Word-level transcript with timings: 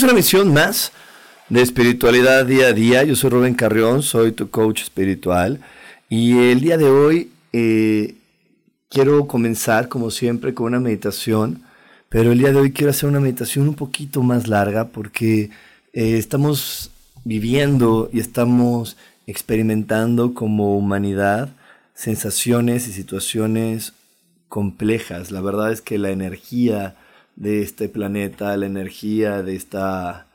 Es 0.00 0.04
una 0.04 0.14
misión 0.14 0.54
más 0.54 0.92
de 1.50 1.60
espiritualidad 1.60 2.46
día 2.46 2.68
a 2.68 2.72
día. 2.72 3.04
Yo 3.04 3.14
soy 3.14 3.28
Rubén 3.28 3.52
Carrión, 3.52 4.02
soy 4.02 4.32
tu 4.32 4.48
coach 4.48 4.80
espiritual 4.80 5.60
y 6.08 6.38
el 6.38 6.62
día 6.62 6.78
de 6.78 6.88
hoy 6.88 7.30
eh, 7.52 8.14
quiero 8.88 9.26
comenzar 9.26 9.90
como 9.90 10.10
siempre 10.10 10.54
con 10.54 10.68
una 10.68 10.80
meditación, 10.80 11.64
pero 12.08 12.32
el 12.32 12.38
día 12.38 12.50
de 12.50 12.60
hoy 12.60 12.72
quiero 12.72 12.92
hacer 12.92 13.10
una 13.10 13.20
meditación 13.20 13.68
un 13.68 13.74
poquito 13.74 14.22
más 14.22 14.48
larga 14.48 14.88
porque 14.88 15.50
eh, 15.92 16.16
estamos 16.16 16.90
viviendo 17.24 18.08
y 18.10 18.20
estamos 18.20 18.96
experimentando 19.26 20.32
como 20.32 20.78
humanidad 20.78 21.50
sensaciones 21.92 22.88
y 22.88 22.94
situaciones 22.94 23.92
complejas. 24.48 25.30
La 25.30 25.42
verdad 25.42 25.70
es 25.70 25.82
que 25.82 25.98
la 25.98 26.08
energía 26.08 26.94
de 27.40 27.62
este 27.62 27.88
planeta, 27.88 28.56
la 28.58 28.66
energía 28.66 29.42
de 29.42 29.56
esta 29.56 30.26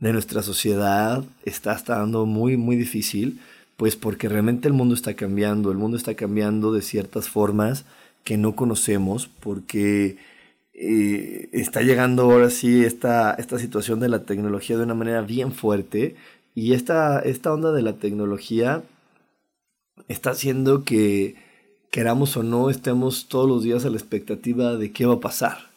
de 0.00 0.12
nuestra 0.12 0.42
sociedad 0.42 1.24
está 1.44 1.74
estando 1.74 2.26
muy 2.26 2.56
muy 2.56 2.76
difícil, 2.76 3.40
pues 3.76 3.94
porque 3.96 4.28
realmente 4.28 4.68
el 4.68 4.74
mundo 4.74 4.94
está 4.94 5.14
cambiando, 5.14 5.70
el 5.70 5.78
mundo 5.78 5.96
está 5.96 6.14
cambiando 6.14 6.72
de 6.72 6.82
ciertas 6.82 7.28
formas 7.28 7.84
que 8.24 8.36
no 8.36 8.56
conocemos, 8.56 9.28
porque 9.40 10.18
eh, 10.74 11.48
está 11.52 11.82
llegando 11.82 12.24
ahora 12.24 12.50
sí 12.50 12.84
esta, 12.84 13.34
esta 13.34 13.58
situación 13.58 14.00
de 14.00 14.08
la 14.08 14.24
tecnología 14.24 14.76
de 14.76 14.84
una 14.84 14.94
manera 14.94 15.22
bien 15.22 15.52
fuerte 15.52 16.16
y 16.54 16.72
esta, 16.74 17.20
esta 17.20 17.52
onda 17.52 17.72
de 17.72 17.82
la 17.82 17.94
tecnología 17.94 18.82
está 20.08 20.30
haciendo 20.30 20.84
que 20.84 21.36
queramos 21.92 22.36
o 22.36 22.42
no 22.42 22.70
estemos 22.70 23.28
todos 23.28 23.48
los 23.48 23.62
días 23.62 23.84
a 23.84 23.90
la 23.90 23.96
expectativa 23.96 24.76
de 24.76 24.92
qué 24.92 25.06
va 25.06 25.14
a 25.14 25.20
pasar 25.20 25.67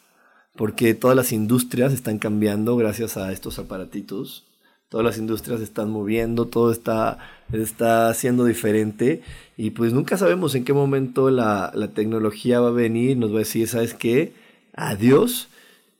porque 0.56 0.94
todas 0.94 1.16
las 1.16 1.32
industrias 1.32 1.92
están 1.92 2.18
cambiando 2.18 2.76
gracias 2.76 3.16
a 3.16 3.32
estos 3.32 3.58
aparatitos. 3.58 4.44
Todas 4.88 5.04
las 5.06 5.16
industrias 5.16 5.58
se 5.58 5.64
están 5.64 5.88
moviendo, 5.90 6.48
todo 6.48 6.70
está, 6.70 7.16
está 7.50 8.12
diferente 8.44 9.22
y 9.56 9.70
pues 9.70 9.94
nunca 9.94 10.18
sabemos 10.18 10.54
en 10.54 10.64
qué 10.64 10.74
momento 10.74 11.30
la, 11.30 11.72
la 11.74 11.88
tecnología 11.88 12.60
va 12.60 12.68
a 12.68 12.72
venir, 12.72 13.16
nos 13.16 13.30
va 13.30 13.36
a 13.36 13.38
decir, 13.38 13.66
¿sabes 13.68 13.94
qué? 13.94 14.34
Adiós 14.74 15.48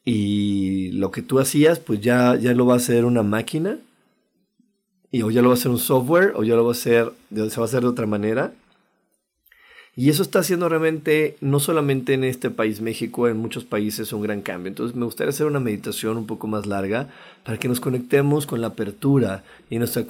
y 0.05 0.91
lo 0.92 1.11
que 1.11 1.22
tú 1.22 1.39
hacías 1.39 1.78
pues 1.78 2.03
ya, 2.03 2.37
ya 2.37 2.53
lo 2.53 2.66
va 2.66 2.75
a 2.75 2.77
hacer 2.77 3.06
una 3.06 3.22
máquina 3.22 3.78
y 5.11 5.22
o 5.22 5.31
ya 5.31 5.41
lo 5.41 5.48
va 5.48 5.55
a 5.55 5.59
hacer 5.59 5.70
un 5.70 5.78
software 5.78 6.34
o 6.37 6.44
ya 6.44 6.54
lo 6.54 6.65
va 6.65 6.72
a 6.72 6.72
hacer, 6.72 7.12
se 7.31 7.56
va 7.56 7.62
a 7.62 7.65
hacer 7.65 7.81
de 7.81 7.88
otra 7.88 8.06
manera 8.06 8.53
y 9.94 10.08
eso 10.08 10.22
está 10.22 10.38
haciendo 10.38 10.70
realmente, 10.70 11.36
no 11.42 11.60
solamente 11.60 12.14
en 12.14 12.25
este 12.25 12.48
país, 12.48 12.80
México, 12.80 13.28
en 13.28 13.36
muchos 13.36 13.66
países 13.66 14.14
un 14.14 14.22
gran 14.22 14.41
cambio. 14.41 14.69
Entonces 14.69 14.97
me 14.97 15.04
gustaría 15.04 15.30
hacer 15.30 15.47
una 15.47 15.60
meditación 15.60 16.16
un 16.16 16.26
poco 16.26 16.47
más 16.47 16.64
larga 16.64 17.10
para 17.44 17.58
que 17.58 17.69
nos 17.69 17.78
conectemos 17.78 18.47
con 18.47 18.62
la 18.62 18.69
apertura 18.69 19.44
y 19.69 19.78
nos, 19.78 19.94
y 19.94 20.04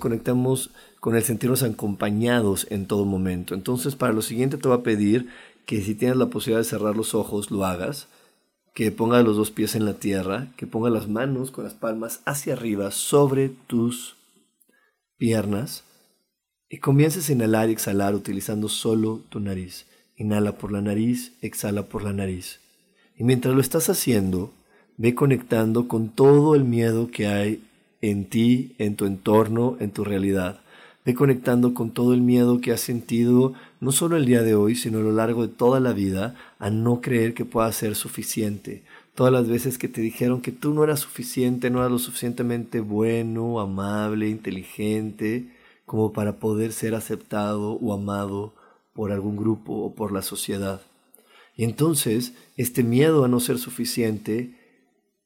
conectemos 0.00 0.70
con 0.98 1.14
el 1.14 1.22
sentirnos 1.22 1.62
acompañados 1.62 2.66
en 2.70 2.86
todo 2.86 3.04
momento. 3.04 3.54
Entonces 3.54 3.94
para 3.94 4.12
lo 4.12 4.22
siguiente 4.22 4.56
te 4.56 4.66
voy 4.66 4.76
a 4.76 4.82
pedir 4.82 5.28
que 5.66 5.82
si 5.82 5.94
tienes 5.94 6.16
la 6.16 6.30
posibilidad 6.30 6.60
de 6.60 6.68
cerrar 6.68 6.96
los 6.96 7.14
ojos, 7.14 7.52
lo 7.52 7.64
hagas. 7.64 8.08
Que 8.74 8.90
pongas 8.92 9.24
los 9.24 9.36
dos 9.36 9.50
pies 9.50 9.74
en 9.74 9.84
la 9.84 9.94
tierra, 9.94 10.48
que 10.56 10.66
pongas 10.66 10.92
las 10.92 11.08
manos 11.08 11.50
con 11.50 11.64
las 11.64 11.74
palmas 11.74 12.22
hacia 12.26 12.52
arriba 12.52 12.90
sobre 12.90 13.50
tus 13.66 14.16
piernas 15.16 15.84
y 16.70 16.78
comiences 16.78 17.28
a 17.28 17.32
inhalar 17.32 17.68
y 17.68 17.72
exhalar 17.72 18.14
utilizando 18.14 18.68
solo 18.68 19.22
tu 19.30 19.40
nariz. 19.40 19.86
Inhala 20.16 20.58
por 20.58 20.72
la 20.72 20.82
nariz, 20.82 21.32
exhala 21.40 21.84
por 21.84 22.02
la 22.02 22.12
nariz. 22.12 22.60
Y 23.16 23.24
mientras 23.24 23.54
lo 23.54 23.60
estás 23.60 23.88
haciendo, 23.88 24.52
ve 24.96 25.14
conectando 25.14 25.88
con 25.88 26.10
todo 26.10 26.54
el 26.54 26.64
miedo 26.64 27.08
que 27.08 27.26
hay 27.26 27.62
en 28.02 28.26
ti, 28.26 28.74
en 28.78 28.96
tu 28.96 29.06
entorno, 29.06 29.76
en 29.80 29.90
tu 29.92 30.04
realidad. 30.04 30.60
Ve 31.04 31.14
conectando 31.14 31.72
con 31.72 31.92
todo 31.92 32.12
el 32.12 32.20
miedo 32.20 32.60
que 32.60 32.72
has 32.72 32.80
sentido, 32.80 33.54
no 33.80 33.92
solo 33.92 34.16
el 34.16 34.26
día 34.26 34.42
de 34.42 34.54
hoy, 34.54 34.74
sino 34.74 34.98
a 34.98 35.02
lo 35.02 35.12
largo 35.12 35.46
de 35.46 35.54
toda 35.54 35.80
la 35.80 35.92
vida, 35.92 36.34
a 36.58 36.68
no 36.68 37.00
creer 37.00 37.32
que 37.32 37.46
pueda 37.46 37.72
ser 37.72 37.94
suficiente. 37.94 38.82
Todas 39.14 39.32
las 39.32 39.48
veces 39.48 39.78
que 39.78 39.88
te 39.88 40.00
dijeron 40.02 40.42
que 40.42 40.52
tú 40.52 40.74
no 40.74 40.84
eras 40.84 41.00
suficiente, 41.00 41.70
no 41.70 41.78
eras 41.78 41.92
lo 41.92 41.98
suficientemente 41.98 42.80
bueno, 42.80 43.58
amable, 43.58 44.28
inteligente, 44.28 45.46
como 45.88 46.12
para 46.12 46.38
poder 46.38 46.72
ser 46.72 46.94
aceptado 46.94 47.72
o 47.72 47.92
amado 47.92 48.54
por 48.92 49.10
algún 49.10 49.36
grupo 49.36 49.72
o 49.72 49.94
por 49.94 50.12
la 50.12 50.22
sociedad. 50.22 50.82
Y 51.56 51.64
entonces 51.64 52.34
este 52.56 52.84
miedo 52.84 53.24
a 53.24 53.28
no 53.28 53.40
ser 53.40 53.58
suficiente 53.58 54.54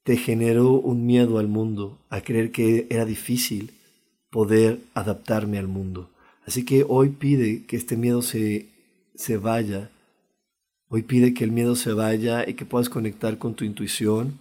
te 0.03 0.17
generó 0.17 0.71
un 0.71 1.05
miedo 1.05 1.37
al 1.37 1.47
mundo, 1.47 1.99
a 2.09 2.21
creer 2.21 2.51
que 2.51 2.87
era 2.89 3.05
difícil 3.05 3.71
poder 4.31 4.79
adaptarme 4.95 5.59
al 5.59 5.67
mundo. 5.67 6.09
Así 6.47 6.65
que 6.65 6.85
hoy 6.87 7.09
pide 7.09 7.65
que 7.65 7.75
este 7.75 7.95
miedo 7.97 8.21
se, 8.21 8.69
se 9.15 9.37
vaya. 9.37 9.91
Hoy 10.87 11.03
pide 11.03 11.33
que 11.33 11.43
el 11.43 11.51
miedo 11.51 11.75
se 11.75 11.93
vaya 11.93 12.47
y 12.49 12.55
que 12.55 12.65
puedas 12.65 12.89
conectar 12.89 13.37
con 13.37 13.53
tu 13.53 13.65
intuición, 13.65 14.39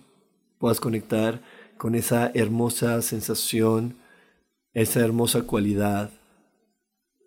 puedas 0.58 0.80
conectar 0.80 1.42
con 1.76 1.94
esa 1.94 2.30
hermosa 2.32 3.02
sensación 3.02 3.96
esa 4.74 5.00
hermosa 5.00 5.42
cualidad 5.42 6.10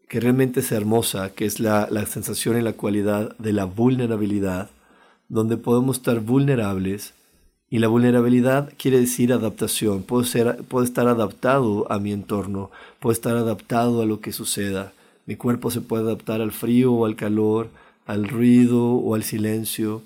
que 0.07 0.19
realmente 0.19 0.59
es 0.59 0.71
hermosa, 0.71 1.33
que 1.33 1.45
es 1.45 1.59
la, 1.59 1.87
sensación 2.05 2.57
y 2.57 2.61
la 2.61 2.73
cualidad 2.73 3.35
de 3.37 3.53
la 3.53 3.65
vulnerabilidad, 3.65 4.69
donde 5.29 5.57
podemos 5.57 5.97
estar 5.97 6.19
vulnerables 6.19 7.13
y 7.69 7.79
la 7.79 7.87
vulnerabilidad 7.87 8.71
quiere 8.77 8.99
decir 8.99 9.33
adaptación. 9.33 10.03
Puedo, 10.03 10.23
ser, 10.23 10.57
puedo 10.67 10.85
estar 10.85 11.07
adaptado 11.07 11.91
a 11.91 11.99
mi 11.99 12.11
entorno, 12.11 12.69
puedo 12.99 13.11
estar 13.11 13.35
adaptado 13.35 14.01
a 14.01 14.05
lo 14.05 14.21
que 14.21 14.31
suceda. 14.31 14.93
Mi 15.25 15.35
cuerpo 15.35 15.71
se 15.71 15.81
puede 15.81 16.03
adaptar 16.03 16.41
al 16.41 16.51
frío 16.51 16.93
o 16.93 17.05
al 17.05 17.15
calor, 17.15 17.69
al 18.05 18.27
ruido 18.27 18.93
o 18.93 19.15
al 19.15 19.23
silencio, 19.23 20.03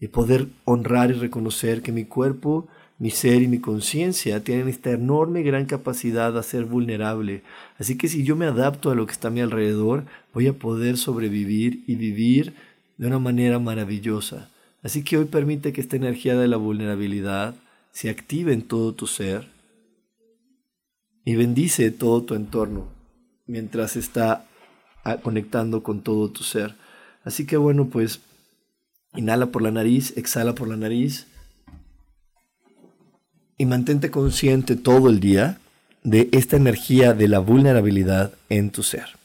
y 0.00 0.08
poder 0.08 0.48
honrar 0.64 1.10
y 1.10 1.14
reconocer 1.14 1.82
que 1.82 1.92
mi 1.92 2.04
cuerpo 2.04 2.66
mi 2.98 3.10
ser 3.10 3.42
y 3.42 3.48
mi 3.48 3.60
conciencia 3.60 4.42
tienen 4.42 4.68
esta 4.68 4.90
enorme 4.90 5.42
gran 5.42 5.66
capacidad 5.66 6.32
de 6.32 6.42
ser 6.42 6.64
vulnerable. 6.64 7.42
Así 7.78 7.96
que 7.96 8.08
si 8.08 8.24
yo 8.24 8.34
me 8.34 8.46
adapto 8.46 8.90
a 8.90 8.96
lo 8.96 9.06
que 9.06 9.12
está 9.12 9.28
a 9.28 9.30
mi 9.30 9.40
alrededor, 9.40 10.04
voy 10.34 10.48
a 10.48 10.52
poder 10.52 10.96
sobrevivir 10.96 11.84
y 11.86 11.94
vivir 11.94 12.54
de 12.96 13.06
una 13.06 13.20
manera 13.20 13.60
maravillosa. 13.60 14.50
Así 14.82 15.04
que 15.04 15.16
hoy 15.16 15.26
permite 15.26 15.72
que 15.72 15.80
esta 15.80 15.96
energía 15.96 16.36
de 16.36 16.48
la 16.48 16.56
vulnerabilidad 16.56 17.54
se 17.92 18.10
active 18.10 18.52
en 18.52 18.62
todo 18.62 18.92
tu 18.94 19.06
ser 19.06 19.46
y 21.24 21.36
bendice 21.36 21.90
todo 21.90 22.22
tu 22.22 22.34
entorno 22.34 22.88
mientras 23.46 23.96
está 23.96 24.44
ah, 25.04 25.18
conectando 25.18 25.84
con 25.84 26.02
todo 26.02 26.30
tu 26.30 26.42
ser. 26.42 26.74
Así 27.22 27.46
que 27.46 27.56
bueno, 27.56 27.86
pues 27.86 28.20
inhala 29.14 29.46
por 29.46 29.62
la 29.62 29.70
nariz, 29.70 30.16
exhala 30.16 30.54
por 30.54 30.68
la 30.68 30.76
nariz 30.76 31.26
y 33.58 33.66
mantente 33.66 34.10
consciente 34.10 34.76
todo 34.76 35.08
el 35.10 35.20
día 35.20 35.58
de 36.04 36.28
esta 36.32 36.56
energía 36.56 37.12
de 37.12 37.28
la 37.28 37.40
vulnerabilidad 37.40 38.32
en 38.48 38.70
tu 38.70 38.84
ser. 38.84 39.18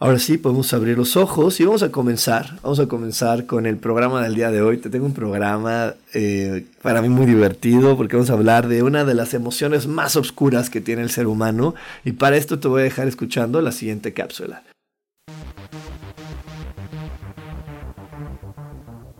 Ahora 0.00 0.18
sí, 0.18 0.38
podemos 0.38 0.72
abrir 0.74 0.98
los 0.98 1.16
ojos 1.16 1.60
y 1.60 1.64
vamos 1.64 1.82
a 1.82 1.92
comenzar. 1.92 2.58
Vamos 2.62 2.80
a 2.80 2.88
comenzar 2.88 3.46
con 3.46 3.64
el 3.64 3.76
programa 3.76 4.22
del 4.22 4.34
día 4.34 4.50
de 4.50 4.60
hoy. 4.60 4.78
Te 4.78 4.90
tengo 4.90 5.06
un 5.06 5.14
programa 5.14 5.94
eh, 6.12 6.66
para 6.82 7.00
mí 7.00 7.08
muy 7.08 7.26
divertido 7.26 7.96
porque 7.96 8.16
vamos 8.16 8.28
a 8.30 8.32
hablar 8.32 8.66
de 8.66 8.82
una 8.82 9.04
de 9.04 9.14
las 9.14 9.34
emociones 9.34 9.86
más 9.86 10.16
oscuras 10.16 10.68
que 10.68 10.80
tiene 10.80 11.02
el 11.02 11.10
ser 11.10 11.26
humano 11.26 11.74
y 12.04 12.12
para 12.12 12.36
esto 12.36 12.58
te 12.58 12.68
voy 12.68 12.80
a 12.80 12.84
dejar 12.84 13.06
escuchando 13.06 13.60
la 13.60 13.70
siguiente 13.70 14.12
cápsula. 14.12 14.64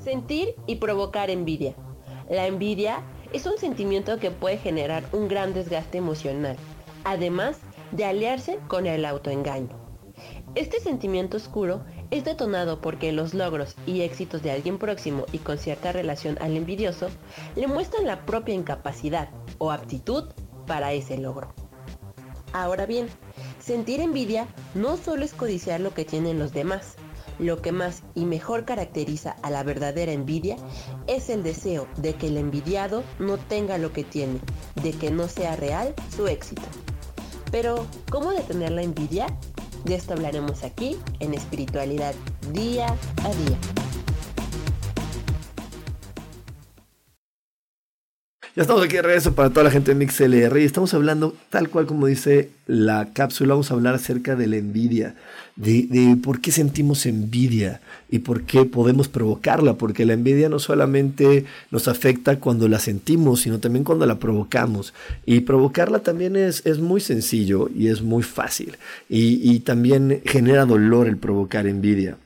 Sentir 0.02 0.54
y 0.66 0.76
provocar 0.76 1.30
envidia. 1.30 1.76
La 2.28 2.46
envidia 2.46 3.02
es 3.34 3.46
un 3.46 3.58
sentimiento 3.58 4.20
que 4.20 4.30
puede 4.30 4.58
generar 4.58 5.02
un 5.10 5.26
gran 5.26 5.54
desgaste 5.54 5.98
emocional, 5.98 6.56
además 7.02 7.58
de 7.90 8.04
aliarse 8.04 8.60
con 8.68 8.86
el 8.86 9.04
autoengaño. 9.04 9.76
Este 10.54 10.78
sentimiento 10.78 11.36
oscuro 11.36 11.84
es 12.12 12.24
detonado 12.24 12.80
porque 12.80 13.10
los 13.10 13.34
logros 13.34 13.74
y 13.86 14.02
éxitos 14.02 14.44
de 14.44 14.52
alguien 14.52 14.78
próximo 14.78 15.26
y 15.32 15.38
con 15.38 15.58
cierta 15.58 15.90
relación 15.90 16.38
al 16.40 16.56
envidioso 16.56 17.08
le 17.56 17.66
muestran 17.66 18.06
la 18.06 18.24
propia 18.24 18.54
incapacidad 18.54 19.30
o 19.58 19.72
aptitud 19.72 20.32
para 20.68 20.92
ese 20.92 21.18
logro. 21.18 21.52
Ahora 22.52 22.86
bien, 22.86 23.08
sentir 23.58 23.98
envidia 23.98 24.46
no 24.76 24.96
solo 24.96 25.24
es 25.24 25.34
codiciar 25.34 25.80
lo 25.80 25.92
que 25.92 26.04
tienen 26.04 26.38
los 26.38 26.52
demás, 26.52 26.94
lo 27.38 27.60
que 27.62 27.72
más 27.72 28.02
y 28.14 28.24
mejor 28.24 28.64
caracteriza 28.64 29.36
a 29.42 29.50
la 29.50 29.62
verdadera 29.62 30.12
envidia 30.12 30.56
es 31.06 31.30
el 31.30 31.42
deseo 31.42 31.88
de 31.96 32.14
que 32.14 32.28
el 32.28 32.36
envidiado 32.36 33.02
no 33.18 33.38
tenga 33.38 33.78
lo 33.78 33.92
que 33.92 34.04
tiene, 34.04 34.40
de 34.82 34.92
que 34.92 35.10
no 35.10 35.28
sea 35.28 35.56
real 35.56 35.94
su 36.14 36.26
éxito. 36.26 36.62
Pero, 37.50 37.86
¿cómo 38.10 38.32
detener 38.32 38.72
la 38.72 38.82
envidia? 38.82 39.26
De 39.84 39.94
esto 39.94 40.14
hablaremos 40.14 40.64
aquí 40.64 40.96
en 41.20 41.34
espiritualidad 41.34 42.14
día 42.52 42.86
a 43.22 43.28
día. 43.28 43.83
Ya 48.56 48.62
estamos 48.62 48.84
aquí 48.84 48.94
de 48.94 49.02
regreso 49.02 49.34
para 49.34 49.50
toda 49.50 49.64
la 49.64 49.70
gente 49.72 49.92
de 49.92 49.96
MixLR 49.96 50.60
y 50.60 50.64
estamos 50.64 50.94
hablando, 50.94 51.34
tal 51.50 51.70
cual 51.70 51.86
como 51.86 52.06
dice 52.06 52.50
la 52.68 53.12
cápsula, 53.12 53.54
vamos 53.54 53.72
a 53.72 53.74
hablar 53.74 53.96
acerca 53.96 54.36
de 54.36 54.46
la 54.46 54.54
envidia, 54.58 55.16
de, 55.56 55.88
de, 55.90 56.14
por 56.14 56.40
qué 56.40 56.52
sentimos 56.52 57.04
envidia 57.04 57.80
y 58.08 58.20
por 58.20 58.44
qué 58.44 58.64
podemos 58.64 59.08
provocarla, 59.08 59.74
porque 59.74 60.04
la 60.04 60.12
envidia 60.12 60.48
no 60.48 60.60
solamente 60.60 61.46
nos 61.72 61.88
afecta 61.88 62.38
cuando 62.38 62.68
la 62.68 62.78
sentimos, 62.78 63.40
sino 63.40 63.58
también 63.58 63.84
cuando 63.84 64.06
la 64.06 64.20
provocamos. 64.20 64.94
Y 65.26 65.40
provocarla 65.40 66.04
también 66.04 66.36
es, 66.36 66.64
es 66.64 66.78
muy 66.78 67.00
sencillo 67.00 67.68
y 67.74 67.88
es 67.88 68.02
muy 68.02 68.22
fácil. 68.22 68.76
Y, 69.08 69.50
y 69.50 69.60
también 69.60 70.22
genera 70.26 70.64
dolor 70.64 71.08
el 71.08 71.16
provocar 71.16 71.66
envidia. 71.66 72.18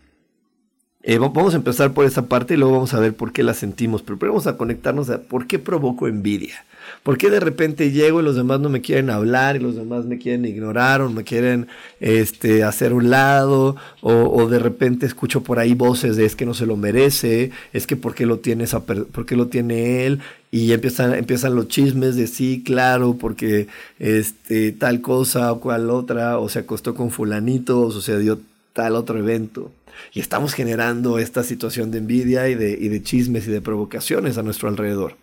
Eh, 1.11 1.17
vamos 1.17 1.55
a 1.55 1.57
empezar 1.57 1.95
por 1.95 2.05
esa 2.05 2.27
parte 2.27 2.53
y 2.53 2.59
luego 2.59 2.75
vamos 2.75 2.93
a 2.93 3.01
ver 3.01 3.15
por 3.15 3.33
qué 3.33 3.43
la 3.43 3.55
sentimos. 3.55 4.03
Pero 4.03 4.19
primero 4.19 4.35
vamos 4.35 4.47
a 4.47 4.59
conectarnos 4.59 5.09
a 5.09 5.23
por 5.23 5.47
qué 5.47 5.59
provoco 5.59 6.07
envidia. 6.07 6.67
¿Por 7.03 7.17
qué 7.17 7.31
de 7.31 7.41
repente 7.41 7.93
llego 7.93 8.21
y 8.21 8.23
los 8.23 8.37
demás 8.37 8.61
no 8.61 8.69
me 8.69 8.83
quieren 8.83 9.09
hablar 9.09 9.57
y 9.57 9.59
los 9.59 9.75
demás 9.75 10.05
me 10.05 10.19
quieren 10.19 10.45
ignorar 10.45 11.01
o 11.01 11.09
me 11.09 11.25
quieren 11.25 11.67
este, 12.01 12.63
hacer 12.63 12.93
un 12.93 13.09
lado? 13.09 13.77
O, 14.03 14.13
o, 14.13 14.51
de 14.51 14.59
repente 14.59 15.07
escucho 15.07 15.43
por 15.43 15.59
ahí 15.59 15.73
voces 15.73 16.17
de 16.17 16.27
es 16.27 16.37
que 16.37 16.45
no 16.45 16.53
se 16.53 16.67
lo 16.67 16.77
merece, 16.77 17.53
es 17.73 17.87
que 17.87 17.97
por 17.97 18.15
qué 18.15 18.27
lo 18.27 18.41
tiene, 18.41 18.65
esa 18.65 18.81
por 18.85 19.25
qué 19.25 19.35
lo 19.35 19.47
tiene 19.47 20.05
él 20.05 20.21
y 20.51 20.73
empiezan, 20.73 21.15
empiezan 21.15 21.55
los 21.55 21.69
chismes 21.69 22.17
de 22.17 22.27
sí, 22.27 22.63
claro, 22.63 23.17
porque 23.19 23.69
este, 23.99 24.73
tal 24.73 25.01
cosa 25.01 25.53
o 25.53 25.61
cual 25.61 25.89
otra, 25.89 26.39
o 26.39 26.51
se 26.51 26.59
acostó 26.59 26.95
con 26.95 27.11
fulanito 27.11 27.81
o 27.81 27.91
sucedió 27.91 28.39
tal 28.75 28.95
otro 28.95 29.19
evento. 29.19 29.73
Y 30.13 30.21
estamos 30.21 30.55
generando 30.55 31.19
esta 31.19 31.43
situación 31.43 31.91
de 31.91 31.99
envidia 31.99 32.49
y 32.49 32.55
de, 32.55 32.71
y 32.71 32.89
de 32.89 33.03
chismes 33.03 33.47
y 33.47 33.51
de 33.51 33.61
provocaciones 33.61 34.39
a 34.39 34.43
nuestro 34.43 34.69
alrededor. 34.69 35.17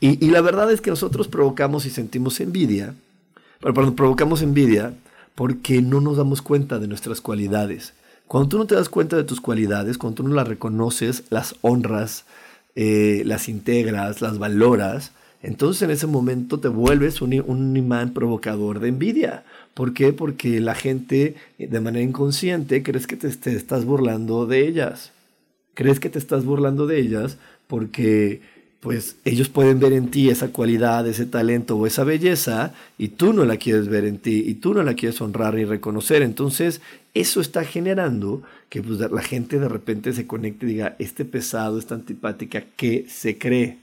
Y, 0.00 0.24
y, 0.24 0.30
la 0.30 0.40
verdad 0.40 0.70
es 0.70 0.80
que 0.80 0.90
nosotros 0.90 1.28
provocamos 1.28 1.86
y 1.86 1.90
sentimos 1.90 2.40
envidia, 2.40 2.94
perdón, 3.60 3.94
provocamos 3.94 4.42
envidia 4.42 4.94
porque 5.34 5.80
no 5.80 6.00
nos 6.00 6.16
damos 6.16 6.42
cuenta 6.42 6.78
de 6.78 6.88
nuestras 6.88 7.20
cualidades. 7.20 7.94
Cuando 8.26 8.48
tú 8.48 8.58
no 8.58 8.66
te 8.66 8.74
das 8.74 8.88
cuenta 8.88 9.16
de 9.16 9.24
tus 9.24 9.40
cualidades, 9.40 9.98
cuando 9.98 10.22
tú 10.22 10.28
no 10.28 10.34
las 10.34 10.46
reconoces, 10.46 11.24
las 11.30 11.56
honras, 11.62 12.26
eh, 12.76 13.22
las 13.26 13.48
integras, 13.48 14.20
las 14.20 14.38
valoras, 14.38 15.12
entonces 15.42 15.82
en 15.82 15.90
ese 15.90 16.06
momento 16.06 16.60
te 16.60 16.68
vuelves 16.68 17.22
un, 17.22 17.42
un, 17.46 17.76
imán 17.76 18.12
provocador 18.12 18.78
de 18.78 18.88
envidia. 18.88 19.44
¿Por 19.74 19.94
qué? 19.94 20.12
Porque 20.12 20.60
la 20.60 20.74
gente 20.74 21.36
de 21.58 21.80
manera 21.80 22.04
inconsciente 22.04 22.82
crees 22.82 23.06
que 23.06 23.16
te, 23.16 23.28
te, 23.30 23.54
estás 23.54 23.84
burlando 23.84 24.46
de 24.46 24.66
ellas. 24.66 25.12
Crees 25.74 26.00
que 26.00 26.10
te 26.10 26.18
estás 26.18 26.44
burlando 26.44 26.86
de 26.86 26.98
ellas 26.98 27.38
porque 27.66 28.40
pues 28.80 29.16
ellos 29.26 29.50
pueden 29.50 29.78
ver 29.78 29.92
en 29.92 30.10
ti 30.10 30.30
esa 30.30 30.48
cualidad, 30.48 31.06
ese 31.06 31.26
talento 31.26 31.76
o 31.76 31.86
esa 31.86 32.02
belleza 32.02 32.72
y 32.96 33.08
tú 33.08 33.34
no 33.34 33.44
la 33.44 33.58
quieres 33.58 33.88
ver 33.88 34.04
en 34.06 34.18
ti 34.18 34.42
y 34.46 34.54
tú 34.54 34.72
no 34.72 34.82
la 34.82 34.94
quieres 34.94 35.20
honrar 35.20 35.58
y 35.58 35.66
reconocer. 35.66 36.22
Entonces 36.22 36.80
eso 37.14 37.40
está 37.40 37.64
generando 37.64 38.42
que 38.70 38.82
pues, 38.82 38.98
la 38.98 39.22
gente 39.22 39.58
de 39.58 39.68
repente 39.68 40.12
se 40.12 40.26
conecte 40.26 40.66
y 40.66 40.70
diga, 40.70 40.96
este 40.98 41.24
pesado, 41.24 41.78
esta 41.78 41.94
antipática, 41.94 42.64
¿qué 42.76 43.06
se 43.08 43.36
cree? 43.36 43.78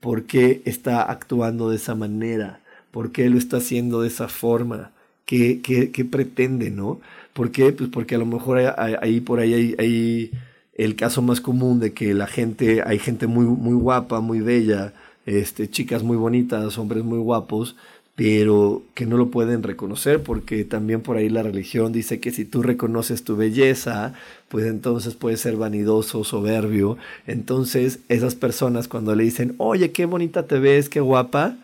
¿Por 0.00 0.24
qué 0.24 0.62
está 0.64 1.02
actuando 1.02 1.70
de 1.70 1.76
esa 1.76 1.94
manera? 1.94 2.60
¿Por 2.90 3.12
qué 3.12 3.28
lo 3.28 3.36
está 3.36 3.58
haciendo 3.58 4.02
de 4.02 4.08
esa 4.08 4.28
forma? 4.28 4.92
¿Qué, 5.28 5.60
qué, 5.60 6.04
pretende, 6.06 6.70
no? 6.70 7.02
¿Por 7.34 7.50
qué? 7.50 7.70
Pues 7.74 7.90
porque 7.90 8.14
a 8.14 8.18
lo 8.18 8.24
mejor 8.24 8.60
ahí 9.02 9.20
por 9.20 9.40
ahí 9.40 9.52
hay, 9.52 9.74
hay, 9.78 10.30
el 10.72 10.96
caso 10.96 11.20
más 11.20 11.42
común 11.42 11.80
de 11.80 11.92
que 11.92 12.14
la 12.14 12.26
gente, 12.26 12.82
hay 12.82 12.98
gente 12.98 13.26
muy, 13.26 13.44
muy 13.44 13.74
guapa, 13.74 14.20
muy 14.20 14.40
bella, 14.40 14.94
este, 15.26 15.68
chicas 15.68 16.02
muy 16.02 16.16
bonitas, 16.16 16.78
hombres 16.78 17.04
muy 17.04 17.18
guapos, 17.18 17.76
pero 18.16 18.84
que 18.94 19.04
no 19.04 19.18
lo 19.18 19.28
pueden 19.30 19.62
reconocer 19.62 20.22
porque 20.22 20.64
también 20.64 21.02
por 21.02 21.18
ahí 21.18 21.28
la 21.28 21.42
religión 21.42 21.92
dice 21.92 22.20
que 22.20 22.30
si 22.30 22.46
tú 22.46 22.62
reconoces 22.62 23.22
tu 23.22 23.36
belleza, 23.36 24.14
pues 24.48 24.64
entonces 24.64 25.12
puedes 25.12 25.42
ser 25.42 25.56
vanidoso, 25.56 26.24
soberbio. 26.24 26.96
Entonces 27.26 27.98
esas 28.08 28.34
personas 28.34 28.88
cuando 28.88 29.14
le 29.14 29.24
dicen, 29.24 29.54
oye, 29.58 29.92
qué 29.92 30.06
bonita 30.06 30.46
te 30.46 30.58
ves, 30.58 30.88
qué 30.88 31.00
guapa, 31.00 31.58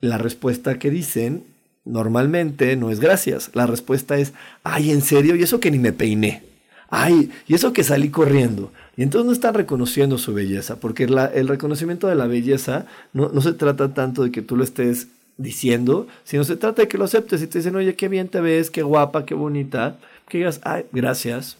la 0.00 0.16
respuesta 0.16 0.78
que 0.78 0.90
dicen 0.90 1.44
normalmente 1.84 2.76
no 2.76 2.90
es 2.90 3.00
gracias. 3.00 3.50
La 3.54 3.66
respuesta 3.66 4.18
es, 4.18 4.32
ay, 4.62 4.90
¿en 4.90 5.02
serio? 5.02 5.36
Y 5.36 5.42
eso 5.42 5.60
que 5.60 5.70
ni 5.70 5.78
me 5.78 5.92
peiné. 5.92 6.42
Ay, 6.90 7.30
y 7.46 7.54
eso 7.54 7.72
que 7.72 7.84
salí 7.84 8.10
corriendo. 8.10 8.72
Y 8.96 9.02
entonces 9.02 9.26
no 9.26 9.32
están 9.32 9.54
reconociendo 9.54 10.18
su 10.18 10.32
belleza, 10.32 10.78
porque 10.78 11.04
el 11.04 11.48
reconocimiento 11.48 12.06
de 12.06 12.14
la 12.14 12.26
belleza 12.26 12.86
no, 13.12 13.28
no 13.30 13.40
se 13.40 13.52
trata 13.52 13.92
tanto 13.92 14.22
de 14.22 14.30
que 14.30 14.42
tú 14.42 14.56
lo 14.56 14.62
estés 14.62 15.08
diciendo, 15.36 16.06
sino 16.22 16.44
se 16.44 16.56
trata 16.56 16.82
de 16.82 16.88
que 16.88 16.98
lo 16.98 17.04
aceptes 17.04 17.42
y 17.42 17.46
te 17.46 17.58
dicen, 17.58 17.74
oye, 17.74 17.96
qué 17.96 18.08
bien 18.08 18.28
te 18.28 18.40
ves, 18.40 18.70
qué 18.70 18.82
guapa, 18.82 19.26
qué 19.26 19.34
bonita, 19.34 19.98
que 20.28 20.38
digas, 20.38 20.60
ay, 20.62 20.84
gracias, 20.92 21.56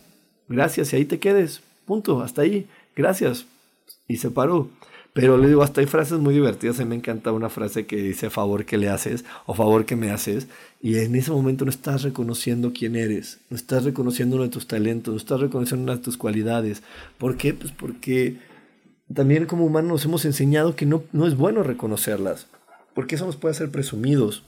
gracias, 0.49 0.93
y 0.93 0.97
ahí 0.97 1.05
te 1.05 1.19
quedes, 1.19 1.61
punto, 1.85 2.23
hasta 2.23 2.43
ahí, 2.43 2.67
gracias. 2.95 3.47
Y 4.07 4.19
se 4.19 4.31
paró. 4.31 4.69
Pero 5.15 5.39
le 5.39 5.47
digo, 5.47 5.63
hasta 5.63 5.81
hay 5.81 5.87
frases 5.87 6.19
muy 6.19 6.35
divertidas. 6.35 6.81
A 6.81 6.83
mí 6.83 6.89
me 6.89 6.97
encanta 6.97 7.31
una 7.31 7.49
frase 7.49 7.87
que 7.87 7.97
dice 7.97 8.31
favor 8.31 8.65
que 8.65 8.77
le 8.77 8.89
haces 8.89 9.25
o 9.47 9.55
favor 9.55 9.87
que 9.87 9.95
me 9.95 10.11
haces. 10.11 10.49
Y 10.83 10.99
en 10.99 11.15
ese 11.15 11.31
momento 11.31 11.65
no 11.65 11.71
estás 11.71 12.03
reconociendo 12.03 12.73
quién 12.77 12.97
eres, 12.97 13.39
no 13.49 13.57
estás 13.57 13.85
reconociendo 13.85 14.35
uno 14.35 14.45
de 14.45 14.51
tus 14.51 14.67
talentos, 14.67 15.15
no 15.15 15.19
estás 15.19 15.41
reconociendo 15.41 15.85
una 15.85 15.97
de 15.97 16.03
tus 16.03 16.17
cualidades. 16.17 16.83
¿Por 17.17 17.37
qué? 17.37 17.55
Pues 17.55 17.71
porque 17.71 18.39
también 19.15 19.47
como 19.47 19.65
humanos 19.65 19.89
nos 19.89 20.05
hemos 20.05 20.25
enseñado 20.25 20.75
que 20.75 20.85
no, 20.85 21.05
no 21.13 21.29
es 21.29 21.37
bueno 21.37 21.63
reconocerlas. 21.63 22.49
Porque 22.93 23.15
eso 23.15 23.25
nos 23.25 23.37
puede 23.37 23.53
hacer 23.53 23.71
presumidos. 23.71 24.43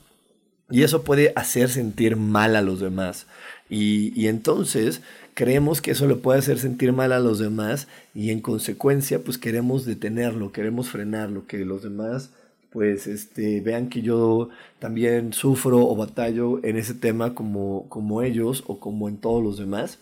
Y 0.69 0.83
eso 0.83 1.05
puede 1.05 1.33
hacer 1.37 1.69
sentir 1.69 2.17
mal 2.17 2.57
a 2.57 2.61
los 2.61 2.81
demás. 2.81 3.29
Y, 3.71 4.13
y 4.21 4.27
entonces 4.27 5.01
creemos 5.37 5.83
que 5.83 5.91
eso 5.91 6.09
le 6.09 6.15
puede 6.15 6.39
hacer 6.39 6.59
sentir 6.59 6.95
mal 6.95 7.13
a 7.13 7.21
los 7.21 7.39
demás 7.39 7.89
y 8.15 8.31
en 8.31 8.41
consecuencia 8.41 9.23
pues 9.23 9.37
queremos 9.37 9.85
detenerlo, 9.85 10.51
queremos 10.51 10.89
frenarlo, 10.89 11.47
que 11.47 11.59
los 11.67 11.83
demás 11.83 12.31
pues 12.71 13.07
este, 13.07 13.61
vean 13.61 13.91
que 13.91 14.01
yo 14.01 14.49
también 14.79 15.35
sufro 15.35 15.87
o 15.87 15.95
batallo 15.95 16.65
en 16.65 16.79
ese 16.79 16.95
tema 16.95 17.35
como, 17.35 17.87
como 17.91 18.23
ellos 18.23 18.65
o 18.67 18.81
como 18.81 19.11
en 19.11 19.19
todos 19.19 19.45
los 19.45 19.59
demás 19.59 19.99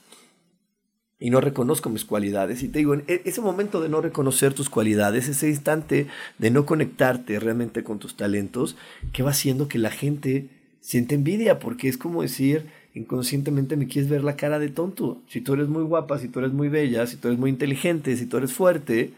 y 1.19 1.31
no 1.31 1.41
reconozco 1.41 1.91
mis 1.91 2.05
cualidades. 2.05 2.63
Y 2.63 2.69
te 2.69 2.79
digo, 2.79 2.95
en 2.95 3.03
e, 3.09 3.23
ese 3.25 3.41
momento 3.41 3.81
de 3.81 3.89
no 3.89 4.01
reconocer 4.01 4.55
tus 4.55 4.71
cualidades, 4.71 5.27
ese 5.29 5.49
instante 5.49 6.07
de 6.39 6.51
no 6.53 6.65
conectarte 6.65 7.41
realmente 7.41 7.83
con 7.83 7.99
tus 7.99 8.17
talentos, 8.17 8.77
que 9.13 9.25
va 9.25 9.31
haciendo 9.31 9.67
que 9.67 9.79
la 9.79 9.91
gente 9.91 10.49
siente 10.81 11.17
envidia, 11.17 11.59
porque 11.59 11.89
es 11.89 11.99
como 11.99 12.23
decir, 12.23 12.67
inconscientemente 12.95 13.77
me 13.77 13.89
quieres 13.89 14.11
ver 14.11 14.25
la 14.25 14.37
cara 14.37 14.59
de 14.59 14.69
tonto. 14.69 15.21
Si 15.29 15.41
tú 15.41 15.55
eres 15.55 15.69
muy 15.69 15.83
guapa, 15.83 16.19
si 16.19 16.29
tú 16.29 16.39
eres 16.39 16.53
muy 16.53 16.69
bella, 16.69 17.07
si 17.07 17.17
tú 17.17 17.29
eres 17.29 17.41
muy 17.41 17.51
inteligente, 17.51 18.17
si 18.17 18.27
tú 18.27 18.37
eres 18.37 18.53
fuerte, 18.53 19.13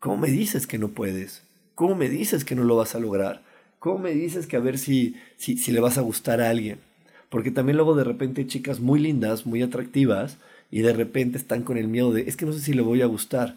¿cómo 0.00 0.16
me 0.18 0.28
dices 0.28 0.66
que 0.66 0.78
no 0.78 0.88
puedes? 0.88 1.42
¿Cómo 1.74 1.94
me 1.94 2.08
dices 2.08 2.44
que 2.44 2.54
no 2.54 2.64
lo 2.64 2.76
vas 2.76 2.94
a 2.94 3.00
lograr? 3.00 3.42
¿Cómo 3.78 3.98
me 3.98 4.12
dices 4.12 4.46
que 4.46 4.56
a 4.56 4.60
ver 4.60 4.78
si, 4.78 5.16
si, 5.36 5.56
si 5.56 5.72
le 5.72 5.80
vas 5.80 5.98
a 5.98 6.02
gustar 6.02 6.40
a 6.40 6.50
alguien? 6.50 6.78
Porque 7.28 7.50
también 7.50 7.76
luego 7.76 7.94
de 7.94 8.04
repente 8.04 8.42
hay 8.42 8.46
chicas 8.46 8.80
muy 8.80 9.00
lindas, 9.00 9.46
muy 9.46 9.62
atractivas, 9.62 10.38
y 10.70 10.80
de 10.80 10.92
repente 10.92 11.38
están 11.38 11.62
con 11.62 11.76
el 11.76 11.88
miedo 11.88 12.12
de, 12.12 12.22
es 12.22 12.36
que 12.36 12.46
no 12.46 12.52
sé 12.52 12.60
si 12.60 12.72
le 12.74 12.82
voy 12.82 13.02
a 13.02 13.06
gustar. 13.06 13.56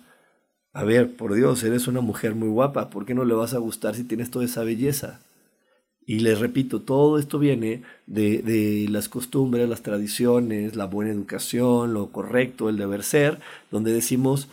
A 0.73 0.83
ver, 0.83 1.15
por 1.15 1.33
Dios, 1.33 1.63
eres 1.63 1.87
una 1.87 2.01
mujer 2.01 2.35
muy 2.35 2.49
guapa, 2.49 2.89
¿por 2.89 3.05
qué 3.05 3.15
no 3.15 3.25
le 3.25 3.33
vas 3.33 3.53
a 3.55 3.57
gustar 3.57 3.95
si 3.95 4.03
tienes 4.03 4.29
toda 4.29 4.45
esa 4.45 4.63
belleza? 4.63 5.19
Y 6.07 6.21
les 6.21 6.39
repito, 6.39 6.81
todo 6.81 7.19
esto 7.19 7.37
viene 7.37 7.83
de, 8.05 8.41
de, 8.41 8.87
las 8.89 9.09
costumbres, 9.09 9.67
las 9.67 9.83
tradiciones, 9.83 10.77
la 10.77 10.85
buena 10.85 11.11
educación, 11.11 11.93
lo 11.93 12.07
correcto, 12.13 12.69
el 12.69 12.77
deber 12.77 13.03
ser, 13.03 13.39
donde 13.71 13.91
decimos, 13.91 14.47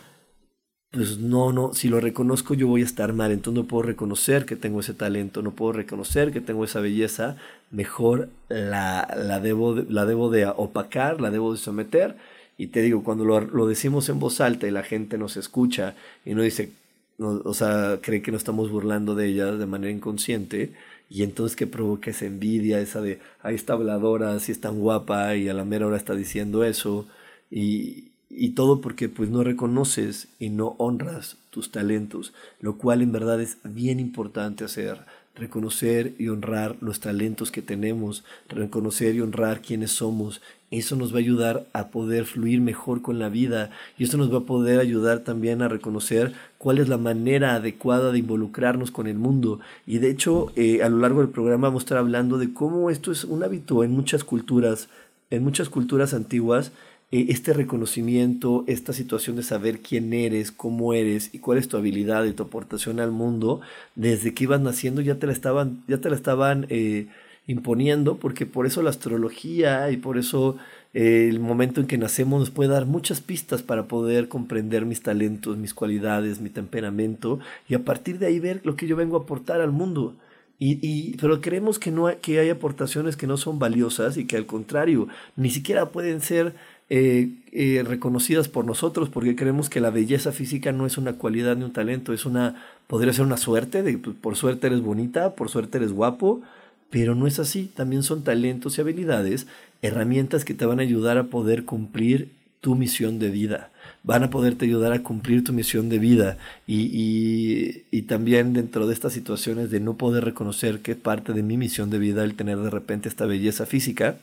pues 0.91 1.17
no, 1.17 1.53
no, 1.53 1.73
si 1.73 1.87
lo 1.87 2.01
reconozco 2.01 2.55
yo 2.55 2.67
voy 2.67 2.81
a 2.81 2.85
estar 2.85 3.13
mal, 3.13 3.31
entonces 3.31 3.63
no 3.63 3.67
puedo 3.69 3.83
reconocer 3.83 4.45
que 4.45 4.57
tengo 4.57 4.81
ese 4.81 4.93
talento, 4.93 5.41
no 5.41 5.51
puedo 5.51 5.71
reconocer 5.71 6.33
que 6.33 6.41
tengo 6.41 6.65
esa 6.65 6.81
belleza, 6.81 7.37
mejor 7.71 8.27
la, 8.49 9.07
la, 9.15 9.39
debo, 9.39 9.75
de, 9.75 9.85
la 9.89 10.05
debo 10.05 10.29
de 10.29 10.45
opacar, 10.47 11.21
la 11.21 11.31
debo 11.31 11.53
de 11.53 11.57
someter. 11.57 12.17
Y 12.57 12.67
te 12.67 12.81
digo, 12.81 13.03
cuando 13.03 13.23
lo, 13.23 13.39
lo 13.39 13.65
decimos 13.65 14.09
en 14.09 14.19
voz 14.19 14.41
alta 14.41 14.67
y 14.67 14.71
la 14.71 14.83
gente 14.83 15.17
nos 15.17 15.37
escucha 15.37 15.95
y 16.25 16.33
no 16.33 16.41
dice, 16.41 16.71
o 17.17 17.53
sea, 17.53 17.99
cree 18.01 18.21
que 18.21 18.31
nos 18.31 18.39
estamos 18.39 18.69
burlando 18.71 19.15
de 19.15 19.27
ella 19.27 19.51
de 19.53 19.65
manera 19.65 19.91
inconsciente, 19.91 20.73
y 21.09 21.23
entonces 21.23 21.55
que 21.55 21.67
provoca 21.67 22.11
esa 22.11 22.25
envidia, 22.25 22.79
esa 22.79 23.01
de, 23.01 23.19
ahí 23.41 23.55
está 23.55 23.73
habladora, 23.73 24.39
si 24.39 24.51
es 24.51 24.61
tan 24.61 24.79
guapa 24.79 25.35
y 25.35 25.49
a 25.49 25.53
la 25.53 25.65
mera 25.65 25.87
hora 25.87 25.97
está 25.97 26.15
diciendo 26.15 26.63
eso, 26.63 27.07
y, 27.51 28.11
y 28.29 28.49
todo 28.51 28.81
porque 28.81 29.09
pues 29.09 29.29
no 29.29 29.43
reconoces 29.43 30.27
y 30.39 30.49
no 30.49 30.75
honras 30.77 31.37
tus 31.51 31.71
talentos, 31.71 32.33
lo 32.59 32.77
cual 32.77 33.01
en 33.01 33.11
verdad 33.11 33.41
es 33.41 33.57
bien 33.63 33.99
importante 33.99 34.63
hacer, 34.65 34.99
reconocer 35.35 36.15
y 36.17 36.29
honrar 36.29 36.77
los 36.81 36.99
talentos 36.99 37.51
que 37.51 37.61
tenemos, 37.61 38.23
reconocer 38.49 39.15
y 39.15 39.21
honrar 39.21 39.61
quiénes 39.61 39.91
somos. 39.91 40.41
Eso 40.77 40.95
nos 40.95 41.13
va 41.13 41.17
a 41.17 41.19
ayudar 41.19 41.65
a 41.73 41.87
poder 41.87 42.25
fluir 42.25 42.61
mejor 42.61 43.01
con 43.01 43.19
la 43.19 43.29
vida 43.29 43.69
y 43.97 44.03
eso 44.03 44.17
nos 44.17 44.33
va 44.33 44.39
a 44.39 44.45
poder 44.45 44.79
ayudar 44.79 45.19
también 45.19 45.61
a 45.61 45.67
reconocer 45.67 46.33
cuál 46.57 46.79
es 46.79 46.89
la 46.89 46.97
manera 46.97 47.55
adecuada 47.55 48.11
de 48.11 48.19
involucrarnos 48.19 48.91
con 48.91 49.07
el 49.07 49.17
mundo. 49.17 49.59
Y 49.85 49.99
de 49.99 50.09
hecho, 50.09 50.51
eh, 50.55 50.83
a 50.83 50.89
lo 50.89 50.97
largo 50.97 51.21
del 51.21 51.29
programa 51.29 51.67
vamos 51.67 51.83
a 51.83 51.85
estar 51.85 51.97
hablando 51.97 52.37
de 52.37 52.53
cómo 52.53 52.89
esto 52.89 53.11
es 53.11 53.23
un 53.23 53.43
hábito 53.43 53.83
en 53.83 53.91
muchas 53.91 54.23
culturas, 54.23 54.89
en 55.29 55.43
muchas 55.43 55.69
culturas 55.69 56.13
antiguas 56.13 56.71
eh, 57.11 57.27
este 57.29 57.53
reconocimiento, 57.53 58.63
esta 58.67 58.91
situación 58.91 59.35
de 59.35 59.43
saber 59.43 59.79
quién 59.79 60.11
eres, 60.11 60.51
cómo 60.51 60.93
eres 60.93 61.29
y 61.33 61.39
cuál 61.39 61.59
es 61.59 61.67
tu 61.67 61.77
habilidad 61.77 62.25
y 62.25 62.33
tu 62.33 62.43
aportación 62.43 62.99
al 62.99 63.11
mundo, 63.11 63.61
desde 63.95 64.33
que 64.33 64.45
ibas 64.45 64.59
naciendo 64.59 65.01
ya 65.01 65.15
te 65.15 65.27
la 65.27 65.33
estaban, 65.33 65.83
ya 65.87 65.99
te 65.99 66.09
la 66.09 66.15
estaban 66.15 66.65
eh, 66.69 67.07
imponiendo, 67.47 68.17
porque 68.17 68.45
por 68.45 68.65
eso 68.65 68.81
la 68.81 68.89
astrología 68.89 69.89
y 69.91 69.97
por 69.97 70.17
eso 70.17 70.57
eh, 70.93 71.27
el 71.29 71.39
momento 71.39 71.81
en 71.81 71.87
que 71.87 71.97
nacemos 71.97 72.39
nos 72.39 72.49
puede 72.49 72.69
dar 72.69 72.85
muchas 72.85 73.21
pistas 73.21 73.61
para 73.61 73.87
poder 73.87 74.27
comprender 74.27 74.85
mis 74.85 75.01
talentos, 75.01 75.57
mis 75.57 75.73
cualidades, 75.73 76.41
mi 76.41 76.49
temperamento 76.49 77.39
y 77.69 77.75
a 77.75 77.83
partir 77.83 78.19
de 78.19 78.27
ahí 78.27 78.39
ver 78.39 78.61
lo 78.63 78.75
que 78.75 78.87
yo 78.87 78.95
vengo 78.95 79.17
a 79.17 79.21
aportar 79.21 79.61
al 79.61 79.71
mundo. 79.71 80.15
Y, 80.57 80.79
y, 80.81 81.17
pero 81.17 81.41
creemos 81.41 81.79
que, 81.79 81.91
no 81.91 82.07
hay, 82.07 82.15
que 82.21 82.39
hay 82.39 82.49
aportaciones 82.49 83.17
que 83.17 83.27
no 83.27 83.35
son 83.35 83.59
valiosas 83.59 84.15
y 84.15 84.25
que 84.25 84.37
al 84.37 84.45
contrario, 84.45 85.09
ni 85.35 85.49
siquiera 85.49 85.89
pueden 85.89 86.21
ser 86.21 86.55
eh, 86.87 87.29
eh, 87.51 87.83
reconocidas 87.83 88.47
por 88.47 88.63
nosotros 88.63 89.09
porque 89.09 89.35
creemos 89.35 89.71
que 89.71 89.81
la 89.81 89.89
belleza 89.89 90.31
física 90.31 90.71
no 90.71 90.85
es 90.85 90.99
una 90.99 91.13
cualidad 91.13 91.57
ni 91.57 91.63
un 91.63 91.73
talento, 91.73 92.13
es 92.13 92.27
una, 92.27 92.63
podría 92.85 93.11
ser 93.11 93.25
una 93.25 93.37
suerte, 93.37 93.81
de, 93.81 93.97
pues, 93.97 94.15
por 94.15 94.35
suerte 94.35 94.67
eres 94.67 94.81
bonita, 94.81 95.33
por 95.33 95.49
suerte 95.49 95.79
eres 95.79 95.91
guapo, 95.91 96.41
pero 96.89 97.15
no 97.15 97.27
es 97.27 97.39
así, 97.39 97.71
también 97.73 98.03
son 98.03 98.23
talentos 98.23 98.77
y 98.77 98.81
habilidades, 98.81 99.47
herramientas 99.81 100.45
que 100.45 100.53
te 100.53 100.65
van 100.65 100.79
a 100.79 100.83
ayudar 100.83 101.17
a 101.17 101.25
poder 101.25 101.65
cumplir 101.65 102.31
tu 102.61 102.73
misión 102.75 103.19
de 103.19 103.29
vida, 103.29 103.69
van 104.03 104.23
a 104.23 104.31
poderte 104.31 104.65
ayudar 104.65 104.91
a 104.91 105.03
cumplir 105.03 105.43
tu 105.43 105.53
misión 105.53 105.87
de 105.87 105.99
vida. 105.99 106.37
Y, 106.65 107.83
y, 107.91 108.01
también 108.03 108.53
dentro 108.53 108.87
de 108.87 108.93
estas 108.93 109.13
situaciones 109.13 109.69
de 109.69 109.79
no 109.79 109.97
poder 109.97 110.25
reconocer 110.25 110.79
que 110.79 110.95
parte 110.95 111.33
de 111.33 111.43
mi 111.43 111.57
misión 111.57 111.91
de 111.91 111.99
vida 111.99 112.23
el 112.23 112.35
tener 112.35 112.57
de 112.57 112.71
repente 112.71 113.07
esta 113.07 113.27
belleza 113.27 113.67
física, 113.67 114.17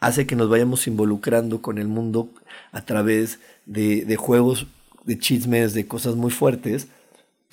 hace 0.00 0.26
que 0.26 0.34
nos 0.34 0.48
vayamos 0.48 0.86
involucrando 0.88 1.62
con 1.62 1.78
el 1.78 1.86
mundo 1.86 2.30
a 2.72 2.84
través 2.84 3.38
de, 3.64 4.04
de 4.04 4.16
juegos, 4.16 4.66
de 5.04 5.18
chismes, 5.18 5.72
de 5.72 5.86
cosas 5.86 6.16
muy 6.16 6.32
fuertes, 6.32 6.88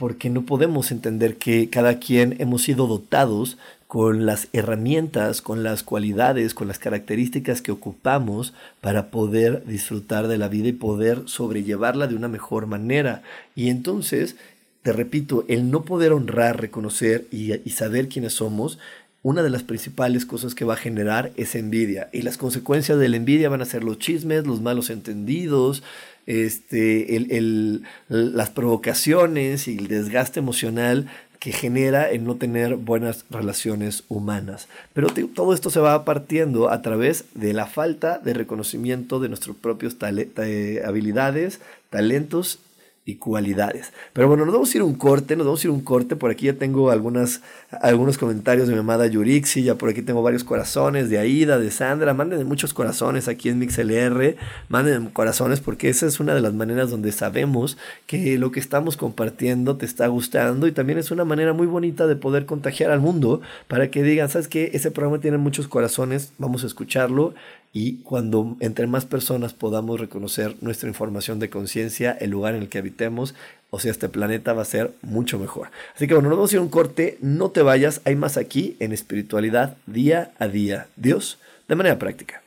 porque 0.01 0.31
no 0.31 0.47
podemos 0.47 0.89
entender 0.89 1.37
que 1.37 1.69
cada 1.69 1.99
quien 1.99 2.35
hemos 2.39 2.63
sido 2.63 2.87
dotados 2.87 3.59
con 3.85 4.25
las 4.25 4.47
herramientas, 4.51 5.43
con 5.43 5.61
las 5.61 5.83
cualidades, 5.83 6.55
con 6.55 6.67
las 6.67 6.79
características 6.79 7.61
que 7.61 7.71
ocupamos 7.71 8.55
para 8.81 9.11
poder 9.11 9.63
disfrutar 9.67 10.27
de 10.27 10.39
la 10.39 10.47
vida 10.47 10.69
y 10.69 10.73
poder 10.73 11.21
sobrellevarla 11.25 12.07
de 12.07 12.15
una 12.15 12.29
mejor 12.29 12.65
manera. 12.65 13.21
Y 13.55 13.69
entonces, 13.69 14.37
te 14.81 14.91
repito, 14.91 15.45
el 15.47 15.69
no 15.69 15.83
poder 15.83 16.13
honrar, 16.13 16.59
reconocer 16.59 17.27
y, 17.29 17.51
saber 17.69 18.09
quiénes 18.09 18.33
somos 18.33 18.79
una 19.23 19.43
de 19.43 19.49
las 19.49 19.63
principales 19.63 20.25
cosas 20.25 20.55
que 20.55 20.65
va 20.65 20.73
a 20.73 20.77
generar 20.77 21.31
es 21.35 21.55
envidia. 21.55 22.09
Y 22.11 22.23
las 22.23 22.37
consecuencias 22.37 22.97
de 22.97 23.09
la 23.09 23.17
envidia 23.17 23.49
van 23.49 23.61
a 23.61 23.65
ser 23.65 23.83
los 23.83 23.99
chismes, 23.99 24.47
los 24.47 24.61
malos 24.61 24.89
entendidos, 24.89 25.83
este, 26.25 27.15
el, 27.15 27.83
las 28.07 28.49
provocaciones 28.49 29.67
y 29.67 29.77
el 29.77 29.87
desgaste 29.87 30.39
emocional 30.39 31.07
que 31.41 31.51
genera 31.51 32.09
el 32.11 32.23
no 32.23 32.35
tener 32.35 32.75
buenas 32.75 33.25
relaciones 33.31 34.03
humanas. 34.09 34.67
Pero 34.93 35.07
todo 35.33 35.55
esto 35.55 35.71
se 35.71 35.79
va 35.79 36.05
partiendo 36.05 36.69
a 36.69 36.83
través 36.83 37.25
de 37.33 37.53
la 37.53 37.65
falta 37.65 38.19
de 38.19 38.35
reconocimiento 38.35 39.19
de 39.19 39.29
nuestros 39.29 39.55
propios 39.55 39.97
eh, 40.37 40.83
habilidades, 40.85 41.59
talentos 41.89 42.59
y 43.05 43.15
cualidades. 43.15 43.91
Pero 44.13 44.27
bueno, 44.27 44.45
nos 44.45 44.53
vamos 44.53 44.71
a 44.71 44.77
ir 44.77 44.83
un 44.83 44.93
corte, 44.93 45.35
nos 45.35 45.47
vamos 45.47 45.63
a 45.63 45.67
ir 45.67 45.71
un 45.71 45.81
corte. 45.81 46.15
Por 46.15 46.29
aquí 46.29 46.45
ya 46.45 46.53
tengo 46.53 46.91
algunas, 46.91 47.41
algunos 47.79 48.17
comentarios 48.17 48.67
de 48.67 48.73
mi 48.73 48.79
amada 48.79 49.07
Yurixi, 49.07 49.63
ya 49.63 49.75
por 49.75 49.89
aquí 49.89 50.01
tengo 50.01 50.21
varios 50.21 50.43
corazones 50.43 51.09
de 51.09 51.19
Aida, 51.19 51.57
de 51.57 51.71
Sandra. 51.71 52.13
Mándenme 52.13 52.43
muchos 52.43 52.73
corazones 52.73 53.27
aquí 53.27 53.49
en 53.49 53.59
MixLR, 53.59 54.35
mándenme 54.67 55.11
corazones 55.13 55.61
porque 55.61 55.89
esa 55.89 56.05
es 56.05 56.19
una 56.19 56.35
de 56.35 56.41
las 56.41 56.53
maneras 56.53 56.89
donde 56.89 57.11
sabemos 57.11 57.77
que 58.07 58.37
lo 58.37 58.51
que 58.51 58.59
estamos 58.59 58.97
compartiendo 58.97 59.77
te 59.77 59.85
está 59.85 60.07
gustando 60.07 60.67
y 60.67 60.73
también 60.73 60.99
es 60.99 61.11
una 61.11 61.23
manera 61.23 61.53
muy 61.53 61.67
bonita 61.67 62.07
de 62.07 62.15
poder 62.17 62.45
contagiar 62.45 62.91
al 62.91 62.99
mundo 62.99 63.41
para 63.67 63.89
que 63.89 64.03
digan, 64.03 64.29
¿sabes 64.29 64.47
qué? 64.47 64.71
Ese 64.73 64.91
programa 64.91 65.21
tiene 65.21 65.37
muchos 65.37 65.67
corazones, 65.67 66.33
vamos 66.37 66.63
a 66.63 66.67
escucharlo 66.67 67.33
y 67.73 67.97
cuando 67.97 68.57
entre 68.59 68.85
más 68.85 69.05
personas 69.05 69.53
podamos 69.53 69.99
reconocer 69.99 70.55
nuestra 70.59 70.89
información 70.89 71.39
de 71.39 71.49
conciencia, 71.49 72.11
el 72.11 72.31
lugar 72.31 72.53
en 72.55 72.63
el 72.63 72.69
que 72.69 72.79
habitemos, 72.79 73.33
o 73.71 73.79
sea, 73.79 73.91
este 73.91 74.09
planeta 74.09 74.53
va 74.53 74.61
a 74.61 74.65
ser 74.65 74.91
mucho 75.01 75.39
mejor. 75.39 75.69
Así 75.95 76.05
que 76.05 76.13
bueno, 76.13 76.29
nos 76.29 76.37
vamos 76.37 76.51
a 76.51 76.55
ir 76.55 76.61
un 76.61 76.69
corte, 76.69 77.17
no 77.21 77.49
te 77.51 77.61
vayas, 77.61 78.01
hay 78.03 78.15
más 78.15 78.37
aquí 78.37 78.75
en 78.79 78.91
espiritualidad 78.91 79.77
día 79.87 80.31
a 80.37 80.47
día. 80.47 80.87
Dios, 80.97 81.39
de 81.67 81.75
manera 81.75 81.97
práctica. 81.97 82.40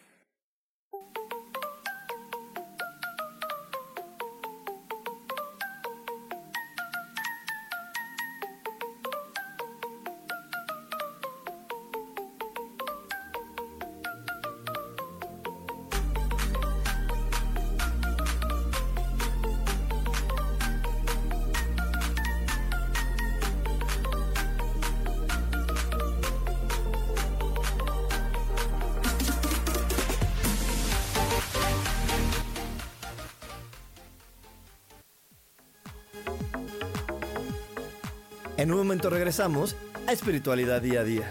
A 39.44 40.12
Espiritualidad 40.12 40.80
Día 40.80 41.00
a 41.00 41.04
Día. 41.04 41.28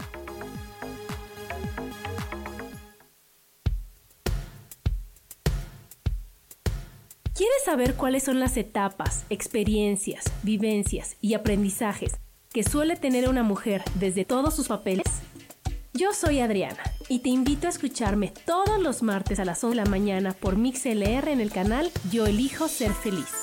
¿Quieres 7.34 7.64
saber 7.66 7.96
cuáles 7.96 8.22
son 8.22 8.40
las 8.40 8.56
etapas, 8.58 9.26
experiencias, 9.32 10.26
vivencias 10.44 11.18
y 11.22 11.34
aprendizajes 11.34 12.20
que 12.52 12.62
suele 12.62 12.98
tener 12.98 13.28
una 13.28 13.42
mujer 13.42 13.84
desde 13.96 14.26
todos 14.26 14.56
sus 14.56 14.68
papeles? 14.68 15.08
Yo 15.94 16.14
soy 16.14 16.40
Adriana 16.40 16.84
y 17.10 17.20
te 17.20 17.30
invito 17.30 17.66
a 17.66 17.72
escucharme 17.72 18.32
todos 18.46 18.80
los 18.80 19.02
martes 19.02 19.40
a 19.40 19.46
las 19.46 19.64
11 19.64 19.76
de 19.76 19.84
la 19.84 19.90
mañana 19.90 20.34
por 20.34 20.56
MixLR 20.56 21.30
en 21.30 21.42
el 21.42 21.52
canal 21.52 21.90
Yo 22.12 22.28
Elijo 22.28 22.68
Ser 22.68 22.94
Feliz. 22.94 23.43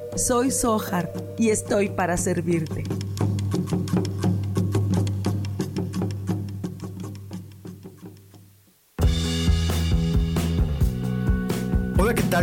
Soy 0.15 0.51
Sohar 0.51 1.11
y 1.37 1.49
estoy 1.49 1.89
para 1.89 2.17
servirte. 2.17 2.83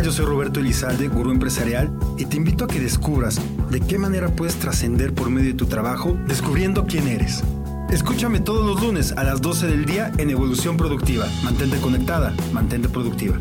Yo 0.03 0.13
soy 0.13 0.25
Roberto 0.25 0.61
Elizalde, 0.61 1.09
gurú 1.09 1.31
empresarial, 1.31 1.91
y 2.17 2.25
te 2.25 2.37
invito 2.37 2.63
a 2.63 2.67
que 2.67 2.79
descubras 2.79 3.41
de 3.69 3.81
qué 3.81 3.97
manera 3.97 4.29
puedes 4.29 4.55
trascender 4.55 5.13
por 5.13 5.29
medio 5.29 5.49
de 5.49 5.57
tu 5.57 5.65
trabajo 5.65 6.17
descubriendo 6.25 6.85
quién 6.85 7.07
eres. 7.07 7.43
Escúchame 7.89 8.39
todos 8.39 8.65
los 8.65 8.81
lunes 8.81 9.11
a 9.17 9.23
las 9.23 9.41
12 9.41 9.67
del 9.67 9.85
día 9.85 10.11
en 10.17 10.29
Evolución 10.29 10.77
Productiva. 10.77 11.27
Mantente 11.43 11.77
conectada, 11.79 12.33
mantente 12.53 12.87
productiva. 12.87 13.37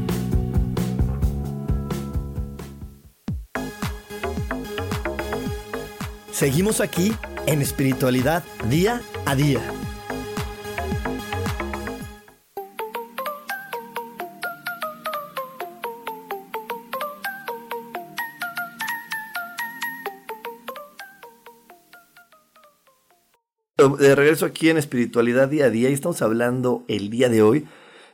Seguimos 6.38 6.80
aquí 6.80 7.12
en 7.49 7.62
espiritualidad 7.62 8.45
día 8.71 9.02
a 9.26 9.35
día. 9.35 9.61
De 23.99 24.14
regreso 24.14 24.47
aquí 24.47 24.71
en 24.71 24.76
Espiritualidad 24.76 25.49
Día 25.49 25.64
a 25.64 25.71
Día 25.71 25.90
y 25.90 25.92
estamos 25.92 26.23
hablando 26.23 26.85
el 26.87 27.11
día 27.11 27.28
de 27.28 27.42
hoy 27.42 27.66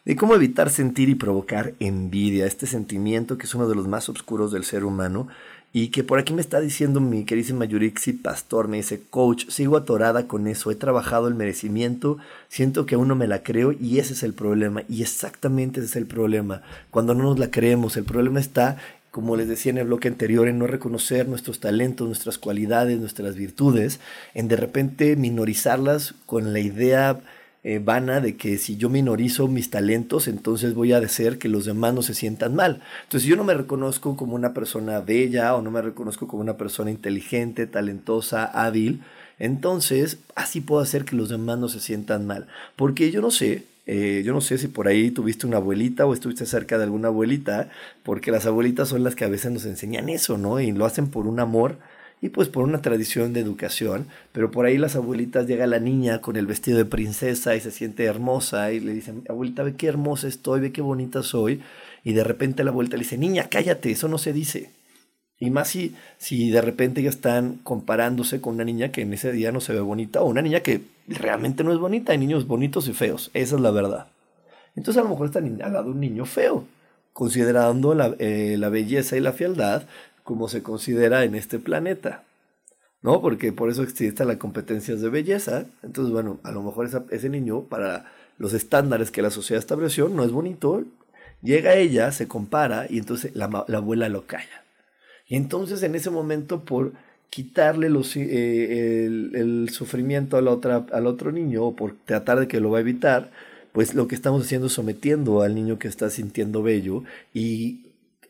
de 0.06 0.16
cómo 0.16 0.34
evitar 0.34 0.70
sentir 0.70 1.10
y 1.10 1.14
provocar 1.14 1.74
envidia, 1.78 2.46
este 2.46 2.66
sentimiento 2.66 3.36
que 3.36 3.44
es 3.44 3.54
uno 3.54 3.68
de 3.68 3.74
los 3.74 3.86
más 3.86 4.08
oscuros 4.08 4.50
del 4.50 4.64
ser 4.64 4.84
humano 4.84 5.28
y 5.76 5.88
que 5.88 6.04
por 6.04 6.20
aquí 6.20 6.32
me 6.32 6.40
está 6.40 6.60
diciendo 6.60 7.00
mi 7.00 7.24
queridísima 7.24 7.64
Yurixi 7.64 8.12
Pastor, 8.12 8.68
me 8.68 8.76
dice, 8.76 9.02
coach, 9.10 9.48
sigo 9.48 9.76
atorada 9.76 10.28
con 10.28 10.46
eso, 10.46 10.70
he 10.70 10.76
trabajado 10.76 11.26
el 11.26 11.34
merecimiento, 11.34 12.16
siento 12.48 12.86
que 12.86 12.94
aún 12.94 13.08
no 13.08 13.16
me 13.16 13.26
la 13.26 13.42
creo 13.42 13.72
y 13.72 13.98
ese 13.98 14.12
es 14.12 14.22
el 14.22 14.34
problema 14.34 14.84
y 14.88 15.02
exactamente 15.02 15.80
ese 15.80 15.88
es 15.88 15.96
el 15.96 16.06
problema, 16.06 16.62
cuando 16.92 17.12
no 17.12 17.24
nos 17.24 17.40
la 17.40 17.50
creemos, 17.50 17.96
el 17.96 18.04
problema 18.04 18.38
está 18.38 18.78
como 19.10 19.36
les 19.36 19.48
decía 19.48 19.70
en 19.70 19.78
el 19.78 19.86
bloque 19.86 20.08
anterior, 20.08 20.48
en 20.48 20.58
no 20.58 20.66
reconocer 20.66 21.28
nuestros 21.28 21.60
talentos, 21.60 22.06
nuestras 22.06 22.36
cualidades, 22.36 22.98
nuestras 22.98 23.36
virtudes, 23.36 24.00
en 24.34 24.48
de 24.48 24.56
repente 24.56 25.14
minorizarlas 25.14 26.14
con 26.26 26.52
la 26.52 26.58
idea 26.58 27.20
eh, 27.64 27.80
vana 27.82 28.20
de 28.20 28.36
que 28.36 28.58
si 28.58 28.76
yo 28.76 28.90
minorizo 28.90 29.48
mis 29.48 29.70
talentos, 29.70 30.28
entonces 30.28 30.74
voy 30.74 30.92
a 30.92 30.98
hacer 30.98 31.38
que 31.38 31.48
los 31.48 31.64
demás 31.64 31.94
no 31.94 32.02
se 32.02 32.12
sientan 32.12 32.54
mal. 32.54 32.82
Entonces, 33.04 33.22
si 33.22 33.30
yo 33.30 33.36
no 33.36 33.44
me 33.44 33.54
reconozco 33.54 34.16
como 34.16 34.34
una 34.34 34.52
persona 34.52 35.00
bella 35.00 35.54
o 35.54 35.62
no 35.62 35.70
me 35.70 35.80
reconozco 35.80 36.28
como 36.28 36.42
una 36.42 36.58
persona 36.58 36.90
inteligente, 36.90 37.66
talentosa, 37.66 38.44
hábil, 38.44 39.00
entonces 39.38 40.18
así 40.34 40.60
puedo 40.60 40.82
hacer 40.82 41.06
que 41.06 41.16
los 41.16 41.30
demás 41.30 41.58
no 41.58 41.68
se 41.68 41.80
sientan 41.80 42.26
mal. 42.26 42.46
Porque 42.76 43.10
yo 43.10 43.22
no 43.22 43.30
sé, 43.30 43.64
eh, 43.86 44.22
yo 44.24 44.34
no 44.34 44.42
sé 44.42 44.58
si 44.58 44.68
por 44.68 44.86
ahí 44.86 45.10
tuviste 45.10 45.46
una 45.46 45.56
abuelita 45.56 46.04
o 46.04 46.12
estuviste 46.12 46.44
cerca 46.44 46.76
de 46.76 46.84
alguna 46.84 47.08
abuelita, 47.08 47.70
porque 48.02 48.30
las 48.30 48.44
abuelitas 48.44 48.88
son 48.88 49.04
las 49.04 49.14
que 49.14 49.24
a 49.24 49.28
veces 49.28 49.50
nos 49.52 49.64
enseñan 49.64 50.10
eso, 50.10 50.36
¿no? 50.36 50.60
Y 50.60 50.70
lo 50.72 50.84
hacen 50.84 51.08
por 51.08 51.26
un 51.26 51.40
amor 51.40 51.78
y 52.24 52.30
pues 52.30 52.48
por 52.48 52.64
una 52.64 52.80
tradición 52.80 53.34
de 53.34 53.40
educación, 53.40 54.06
pero 54.32 54.50
por 54.50 54.64
ahí 54.64 54.78
las 54.78 54.96
abuelitas 54.96 55.46
llega 55.46 55.66
la 55.66 55.78
niña 55.78 56.22
con 56.22 56.36
el 56.36 56.46
vestido 56.46 56.78
de 56.78 56.86
princesa 56.86 57.54
y 57.54 57.60
se 57.60 57.70
siente 57.70 58.04
hermosa 58.04 58.72
y 58.72 58.80
le 58.80 58.94
dicen, 58.94 59.24
abuelita, 59.28 59.62
ve 59.62 59.74
qué 59.74 59.88
hermosa 59.88 60.26
estoy, 60.26 60.60
ve 60.60 60.72
qué 60.72 60.80
bonita 60.80 61.22
soy, 61.22 61.60
y 62.02 62.14
de 62.14 62.24
repente 62.24 62.64
la 62.64 62.70
abuelita 62.70 62.96
le 62.96 63.02
dice, 63.02 63.18
niña, 63.18 63.48
cállate, 63.50 63.90
eso 63.90 64.08
no 64.08 64.16
se 64.16 64.32
dice. 64.32 64.70
Y 65.38 65.50
más 65.50 65.68
si, 65.68 65.94
si 66.16 66.48
de 66.48 66.62
repente 66.62 67.02
ya 67.02 67.10
están 67.10 67.56
comparándose 67.62 68.40
con 68.40 68.54
una 68.54 68.64
niña 68.64 68.90
que 68.90 69.02
en 69.02 69.12
ese 69.12 69.30
día 69.30 69.52
no 69.52 69.60
se 69.60 69.74
ve 69.74 69.80
bonita 69.80 70.22
o 70.22 70.26
una 70.26 70.40
niña 70.40 70.60
que 70.60 70.80
realmente 71.06 71.62
no 71.62 71.74
es 71.74 71.78
bonita. 71.78 72.12
Hay 72.12 72.18
niños 72.18 72.46
bonitos 72.46 72.88
y 72.88 72.94
feos. 72.94 73.30
Esa 73.34 73.56
es 73.56 73.60
la 73.60 73.70
verdad. 73.70 74.06
Entonces 74.76 74.98
a 74.98 75.04
lo 75.04 75.10
mejor 75.10 75.26
está 75.26 75.42
niña 75.42 75.68
de 75.68 75.80
un 75.80 76.00
niño 76.00 76.24
feo, 76.24 76.64
considerando 77.12 77.94
la, 77.94 78.14
eh, 78.18 78.56
la 78.58 78.70
belleza 78.70 79.14
y 79.14 79.20
la 79.20 79.32
fealdad 79.32 79.82
como 80.24 80.48
se 80.48 80.64
considera 80.64 81.22
en 81.22 81.36
este 81.36 81.60
planeta. 81.60 82.24
¿No? 83.02 83.20
Porque 83.20 83.52
por 83.52 83.70
eso 83.70 83.82
existen 83.82 84.26
las 84.26 84.38
competencias 84.38 85.00
de 85.00 85.10
belleza. 85.10 85.66
Entonces, 85.82 86.12
bueno, 86.12 86.40
a 86.42 86.50
lo 86.50 86.62
mejor 86.62 86.88
ese 87.10 87.28
niño, 87.28 87.64
para 87.64 88.10
los 88.38 88.54
estándares 88.54 89.10
que 89.10 89.22
la 89.22 89.30
sociedad 89.30 89.60
estableció, 89.60 90.08
no 90.08 90.24
es 90.24 90.32
bonito. 90.32 90.82
Llega 91.42 91.74
ella, 91.76 92.10
se 92.10 92.26
compara 92.26 92.86
y 92.88 92.98
entonces 92.98 93.36
la, 93.36 93.64
la 93.68 93.78
abuela 93.78 94.08
lo 94.08 94.26
calla. 94.26 94.64
Y 95.28 95.36
entonces 95.36 95.82
en 95.82 95.94
ese 95.94 96.10
momento 96.10 96.64
por 96.64 96.92
quitarle 97.34 97.88
eh, 97.88 99.06
el, 99.06 99.68
sufrimiento 99.70 100.36
al 100.36 100.46
otro 100.46 101.32
niño 101.32 101.64
o 101.64 101.74
por 101.74 101.96
tratar 102.04 102.38
de 102.38 102.46
que 102.46 102.60
lo 102.60 102.70
va 102.70 102.78
a 102.78 102.82
evitar, 102.82 103.32
pues 103.72 103.94
lo 103.94 104.06
que 104.06 104.14
estamos 104.14 104.44
haciendo 104.44 104.68
es 104.68 104.72
sometiendo 104.72 105.42
al 105.42 105.56
niño 105.56 105.76
que 105.76 105.88
está 105.88 106.10
sintiendo 106.10 106.62
bello 106.62 107.02
y 107.32 107.83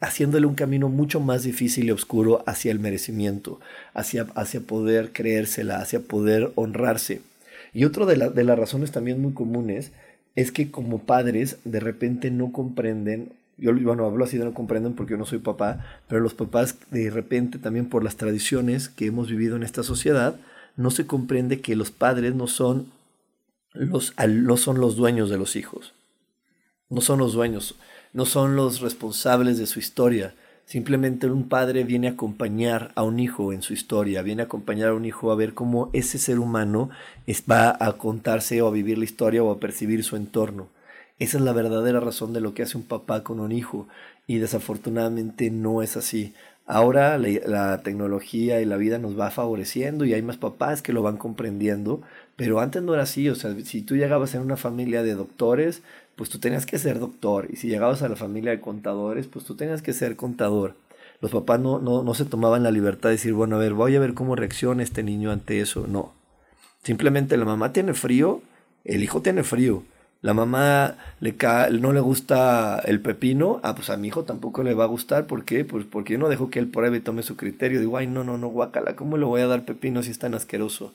haciéndole 0.04 0.46
un 0.46 0.54
camino 0.54 0.88
mucho 0.88 1.20
más 1.20 1.42
difícil 1.42 1.86
y 1.86 1.90
oscuro 1.90 2.42
hacia 2.46 2.70
el 2.70 2.78
merecimiento, 2.78 3.60
hacia, 3.94 4.26
hacia 4.34 4.60
poder 4.60 5.12
creérsela, 5.12 5.78
hacia 5.78 6.00
poder 6.00 6.52
honrarse. 6.54 7.22
Y 7.72 7.84
otra 7.84 8.06
de, 8.06 8.30
de 8.30 8.44
las 8.44 8.58
razones 8.58 8.92
también 8.92 9.20
muy 9.20 9.32
comunes 9.32 9.92
es 10.36 10.52
que 10.52 10.70
como 10.70 10.98
padres 10.98 11.58
de 11.64 11.80
repente 11.80 12.30
no 12.30 12.52
comprenden 12.52 13.32
yo 13.56 13.72
bueno, 13.72 14.04
hablo 14.04 14.24
así 14.24 14.36
de 14.36 14.44
no 14.44 14.54
comprenden 14.54 14.94
porque 14.94 15.12
yo 15.12 15.16
no 15.16 15.26
soy 15.26 15.38
papá, 15.38 15.84
pero 16.08 16.20
los 16.20 16.34
papás 16.34 16.76
de 16.90 17.10
repente 17.10 17.58
también 17.58 17.88
por 17.88 18.02
las 18.02 18.16
tradiciones 18.16 18.88
que 18.88 19.06
hemos 19.06 19.28
vivido 19.28 19.56
en 19.56 19.62
esta 19.62 19.82
sociedad, 19.82 20.36
no 20.76 20.90
se 20.90 21.06
comprende 21.06 21.60
que 21.60 21.76
los 21.76 21.90
padres 21.90 22.34
no 22.34 22.46
son 22.46 22.90
los, 23.72 24.12
no 24.28 24.56
son 24.56 24.80
los 24.80 24.96
dueños 24.96 25.30
de 25.30 25.38
los 25.38 25.56
hijos, 25.56 25.94
no 26.88 27.00
son 27.00 27.20
los 27.20 27.32
dueños, 27.32 27.76
no 28.14 28.24
son 28.24 28.56
los 28.56 28.80
responsables 28.80 29.58
de 29.58 29.66
su 29.66 29.78
historia. 29.78 30.34
Simplemente 30.64 31.26
un 31.26 31.48
padre 31.48 31.84
viene 31.84 32.08
a 32.08 32.12
acompañar 32.12 32.92
a 32.94 33.02
un 33.02 33.20
hijo 33.20 33.52
en 33.52 33.60
su 33.60 33.74
historia, 33.74 34.22
viene 34.22 34.42
a 34.42 34.44
acompañar 34.46 34.88
a 34.90 34.94
un 34.94 35.04
hijo 35.04 35.30
a 35.30 35.34
ver 35.34 35.52
cómo 35.52 35.90
ese 35.92 36.18
ser 36.18 36.38
humano 36.38 36.88
va 37.50 37.76
a 37.78 37.92
contarse 37.98 38.62
o 38.62 38.68
a 38.68 38.70
vivir 38.70 38.96
la 38.96 39.04
historia 39.04 39.42
o 39.42 39.50
a 39.50 39.58
percibir 39.58 40.04
su 40.04 40.16
entorno. 40.16 40.68
Esa 41.18 41.36
es 41.36 41.44
la 41.44 41.52
verdadera 41.52 42.00
razón 42.00 42.32
de 42.32 42.40
lo 42.40 42.54
que 42.54 42.62
hace 42.62 42.78
un 42.78 42.84
papá 42.84 43.22
con 43.22 43.40
un 43.40 43.52
hijo 43.52 43.86
y 44.26 44.38
desafortunadamente 44.38 45.50
no 45.50 45.82
es 45.82 45.96
así. 45.96 46.32
Ahora 46.66 47.18
la, 47.18 47.82
tecnología 47.82 48.60
y 48.62 48.64
la 48.64 48.78
vida 48.78 48.98
nos 48.98 49.18
va 49.18 49.30
favoreciendo 49.30 50.06
y 50.06 50.14
hay 50.14 50.22
más 50.22 50.38
papás 50.38 50.80
que 50.80 50.94
lo 50.94 51.02
van 51.02 51.18
comprendiendo, 51.18 52.00
pero 52.36 52.60
antes 52.60 52.82
no 52.82 52.94
era 52.94 53.02
así, 53.02 53.28
o 53.28 53.34
sea, 53.34 53.54
si 53.64 53.82
tú 53.82 53.96
llegabas 53.96 54.34
en 54.34 54.40
una 54.40 54.56
familia 54.56 55.02
de 55.02 55.14
doctores, 55.14 55.82
pues 56.16 56.30
tú 56.30 56.38
tenías 56.38 56.66
que 56.66 56.78
ser 56.78 56.98
doctor, 56.98 57.48
y 57.50 57.56
si 57.56 57.68
llegabas 57.68 58.02
a 58.02 58.08
la 58.08 58.16
familia 58.16 58.52
de 58.52 58.60
contadores, 58.60 59.26
pues 59.26 59.44
tú 59.44 59.54
tenías 59.56 59.82
que 59.82 59.92
ser 59.92 60.16
contador. 60.16 60.76
Los 61.20 61.30
papás 61.30 61.60
no, 61.60 61.78
no, 61.78 62.02
no 62.02 62.14
se 62.14 62.24
tomaban 62.24 62.62
la 62.62 62.70
libertad 62.70 63.08
de 63.08 63.16
decir, 63.16 63.32
bueno, 63.32 63.56
a 63.56 63.58
ver, 63.58 63.74
voy 63.74 63.96
a 63.96 64.00
ver 64.00 64.14
cómo 64.14 64.36
reacciona 64.36 64.82
este 64.82 65.02
niño 65.02 65.30
ante 65.30 65.60
eso, 65.60 65.86
no. 65.88 66.12
Simplemente 66.82 67.36
la 67.36 67.44
mamá 67.44 67.72
tiene 67.72 67.94
frío, 67.94 68.42
el 68.84 69.02
hijo 69.02 69.22
tiene 69.22 69.42
frío, 69.42 69.84
la 70.24 70.32
mamá 70.32 70.96
le 71.20 71.36
no 71.78 71.92
le 71.92 72.00
gusta 72.00 72.80
el 72.86 73.00
pepino, 73.00 73.60
ah, 73.62 73.74
pues 73.74 73.90
a 73.90 73.98
mi 73.98 74.08
hijo 74.08 74.24
tampoco 74.24 74.62
le 74.62 74.72
va 74.72 74.84
a 74.84 74.86
gustar, 74.86 75.26
¿por 75.26 75.44
qué? 75.44 75.66
Pues 75.66 75.84
porque 75.84 76.14
yo 76.14 76.18
no 76.18 76.30
dejo 76.30 76.48
que 76.48 76.58
él 76.58 76.68
pruebe 76.68 76.96
y 76.96 77.00
tome 77.00 77.22
su 77.22 77.36
criterio. 77.36 77.78
Digo, 77.78 77.98
ay, 77.98 78.06
no, 78.06 78.24
no, 78.24 78.38
no, 78.38 78.48
guacala, 78.48 78.96
¿cómo 78.96 79.18
le 79.18 79.26
voy 79.26 79.42
a 79.42 79.46
dar 79.46 79.66
pepino 79.66 80.02
si 80.02 80.10
es 80.10 80.18
tan 80.18 80.32
asqueroso? 80.32 80.94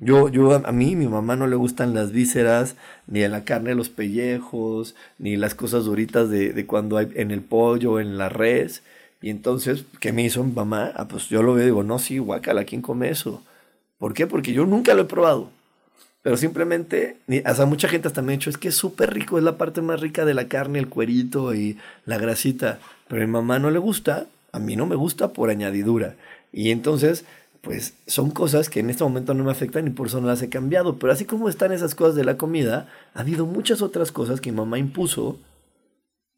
Yo, 0.00 0.28
yo, 0.28 0.54
a 0.54 0.72
mí, 0.72 0.94
mi 0.94 1.08
mamá 1.08 1.34
no 1.34 1.48
le 1.48 1.56
gustan 1.56 1.92
las 1.92 2.12
vísceras, 2.12 2.76
ni 3.08 3.26
la 3.26 3.44
carne 3.44 3.74
los 3.74 3.88
pellejos, 3.88 4.94
ni 5.18 5.36
las 5.36 5.54
cosas 5.56 5.84
duritas 5.84 6.30
de, 6.30 6.52
de 6.52 6.66
cuando 6.66 6.96
hay 6.98 7.08
en 7.14 7.32
el 7.32 7.40
pollo, 7.40 7.98
en 7.98 8.16
la 8.16 8.28
res. 8.28 8.82
Y 9.20 9.30
entonces, 9.30 9.84
¿qué 10.00 10.12
me 10.12 10.22
hizo 10.22 10.44
mi 10.44 10.52
mamá? 10.52 10.92
Ah, 10.94 11.08
pues 11.08 11.28
yo 11.28 11.42
lo 11.42 11.54
veo 11.54 11.64
y 11.64 11.66
digo, 11.66 11.82
no, 11.82 11.98
sí, 11.98 12.18
guacala, 12.18 12.64
¿quién 12.64 12.80
come 12.80 13.10
eso? 13.10 13.42
¿Por 13.98 14.14
qué? 14.14 14.28
Porque 14.28 14.52
yo 14.52 14.66
nunca 14.66 14.94
lo 14.94 15.02
he 15.02 15.06
probado. 15.06 15.50
Pero 16.22 16.36
simplemente, 16.36 17.16
hasta 17.44 17.66
mucha 17.66 17.88
gente 17.88 18.06
hasta 18.08 18.22
me 18.22 18.32
ha 18.32 18.36
dicho, 18.36 18.50
es 18.50 18.58
que 18.58 18.68
es 18.68 18.76
súper 18.76 19.12
rico, 19.14 19.38
es 19.38 19.44
la 19.44 19.56
parte 19.58 19.80
más 19.82 20.00
rica 20.00 20.24
de 20.24 20.34
la 20.34 20.46
carne, 20.46 20.78
el 20.78 20.88
cuerito 20.88 21.54
y 21.54 21.78
la 22.06 22.18
grasita. 22.18 22.78
Pero 23.08 23.22
a 23.22 23.26
mi 23.26 23.32
mamá 23.32 23.58
no 23.58 23.70
le 23.70 23.78
gusta, 23.78 24.26
a 24.52 24.58
mí 24.60 24.76
no 24.76 24.86
me 24.86 24.96
gusta 24.96 25.32
por 25.32 25.50
añadidura. 25.50 26.14
Y 26.52 26.70
entonces, 26.70 27.24
pues 27.60 27.94
son 28.06 28.30
cosas 28.30 28.68
que 28.68 28.80
en 28.80 28.90
este 28.90 29.04
momento 29.04 29.34
no 29.34 29.44
me 29.44 29.50
afectan 29.50 29.86
y 29.86 29.90
por 29.90 30.06
eso 30.06 30.20
no 30.20 30.28
las 30.28 30.42
he 30.42 30.48
cambiado. 30.48 30.98
Pero 30.98 31.12
así 31.12 31.24
como 31.24 31.48
están 31.48 31.72
esas 31.72 31.94
cosas 31.94 32.14
de 32.14 32.24
la 32.24 32.36
comida, 32.36 32.88
ha 33.14 33.20
habido 33.20 33.46
muchas 33.46 33.82
otras 33.82 34.12
cosas 34.12 34.40
que 34.40 34.52
mi 34.52 34.58
mamá 34.58 34.78
impuso 34.78 35.38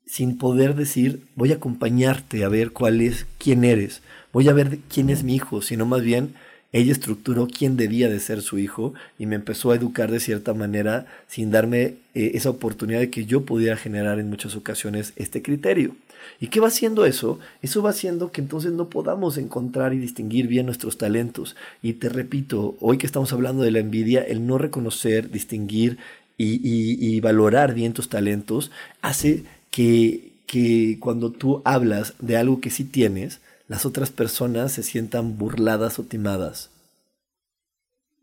sin 0.06 0.38
poder 0.38 0.74
decir, 0.74 1.28
voy 1.36 1.52
a 1.52 1.56
acompañarte 1.56 2.44
a 2.44 2.48
ver 2.48 2.72
cuál 2.72 3.00
es, 3.00 3.26
quién 3.38 3.64
eres, 3.64 4.02
voy 4.32 4.48
a 4.48 4.52
ver 4.52 4.80
quién 4.92 5.08
es 5.08 5.22
mi 5.22 5.36
hijo, 5.36 5.62
sino 5.62 5.86
más 5.86 6.02
bien 6.02 6.34
ella 6.72 6.92
estructuró 6.92 7.48
quién 7.48 7.76
debía 7.76 8.08
de 8.08 8.20
ser 8.20 8.42
su 8.42 8.58
hijo 8.58 8.94
y 9.18 9.26
me 9.26 9.34
empezó 9.34 9.70
a 9.72 9.76
educar 9.76 10.10
de 10.10 10.20
cierta 10.20 10.54
manera 10.54 11.06
sin 11.26 11.50
darme 11.50 11.96
eh, 12.14 12.32
esa 12.34 12.50
oportunidad 12.50 13.00
de 13.00 13.10
que 13.10 13.26
yo 13.26 13.44
pudiera 13.44 13.76
generar 13.76 14.20
en 14.20 14.30
muchas 14.30 14.54
ocasiones 14.54 15.12
este 15.16 15.42
criterio. 15.42 15.96
¿Y 16.38 16.46
qué 16.46 16.60
va 16.60 16.68
haciendo 16.68 17.04
eso? 17.06 17.38
Eso 17.60 17.82
va 17.82 17.90
haciendo 17.90 18.30
que 18.30 18.40
entonces 18.40 18.72
no 18.72 18.88
podamos 18.88 19.36
encontrar 19.36 19.94
y 19.94 19.98
distinguir 19.98 20.46
bien 20.46 20.66
nuestros 20.66 20.96
talentos. 20.96 21.56
Y 21.82 21.94
te 21.94 22.08
repito, 22.08 22.76
hoy 22.80 22.98
que 22.98 23.06
estamos 23.06 23.32
hablando 23.32 23.62
de 23.62 23.72
la 23.72 23.80
envidia, 23.80 24.22
el 24.22 24.46
no 24.46 24.56
reconocer, 24.56 25.30
distinguir 25.30 25.98
y, 26.38 26.60
y 26.62 27.20
valorar 27.20 27.74
bien 27.74 27.92
tus 27.92 28.08
talentos 28.08 28.70
hace 29.02 29.44
que, 29.70 30.30
que 30.46 30.98
cuando 31.00 31.30
tú 31.30 31.62
hablas 31.64 32.14
de 32.20 32.36
algo 32.36 32.60
que 32.60 32.70
sí 32.70 32.84
tienes, 32.84 33.40
las 33.70 33.86
otras 33.86 34.10
personas 34.10 34.72
se 34.72 34.82
sientan 34.82 35.38
burladas 35.38 36.00
o 36.00 36.02
timadas. 36.02 36.70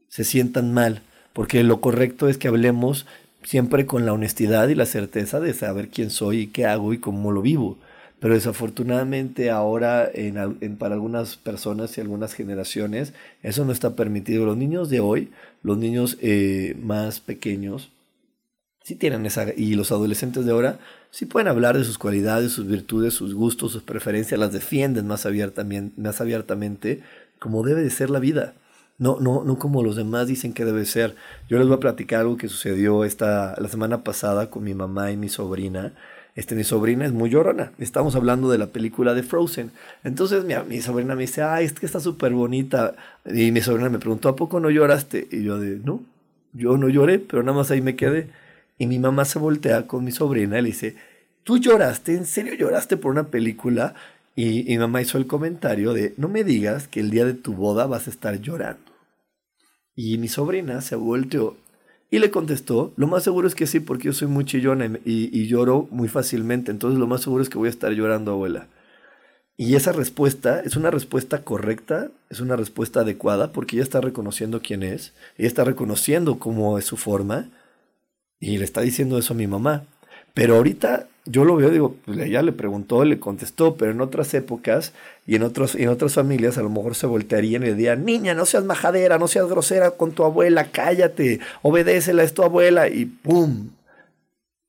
Se 0.10 0.26
sientan 0.26 0.74
mal, 0.74 1.04
porque 1.32 1.64
lo 1.64 1.80
correcto 1.80 2.28
es 2.28 2.38
que 2.38 2.50
hablemos 2.50 3.06
siempre 3.44 3.86
con 3.86 4.06
la 4.06 4.12
honestidad 4.12 4.68
y 4.68 4.76
la 4.76 4.86
certeza 4.86 5.40
de 5.40 5.54
saber 5.54 5.88
quién 5.88 6.10
soy 6.10 6.40
y 6.40 6.48
qué 6.48 6.66
hago 6.66 6.92
y 6.92 6.98
cómo 6.98 7.32
lo 7.32 7.42
vivo. 7.42 7.78
Pero 8.20 8.34
desafortunadamente 8.34 9.50
ahora 9.50 10.12
en, 10.14 10.76
para 10.76 10.96
algunas 10.96 11.38
personas 11.38 11.98
y 11.98 12.02
algunas 12.02 12.34
generaciones 12.34 13.14
eso 13.42 13.64
no 13.64 13.72
está 13.72 13.96
permitido. 13.96 14.46
Los 14.46 14.58
niños 14.58 14.90
de 14.90 15.00
hoy, 15.00 15.32
los 15.64 15.78
niños 15.78 16.18
eh, 16.20 16.76
más 16.84 17.22
pequeños, 17.22 17.90
sí 18.84 18.96
tienen 18.96 19.26
esa, 19.26 19.54
y 19.56 19.76
los 19.76 19.94
adolescentes 19.94 20.44
de 20.44 20.52
ahora 20.52 20.80
sí 21.12 21.26
pueden 21.26 21.48
hablar 21.48 21.78
de 21.78 21.84
sus 21.84 21.98
cualidades, 21.98 22.52
sus 22.52 22.68
virtudes, 22.68 23.14
sus 23.14 23.34
gustos, 23.34 23.72
sus 23.72 23.84
preferencias, 23.84 24.40
las 24.40 24.54
defienden 24.54 25.08
más 25.08 25.26
abiertamente, 25.26 26.00
más 26.00 26.22
abiertamente 26.22 27.02
como 27.40 27.64
debe 27.64 27.84
de 27.84 27.90
ser 27.90 28.10
la 28.10 28.20
vida. 28.20 28.54
No, 29.00 29.20
no, 29.20 29.44
no 29.44 29.60
como 29.60 29.84
los 29.84 29.96
demás 29.96 30.28
dicen 30.28 30.54
que 30.54 30.66
debe 30.66 30.86
ser. 30.86 31.16
Yo 31.50 31.60
les 31.60 31.68
voy 31.68 31.78
a 31.78 31.80
platicar 31.80 32.22
algo 32.22 32.38
que 32.38 32.48
sucedió 32.48 33.04
esta, 33.04 33.56
la 33.60 33.68
semana 33.68 34.04
pasada 34.04 34.50
con 34.50 34.64
mi 34.64 34.74
mamá 34.74 35.12
y 35.12 35.18
mi 35.18 35.30
sobrina. 35.30 35.94
Este, 36.36 36.56
mi 36.56 36.64
sobrina 36.64 37.06
es 37.06 37.12
muy 37.12 37.30
llorona. 37.30 37.72
Estamos 37.78 38.16
hablando 38.16 38.50
de 38.50 38.58
la 38.58 38.68
película 38.68 39.14
de 39.14 39.24
Frozen. 39.24 39.72
Entonces 40.04 40.46
mi, 40.46 40.56
mi 40.68 40.82
sobrina 40.82 41.16
me 41.16 41.22
dice, 41.22 41.44
ay, 41.44 41.66
es 41.66 41.74
que 41.74 41.86
está 41.86 42.00
súper 42.00 42.34
bonita. 42.34 42.96
Y 43.26 43.52
mi 43.52 43.62
sobrina 43.62 43.90
me 43.90 44.00
preguntó, 44.00 44.30
¿a 44.30 44.36
poco 44.36 44.60
no 44.60 44.70
lloraste? 44.72 45.28
Y 45.32 45.44
yo 45.44 45.60
de, 45.60 45.78
no, 45.78 46.02
yo 46.54 46.78
no 46.78 46.90
lloré, 46.90 47.20
pero 47.20 47.44
nada 47.44 47.58
más 47.58 47.70
ahí 47.70 47.82
me 47.82 47.96
quedé. 47.96 48.30
Y 48.78 48.88
mi 48.88 49.00
mamá 49.00 49.26
se 49.26 49.40
voltea 49.40 49.88
con 49.88 50.04
mi 50.04 50.12
sobrina 50.12 50.60
y 50.60 50.62
le 50.62 50.68
dice, 50.68 50.96
¿tú 51.44 51.58
lloraste? 51.58 52.14
¿En 52.14 52.26
serio 52.26 52.54
lloraste 52.54 52.98
por 52.98 53.12
una 53.12 53.30
película? 53.30 53.96
Y, 54.36 54.64
mi 54.66 54.78
mamá 54.78 55.02
hizo 55.02 55.18
el 55.18 55.26
comentario 55.26 55.94
de, 55.94 56.14
no 56.18 56.30
me 56.30 56.44
digas 56.44 56.88
que 56.88 57.00
el 57.00 57.10
día 57.10 57.26
de 57.26 57.34
tu 57.34 57.54
boda 57.54 57.88
vas 57.88 58.08
a 58.08 58.12
estar 58.12 58.40
llorando. 58.40 58.92
Y 59.96 60.20
mi 60.20 60.28
sobrina 60.28 60.82
se 60.82 60.96
volteó 60.96 61.58
y 62.12 62.20
le 62.20 62.32
contestó, 62.32 62.94
lo 62.96 63.08
más 63.08 63.24
seguro 63.24 63.48
es 63.48 63.56
que 63.56 63.68
sí, 63.68 63.80
porque 63.80 64.06
yo 64.06 64.14
soy 64.14 64.28
muy 64.28 64.46
chillona 64.46 64.86
y, 65.04 65.30
y, 65.38 65.48
lloro 65.48 65.88
muy 65.92 66.08
fácilmente, 66.08 66.72
entonces 66.72 67.00
lo 67.00 67.08
más 67.08 67.22
seguro 67.22 67.44
es 67.44 67.50
que 67.50 67.58
voy 67.58 67.68
a 67.68 67.72
estar 67.72 67.92
llorando, 67.92 68.32
abuela. 68.32 68.68
Y 69.58 69.76
esa 69.76 69.92
respuesta 69.92 70.62
es 70.62 70.76
una 70.76 70.92
respuesta 70.92 71.44
correcta, 71.44 72.12
es 72.30 72.40
una 72.40 72.56
respuesta 72.56 73.02
adecuada, 73.02 73.52
porque 73.52 73.76
ella 73.76 73.84
está 73.84 74.00
reconociendo 74.02 74.62
quién 74.62 74.84
es, 74.84 75.14
ella 75.36 75.48
está 75.48 75.64
reconociendo 75.64 76.38
cómo 76.38 76.78
es 76.78 76.86
su 76.86 76.96
forma, 76.96 77.50
y 78.40 78.58
le 78.58 78.66
está 78.66 78.82
diciendo 78.82 79.18
eso 79.18 79.34
a 79.34 79.38
mi 79.38 79.48
mamá. 79.48 79.86
Pero 80.34 80.56
ahorita 80.56 81.08
yo 81.26 81.44
lo 81.44 81.56
veo, 81.56 81.70
digo, 81.70 81.96
pues 82.06 82.18
ella 82.20 82.42
le 82.42 82.54
preguntó, 82.54 83.04
le 83.04 83.20
contestó, 83.20 83.76
pero 83.76 83.92
en 83.92 84.02
otras 84.02 84.34
épocas 84.34 84.94
y 85.26 85.36
en, 85.36 85.44
otros, 85.44 85.76
en 85.76 85.90
otras 85.90 86.14
familias 86.14 86.58
a 86.58 86.62
lo 86.62 86.70
mejor 86.70 86.96
se 86.96 87.08
voltearían 87.08 87.64
y 87.64 87.68
le 87.68 87.76
dirían, 87.76 88.06
niña, 88.06 88.34
no 88.34 88.46
seas 88.46 88.64
majadera, 88.64 89.18
no 89.18 89.28
seas 89.28 89.48
grosera 89.48 89.92
con 89.92 90.12
tu 90.14 90.24
abuela, 90.24 90.72
cállate, 90.72 91.40
obedécela, 91.62 92.24
es 92.24 92.34
tu 92.34 92.44
abuela, 92.44 92.88
y 92.88 93.06
¡pum! 93.06 93.72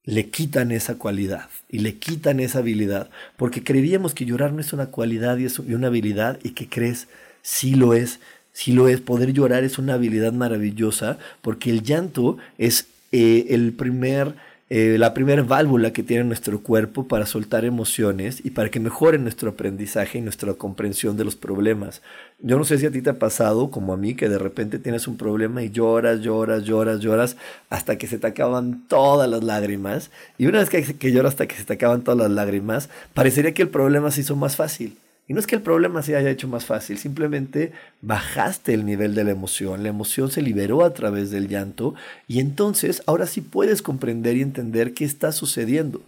Le 0.05 0.31
quitan 0.31 0.73
esa 0.73 0.97
cualidad 0.97 1.49
y 1.69 1.81
le 1.81 1.97
quitan 1.97 2.41
esa 2.41 2.59
habilidad, 2.61 3.11
porque 3.37 3.63
creeríamos 3.63 4.15
que 4.15 4.25
llorar 4.25 4.53
no 4.53 4.61
es 4.61 4.73
una 4.73 4.87
cualidad 4.87 5.37
y, 5.39 5.45
es 5.45 5.59
una 5.59 5.89
habilidad, 5.89 6.39
y 6.43 6.51
que 6.51 6.69
crees, 6.69 7.09
sí 7.43 7.75
lo 7.75 7.95
es, 7.95 8.21
sí 8.53 8.73
lo 8.73 8.89
es, 8.89 9.01
poder 9.01 9.33
llorar 9.33 9.63
es 9.63 9.79
una 9.79 9.95
habilidad 9.95 10.33
maravillosa, 10.33 11.19
porque 11.43 11.71
el 11.71 11.83
llanto 11.83 12.39
es 12.57 12.87
eh, 13.13 13.47
el 13.51 13.73
primer, 13.73 14.35
eh, 14.71 14.97
la 14.99 15.15
primera 15.15 15.43
válvula 15.43 15.93
que 15.93 16.03
tiene 16.03 16.25
nuestro 16.25 16.61
cuerpo 16.61 17.09
para 17.09 17.25
soltar 17.25 17.65
emociones 17.65 18.45
y 18.45 18.51
para 18.51 18.71
que 18.71 18.81
mejore 18.81 19.19
nuestro 19.19 19.51
aprendizaje 19.51 20.19
y 20.19 20.21
nuestra 20.21 20.53
comprensión 20.55 21.17
de 21.17 21.25
los 21.25 21.37
problemas. 21.37 22.03
Yo 22.41 22.59
no 22.59 22.65
sé 22.65 22.79
si 22.79 22.87
a 22.87 22.91
ti 22.91 23.01
te 23.01 23.11
ha 23.11 23.19
pasado, 23.19 23.71
como 23.71 23.93
a 23.93 23.97
mí, 23.97 24.15
que 24.15 24.29
de 24.29 24.39
repente 24.39 24.79
tienes 24.79 25.09
un 25.09 25.17
problema 25.17 25.63
y 25.63 25.71
lloras, 25.71 26.21
lloras, 26.21 26.65
lloras, 26.65 27.01
lloras, 27.01 27.37
hasta 27.71 27.97
que 27.97 28.07
se 28.07 28.19
te 28.19 28.27
acaban 28.27 28.87
todas 28.89 29.29
las 29.29 29.43
lágrimas. 29.43 30.11
Y 30.37 30.47
una 30.47 30.59
vez 30.59 30.69
que, 30.69 30.83
que 30.83 31.13
lloras 31.13 31.33
hasta 31.33 31.47
que 31.47 31.57
se 31.57 31.65
te 31.65 31.75
acaban 31.75 32.03
todas 32.03 32.21
las 32.21 32.31
lágrimas, 32.31 32.91
parecería 33.15 33.55
que 33.55 33.63
el 33.63 33.69
problema 33.71 34.11
se 34.11 34.21
hizo 34.21 34.37
más 34.37 34.57
fácil. 34.57 34.99
Y 35.29 35.35
no 35.35 35.41
es 35.41 35.47
que 35.47 35.57
el 35.57 35.63
problema 35.63 36.03
se 36.03 36.17
haya 36.17 36.31
hecho 36.31 36.49
más 36.49 36.65
fácil, 36.65 36.97
simplemente 36.97 37.73
bajaste 38.01 38.73
el 38.73 38.87
nivel 38.87 39.15
de 39.15 39.25
la 39.25 39.31
emoción, 39.31 39.83
la 39.83 39.91
emoción 39.91 40.31
se 40.31 40.41
liberó 40.41 40.83
a 40.83 40.95
través 40.95 41.31
del 41.31 41.49
llanto 41.49 41.95
y 42.27 42.41
entonces 42.41 43.03
ahora 43.05 43.27
sí 43.27 43.43
puedes 43.43 43.83
comprender 43.83 44.39
y 44.39 44.43
entender 44.43 44.95
qué 44.95 45.05
está 45.05 45.31
sucediendo. 45.33 46.01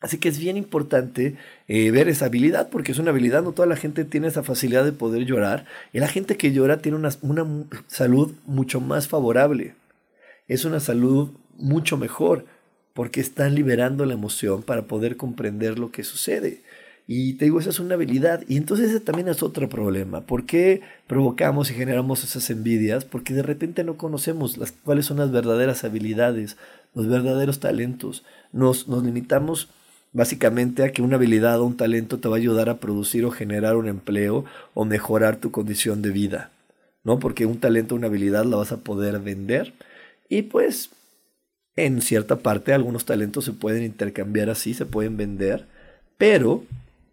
Así 0.00 0.18
que 0.18 0.28
es 0.28 0.38
bien 0.38 0.56
importante 0.56 1.36
eh, 1.68 1.90
ver 1.90 2.08
esa 2.08 2.26
habilidad, 2.26 2.70
porque 2.70 2.92
es 2.92 2.98
una 2.98 3.10
habilidad, 3.10 3.42
no 3.42 3.52
toda 3.52 3.68
la 3.68 3.76
gente 3.76 4.04
tiene 4.04 4.28
esa 4.28 4.42
facilidad 4.42 4.84
de 4.84 4.92
poder 4.92 5.24
llorar, 5.24 5.66
y 5.92 6.00
la 6.00 6.08
gente 6.08 6.36
que 6.36 6.52
llora 6.52 6.78
tiene 6.78 6.96
una, 6.96 7.10
una 7.22 7.46
salud 7.86 8.32
mucho 8.46 8.80
más 8.80 9.08
favorable, 9.08 9.74
es 10.48 10.64
una 10.64 10.80
salud 10.80 11.30
mucho 11.56 11.96
mejor, 11.96 12.44
porque 12.92 13.20
están 13.20 13.54
liberando 13.54 14.06
la 14.06 14.14
emoción 14.14 14.62
para 14.62 14.86
poder 14.86 15.16
comprender 15.16 15.78
lo 15.78 15.90
que 15.90 16.02
sucede. 16.02 16.62
Y 17.08 17.34
te 17.34 17.44
digo, 17.44 17.60
esa 17.60 17.70
es 17.70 17.78
una 17.78 17.94
habilidad. 17.94 18.42
Y 18.48 18.56
entonces 18.56 18.90
ese 18.90 19.00
también 19.00 19.28
es 19.28 19.42
otro 19.42 19.68
problema. 19.68 20.22
¿Por 20.22 20.44
qué 20.44 20.80
provocamos 21.06 21.70
y 21.70 21.74
generamos 21.74 22.24
esas 22.24 22.50
envidias? 22.50 23.04
Porque 23.04 23.32
de 23.32 23.42
repente 23.42 23.84
no 23.84 23.96
conocemos 23.96 24.56
las, 24.58 24.72
cuáles 24.72 25.06
son 25.06 25.18
las 25.18 25.30
verdaderas 25.30 25.84
habilidades, 25.84 26.56
los 26.94 27.06
verdaderos 27.06 27.60
talentos. 27.60 28.24
Nos, 28.52 28.88
nos 28.88 29.04
limitamos 29.04 29.68
básicamente 30.12 30.82
a 30.82 30.90
que 30.90 31.02
una 31.02 31.16
habilidad 31.16 31.60
o 31.60 31.64
un 31.64 31.76
talento 31.76 32.18
te 32.18 32.28
va 32.28 32.36
a 32.36 32.38
ayudar 32.38 32.68
a 32.68 32.78
producir 32.78 33.24
o 33.24 33.30
generar 33.30 33.76
un 33.76 33.86
empleo 33.86 34.44
o 34.74 34.84
mejorar 34.84 35.36
tu 35.36 35.52
condición 35.52 36.02
de 36.02 36.10
vida. 36.10 36.50
¿No? 37.04 37.20
Porque 37.20 37.46
un 37.46 37.60
talento 37.60 37.94
o 37.94 37.98
una 37.98 38.08
habilidad 38.08 38.44
la 38.46 38.56
vas 38.56 38.72
a 38.72 38.78
poder 38.78 39.20
vender. 39.20 39.74
Y 40.28 40.42
pues, 40.42 40.90
en 41.76 42.02
cierta 42.02 42.40
parte, 42.40 42.72
algunos 42.72 43.04
talentos 43.04 43.44
se 43.44 43.52
pueden 43.52 43.84
intercambiar 43.84 44.50
así, 44.50 44.74
se 44.74 44.86
pueden 44.86 45.16
vender. 45.16 45.66
Pero 46.18 46.64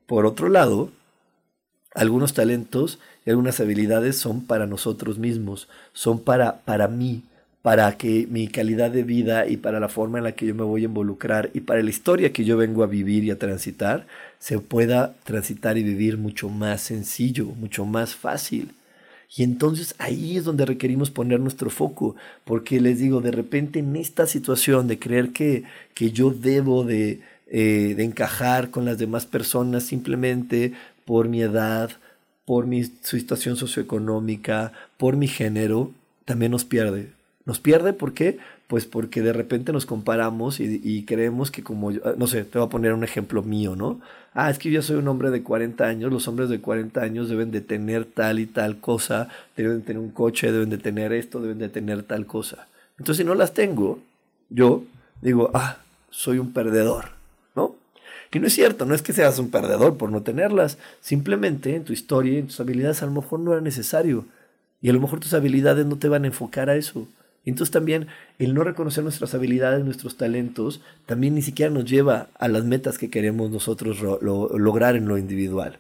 por 0.06 0.26
otro 0.26 0.50
lado, 0.50 0.92
algunos 1.94 2.34
talentos 2.34 3.00
y 3.26 3.30
algunas 3.30 3.60
habilidades 3.60 4.18
son 4.18 4.46
para 4.46 4.68
nosotros 4.68 5.18
mismos, 5.18 5.68
son 5.94 6.20
para, 6.20 6.62
para 6.62 6.88
mí, 6.88 7.24
para 7.62 7.98
que 7.98 8.28
mi 8.30 8.48
calidad 8.48 8.92
de 8.92 9.04
vida 9.04 9.48
y 9.48 9.58
para 9.58 9.80
la 9.80 9.88
forma 9.88 10.18
en 10.18 10.26
la 10.26 10.34
que 10.34 10.46
yo 10.46 10.54
me 10.54 10.64
voy 10.64 10.82
a 10.82 10.86
involucrar 10.86 11.50
y 11.54 11.62
para 11.62 11.82
la 11.82 11.90
historia 11.90 12.34
que 12.34 12.44
yo 12.44 12.58
vengo 12.58 12.84
a 12.84 12.88
vivir 12.88 13.24
y 13.24 13.32
a 13.32 13.40
transitar, 13.40 14.06
se 14.40 14.60
pueda 14.60 15.16
transitar 15.24 15.78
y 15.78 15.84
vivir 15.84 16.18
mucho 16.18 16.50
más 16.50 16.82
sencillo, 16.82 17.46
mucho 17.46 17.86
más 17.86 18.16
fácil. 18.16 18.74
Y 19.36 19.44
entonces 19.44 19.96
ahí 19.98 20.38
es 20.38 20.44
donde 20.44 20.66
requerimos 20.66 21.10
poner 21.10 21.40
nuestro 21.40 21.70
foco, 21.70 22.16
porque 22.44 22.82
les 22.82 23.00
digo, 23.00 23.22
de 23.22 23.32
repente 23.32 23.80
en 23.80 23.96
esta 23.96 24.28
situación 24.28 24.88
de 24.88 25.00
creer 25.00 25.32
que, 25.32 25.64
que 25.96 26.12
yo 26.12 26.32
debo 26.32 26.84
de, 26.84 27.22
eh, 27.48 27.94
de 27.96 28.04
encajar 28.04 28.70
con 28.72 28.86
las 28.86 28.98
demás 28.98 29.26
personas 29.26 29.84
simplemente 29.84 30.74
por 31.06 31.28
mi 31.28 31.42
edad, 31.42 31.92
por 32.46 32.66
mi 32.66 32.84
situación 32.84 33.56
socioeconómica, 33.56 34.72
por 34.98 35.16
mi 35.16 35.28
género, 35.28 35.92
también 36.26 36.52
nos 36.52 36.66
pierde. 36.66 37.12
Nos 37.46 37.60
pierde, 37.60 37.94
¿por 37.94 38.14
qué? 38.14 38.38
Pues 38.68 38.86
porque 38.86 39.22
de 39.22 39.34
repente 39.34 39.74
nos 39.74 39.86
comparamos 39.86 40.60
y, 40.60 41.04
creemos 41.04 41.52
que 41.52 41.62
como, 41.62 41.92
yo, 41.92 42.02
no 42.18 42.28
sé, 42.28 42.46
te 42.46 42.58
voy 42.58 42.68
a 42.68 42.70
poner 42.70 42.94
un 42.94 43.04
ejemplo 43.04 43.44
mío, 43.44 43.76
¿no? 43.76 44.00
Ah, 44.34 44.50
es 44.50 44.58
que 44.58 44.72
yo 44.72 44.82
soy 44.82 44.96
un 44.96 45.08
hombre 45.08 45.30
de 45.30 45.44
40 45.44 45.86
años, 45.86 46.12
los 46.12 46.28
hombres 46.28 46.50
de 46.50 46.60
40 46.60 47.02
años 47.02 47.30
deben 47.30 47.52
de 47.52 47.62
tener 47.62 48.06
tal 48.06 48.40
y 48.40 48.46
tal 48.46 48.78
cosa, 48.80 49.28
deben 49.56 49.80
de 49.80 49.86
tener 49.86 50.02
un 50.02 50.10
coche, 50.10 50.52
deben 50.52 50.70
de 50.70 50.78
tener 50.78 51.12
esto, 51.12 51.40
deben 51.40 51.60
de 51.60 51.70
tener 51.70 52.04
tal 52.04 52.26
cosa. 52.26 52.68
Entonces, 52.98 53.18
si 53.18 53.24
no 53.26 53.36
las 53.36 53.54
tengo, 53.54 54.00
yo 54.50 54.84
digo, 55.22 55.52
ah, 55.54 55.78
soy 56.10 56.40
un 56.40 56.54
perdedor. 56.54 57.23
Y 58.34 58.40
no 58.40 58.48
es 58.48 58.54
cierto, 58.54 58.86
no 58.86 58.96
es 58.96 59.02
que 59.02 59.14
seas 59.14 59.38
un 59.38 59.52
perdedor 59.52 59.98
por 59.98 60.12
no 60.12 60.24
tenerlas, 60.24 60.78
simplemente 61.02 61.76
en 61.76 61.84
tu 61.84 61.94
historia 61.94 62.34
y 62.34 62.38
en 62.38 62.48
tus 62.48 62.60
habilidades 62.60 63.04
a 63.04 63.06
lo 63.06 63.12
mejor 63.12 63.40
no 63.40 63.54
era 63.54 63.62
necesario. 63.62 64.26
Y 64.82 64.90
a 64.90 64.94
lo 64.94 65.00
mejor 65.00 65.20
tus 65.20 65.34
habilidades 65.34 65.86
no 65.86 65.98
te 65.98 66.10
van 66.10 66.24
a 66.24 66.28
enfocar 66.28 66.70
a 66.70 66.76
eso. 66.76 67.08
Entonces 67.46 67.72
también 67.72 68.08
el 68.40 68.54
no 68.54 68.64
reconocer 68.64 69.04
nuestras 69.04 69.36
habilidades, 69.36 69.86
nuestros 69.86 70.18
talentos, 70.18 70.82
también 71.06 71.36
ni 71.36 71.42
siquiera 71.42 71.72
nos 71.72 71.86
lleva 71.86 72.30
a 72.40 72.48
las 72.48 72.64
metas 72.66 72.98
que 72.98 73.10
queremos 73.10 73.52
nosotros 73.52 74.02
lograr 74.02 74.96
en 74.96 75.08
lo 75.08 75.18
individual. 75.18 75.80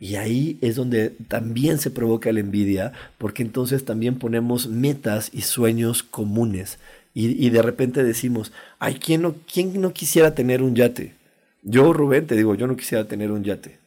Y 0.00 0.16
ahí 0.16 0.58
es 0.60 0.74
donde 0.74 1.10
también 1.28 1.78
se 1.78 1.90
provoca 1.90 2.32
la 2.32 2.40
envidia, 2.40 2.92
porque 3.18 3.42
entonces 3.42 3.84
también 3.84 4.18
ponemos 4.18 4.66
metas 4.66 5.30
y 5.32 5.42
sueños 5.42 6.02
comunes. 6.02 6.78
Y, 7.14 7.50
de 7.50 7.60
repente 7.60 8.02
decimos, 8.02 8.52
ay, 8.78 8.94
¿quién 8.94 9.20
no, 9.20 9.34
¿quién 9.52 9.78
no 9.80 9.92
quisiera 9.92 10.34
tener 10.34 10.62
un 10.62 10.74
yate? 10.74 11.14
Yo, 11.62 11.92
Rubén, 11.92 12.26
te 12.26 12.36
digo, 12.36 12.54
yo 12.54 12.66
no 12.66 12.76
quisiera 12.76 13.06
tener 13.06 13.30
un 13.30 13.44
yate. 13.44 13.78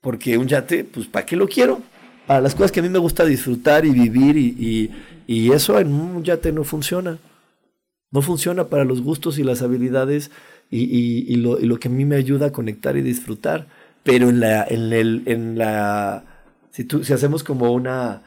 Porque 0.00 0.36
un 0.36 0.48
yate, 0.48 0.84
pues, 0.84 1.06
¿para 1.06 1.24
qué 1.24 1.36
lo 1.36 1.46
quiero? 1.46 1.80
Para 2.26 2.40
las 2.40 2.54
cosas 2.54 2.72
que 2.72 2.80
a 2.80 2.82
mí 2.82 2.88
me 2.88 2.98
gusta 2.98 3.24
disfrutar 3.24 3.84
y 3.84 3.90
vivir 3.90 4.36
y, 4.36 4.90
y 5.26 5.52
eso 5.52 5.78
en 5.78 5.92
un 5.92 6.24
yate 6.24 6.52
no 6.52 6.64
funciona. 6.64 7.18
No 8.10 8.22
funciona 8.22 8.64
para 8.64 8.84
los 8.84 9.02
gustos 9.02 9.38
y 9.38 9.44
las 9.44 9.62
habilidades 9.62 10.30
y, 10.70 10.82
y, 11.32 11.36
lo, 11.36 11.58
lo, 11.58 11.78
que 11.78 11.88
a 11.88 11.90
mí 11.90 12.04
me 12.04 12.16
ayuda 12.16 12.46
a 12.46 12.52
conectar 12.52 12.96
y 12.96 13.02
disfrutar. 13.02 13.66
Pero 14.02 14.28
en 14.28 14.40
la, 14.40 14.64
en 14.64 14.92
el, 14.92 15.22
en 15.26 15.58
la, 15.58 16.24
si, 16.70 16.84
tú, 16.84 17.04
si 17.04 17.12
hacemos 17.12 17.44
como 17.44 17.70
una, 17.72 18.22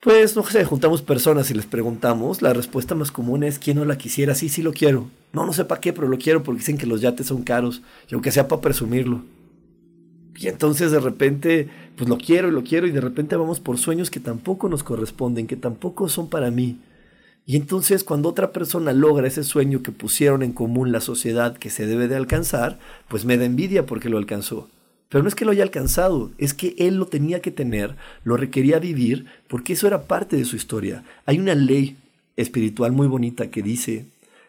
pues 0.00 0.34
no 0.34 0.42
sé, 0.44 0.64
juntamos 0.64 1.02
personas 1.02 1.50
y 1.50 1.54
les 1.54 1.66
preguntamos, 1.66 2.40
la 2.40 2.54
respuesta 2.54 2.94
más 2.94 3.12
común 3.12 3.44
es 3.44 3.58
¿quién 3.58 3.76
no 3.76 3.84
la 3.84 3.98
quisiera? 3.98 4.34
Sí, 4.34 4.48
sí 4.48 4.62
lo 4.62 4.72
quiero. 4.72 5.10
No, 5.32 5.44
no 5.44 5.52
sé 5.52 5.66
para 5.66 5.80
qué, 5.80 5.92
pero 5.92 6.08
lo 6.08 6.18
quiero 6.18 6.42
porque 6.42 6.60
dicen 6.60 6.78
que 6.78 6.86
los 6.86 7.02
yates 7.02 7.26
son 7.26 7.42
caros 7.42 7.82
y 8.08 8.14
aunque 8.14 8.32
sea 8.32 8.48
para 8.48 8.62
presumirlo. 8.62 9.22
Y 10.36 10.48
entonces 10.48 10.90
de 10.90 11.00
repente, 11.00 11.68
pues 11.96 12.08
lo 12.08 12.16
quiero 12.16 12.48
y 12.48 12.52
lo 12.52 12.64
quiero 12.64 12.86
y 12.86 12.92
de 12.92 13.00
repente 13.02 13.36
vamos 13.36 13.60
por 13.60 13.76
sueños 13.76 14.10
que 14.10 14.20
tampoco 14.20 14.70
nos 14.70 14.82
corresponden, 14.82 15.46
que 15.46 15.56
tampoco 15.56 16.08
son 16.08 16.30
para 16.30 16.50
mí. 16.50 16.78
Y 17.44 17.56
entonces 17.56 18.02
cuando 18.02 18.30
otra 18.30 18.52
persona 18.52 18.94
logra 18.94 19.28
ese 19.28 19.44
sueño 19.44 19.82
que 19.82 19.92
pusieron 19.92 20.42
en 20.42 20.52
común 20.52 20.92
la 20.92 21.02
sociedad 21.02 21.58
que 21.58 21.68
se 21.68 21.86
debe 21.86 22.08
de 22.08 22.16
alcanzar, 22.16 22.78
pues 23.08 23.26
me 23.26 23.36
da 23.36 23.44
envidia 23.44 23.84
porque 23.84 24.08
lo 24.08 24.16
alcanzó. 24.16 24.68
Pero 25.10 25.22
no 25.22 25.28
es 25.28 25.34
que 25.34 25.44
lo 25.44 25.50
haya 25.50 25.64
alcanzado, 25.64 26.30
es 26.38 26.54
que 26.54 26.74
él 26.78 26.96
lo 26.96 27.06
tenía 27.06 27.40
que 27.40 27.50
tener, 27.50 27.96
lo 28.22 28.36
requería 28.36 28.78
vivir, 28.78 29.26
porque 29.48 29.72
eso 29.74 29.86
era 29.88 30.04
parte 30.04 30.36
de 30.36 30.44
su 30.44 30.54
historia. 30.56 31.02
Hay 31.26 31.38
una 31.38 31.54
ley 31.54 31.96
espiritual 32.36 32.92
muy 32.92 33.08
bonita 33.08 33.50
que 33.50 33.60
dice, 33.60 34.06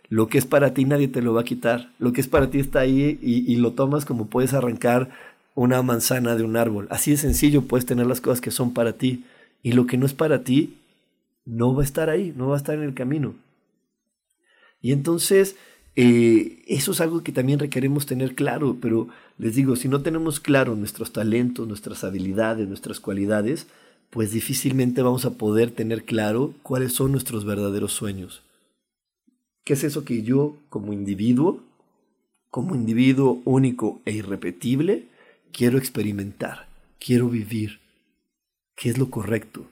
lo 0.07 0.27
que 0.27 0.37
es 0.37 0.45
para 0.45 0.73
ti 0.73 0.85
nadie 0.85 1.07
te 1.07 1.21
lo 1.21 1.33
va 1.33 1.41
a 1.41 1.45
quitar, 1.45 1.89
lo 1.97 2.13
que 2.13 2.21
es 2.21 2.27
para 2.27 2.49
ti 2.49 2.59
está 2.59 2.81
ahí 2.81 3.17
y, 3.21 3.55
lo 3.55 3.71
tomas 3.71 4.05
como 4.05 4.27
puedes 4.27 4.53
arrancar 4.53 5.09
una 5.55 5.81
manzana 5.81 6.35
de 6.35 6.43
un 6.43 6.55
árbol. 6.57 6.85
Así 6.91 7.11
de 7.11 7.17
sencillo 7.17 7.63
puedes 7.63 7.85
tener 7.85 8.05
las 8.05 8.21
cosas 8.21 8.39
que 8.39 8.51
son 8.51 8.73
para 8.73 8.93
ti. 8.93 9.25
Y 9.63 9.71
lo 9.71 9.87
que 9.87 9.97
no 9.97 10.05
es 10.05 10.13
para 10.13 10.43
ti 10.43 10.77
no 11.45 11.73
va 11.73 11.81
a 11.81 11.85
estar 11.85 12.09
ahí, 12.09 12.33
no 12.35 12.49
va 12.49 12.55
a 12.55 12.57
estar 12.57 12.75
en 12.75 12.83
el 12.83 12.93
camino. 12.93 13.35
Y 14.81 14.91
entonces, 14.91 15.55
eh, 15.95 16.63
eso 16.67 16.91
es 16.91 17.01
algo 17.01 17.23
que 17.23 17.31
también 17.31 17.59
requeremos 17.59 18.05
tener 18.05 18.35
claro, 18.35 18.77
pero 18.81 19.07
les 19.37 19.55
digo, 19.55 19.75
si 19.75 19.87
no 19.87 20.01
tenemos 20.01 20.39
claro 20.39 20.75
nuestros 20.75 21.11
talentos, 21.11 21.67
nuestras 21.67 22.03
habilidades, 22.03 22.67
nuestras 22.67 22.99
cualidades, 22.99 23.67
pues 24.09 24.31
difícilmente 24.31 25.01
vamos 25.01 25.25
a 25.25 25.37
poder 25.37 25.71
tener 25.71 26.03
claro 26.03 26.53
cuáles 26.63 26.93
son 26.93 27.11
nuestros 27.11 27.45
verdaderos 27.45 27.93
sueños. 27.93 28.43
¿Qué 29.63 29.73
es 29.73 29.83
eso 29.83 30.03
que 30.05 30.23
yo 30.23 30.57
como 30.69 30.91
individuo, 30.91 31.61
como 32.49 32.75
individuo 32.75 33.41
único 33.45 34.01
e 34.05 34.11
irrepetible, 34.11 35.07
quiero 35.53 35.77
experimentar, 35.77 36.67
quiero 36.99 37.29
vivir, 37.29 37.79
qué 38.75 38.89
es 38.89 38.97
lo 38.97 39.09
correcto. 39.09 39.65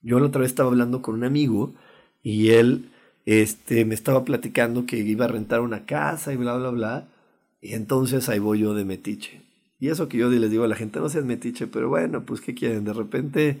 Yo 0.00 0.20
la 0.20 0.26
otra 0.26 0.42
vez 0.42 0.50
estaba 0.50 0.68
hablando 0.68 1.02
con 1.02 1.14
un 1.14 1.24
amigo 1.24 1.74
y 2.22 2.50
él 2.50 2.91
este, 3.26 3.84
me 3.84 3.94
estaba 3.94 4.24
platicando 4.24 4.86
que 4.86 4.96
iba 4.98 5.24
a 5.26 5.28
rentar 5.28 5.60
una 5.60 5.84
casa 5.86 6.32
y 6.32 6.36
bla, 6.36 6.56
bla, 6.56 6.70
bla. 6.70 7.08
Y 7.60 7.74
entonces 7.74 8.28
ahí 8.28 8.38
voy 8.38 8.60
yo 8.60 8.74
de 8.74 8.84
metiche. 8.84 9.42
Y 9.80 9.88
eso 9.88 10.08
que 10.08 10.18
yo 10.18 10.28
les 10.28 10.50
digo 10.50 10.64
a 10.64 10.68
la 10.68 10.76
gente, 10.76 11.00
no 11.00 11.08
seas 11.08 11.24
metiche, 11.24 11.66
pero 11.66 11.88
bueno, 11.88 12.24
pues 12.24 12.40
¿qué 12.40 12.54
quieren? 12.54 12.84
De 12.84 12.92
repente, 12.92 13.60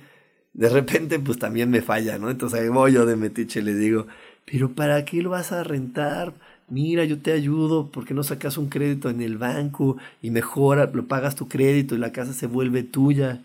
de 0.52 0.68
repente 0.68 1.18
pues 1.18 1.38
también 1.38 1.70
me 1.70 1.82
falla, 1.82 2.18
¿no? 2.18 2.30
Entonces 2.30 2.60
ahí 2.60 2.68
voy 2.68 2.92
yo 2.92 3.06
de 3.06 3.16
metiche, 3.16 3.62
le 3.62 3.74
digo, 3.74 4.06
pero 4.44 4.70
¿para 4.72 5.04
qué 5.04 5.22
lo 5.22 5.30
vas 5.30 5.52
a 5.52 5.64
rentar? 5.64 6.34
mira, 6.72 7.04
yo 7.04 7.20
te 7.20 7.32
ayudo, 7.32 7.90
¿por 7.90 8.06
qué 8.06 8.14
no 8.14 8.22
sacas 8.22 8.56
un 8.56 8.68
crédito 8.68 9.10
en 9.10 9.20
el 9.20 9.36
banco 9.38 9.98
y 10.22 10.30
mejora, 10.30 10.86
lo 10.92 11.06
pagas 11.06 11.36
tu 11.36 11.46
crédito 11.48 11.94
y 11.94 11.98
la 11.98 12.12
casa 12.12 12.32
se 12.32 12.46
vuelve 12.46 12.82
tuya? 12.82 13.42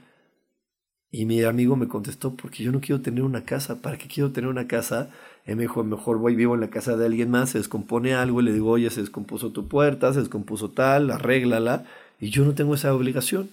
Y 1.11 1.25
mi 1.25 1.43
amigo 1.43 1.75
me 1.75 1.87
contestó, 1.87 2.35
porque 2.35 2.63
yo 2.63 2.71
no 2.71 2.79
quiero 2.81 3.01
tener 3.01 3.23
una 3.23 3.43
casa, 3.43 3.81
¿para 3.81 3.97
qué 3.97 4.07
quiero 4.07 4.31
tener 4.31 4.49
una 4.49 4.67
casa? 4.67 5.09
Y 5.47 5.55
me 5.55 5.61
dijo, 5.61 5.83
mejor 5.83 6.17
voy 6.17 6.35
vivo 6.35 6.55
en 6.55 6.61
la 6.61 6.69
casa 6.69 6.97
de 6.97 7.05
alguien 7.05 7.31
más, 7.31 7.51
se 7.51 7.57
descompone 7.57 8.13
algo 8.13 8.41
y 8.41 8.43
le 8.43 8.53
digo, 8.53 8.69
oye, 8.69 8.89
se 8.89 8.99
descompuso 8.99 9.51
tu 9.51 9.67
puerta, 9.69 10.13
se 10.13 10.19
descompuso 10.19 10.71
tal, 10.71 11.09
arréglala, 11.09 11.85
y 12.19 12.29
yo 12.29 12.43
no 12.43 12.53
tengo 12.53 12.75
esa 12.75 12.93
obligación. 12.93 13.49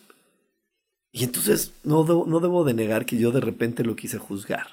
Y 1.13 1.23
entonces 1.23 1.73
no 1.85 2.05
no 2.27 2.41
debo 2.41 2.65
de 2.65 2.75
negar 2.75 3.07
que 3.07 3.17
yo 3.17 3.31
de 3.31 3.41
repente 3.41 3.85
lo 3.85 3.95
quise 3.95 4.19
juzgar. 4.19 4.67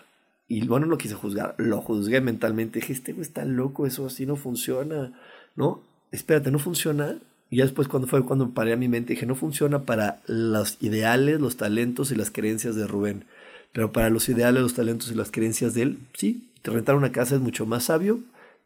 Y 0.47 0.67
bueno, 0.67 0.87
lo 0.87 0.97
quise 0.97 1.13
juzgar, 1.13 1.55
lo 1.57 1.79
juzgué 1.79 2.19
mentalmente. 2.19 2.79
Dije, 2.79 2.91
este 2.91 3.13
güey 3.13 3.21
está 3.21 3.45
loco, 3.45 3.85
eso 3.85 4.05
así 4.07 4.25
no 4.25 4.35
funciona. 4.35 5.13
No, 5.55 5.81
espérate, 6.11 6.51
no 6.51 6.59
funciona. 6.59 7.15
Y 7.49 7.57
ya 7.57 7.63
después 7.63 7.87
cuando 7.87 8.07
fue 8.07 8.25
cuando 8.25 8.49
paré 8.49 8.73
a 8.73 8.75
mi 8.75 8.87
mente, 8.87 9.13
dije, 9.13 9.25
no 9.25 9.35
funciona 9.35 9.83
para 9.83 10.21
los 10.27 10.77
ideales, 10.81 11.39
los 11.39 11.55
talentos 11.55 12.11
y 12.11 12.15
las 12.15 12.31
creencias 12.31 12.75
de 12.75 12.87
Rubén. 12.87 13.23
Pero 13.71 13.93
para 13.93 14.09
los 14.09 14.27
ideales, 14.27 14.61
los 14.61 14.73
talentos 14.73 15.09
y 15.11 15.15
las 15.15 15.31
creencias 15.31 15.73
de 15.73 15.83
él, 15.83 15.99
sí, 16.15 16.50
rentar 16.63 16.95
una 16.95 17.11
casa 17.11 17.35
es 17.35 17.41
mucho 17.41 17.65
más 17.65 17.85
sabio 17.85 18.19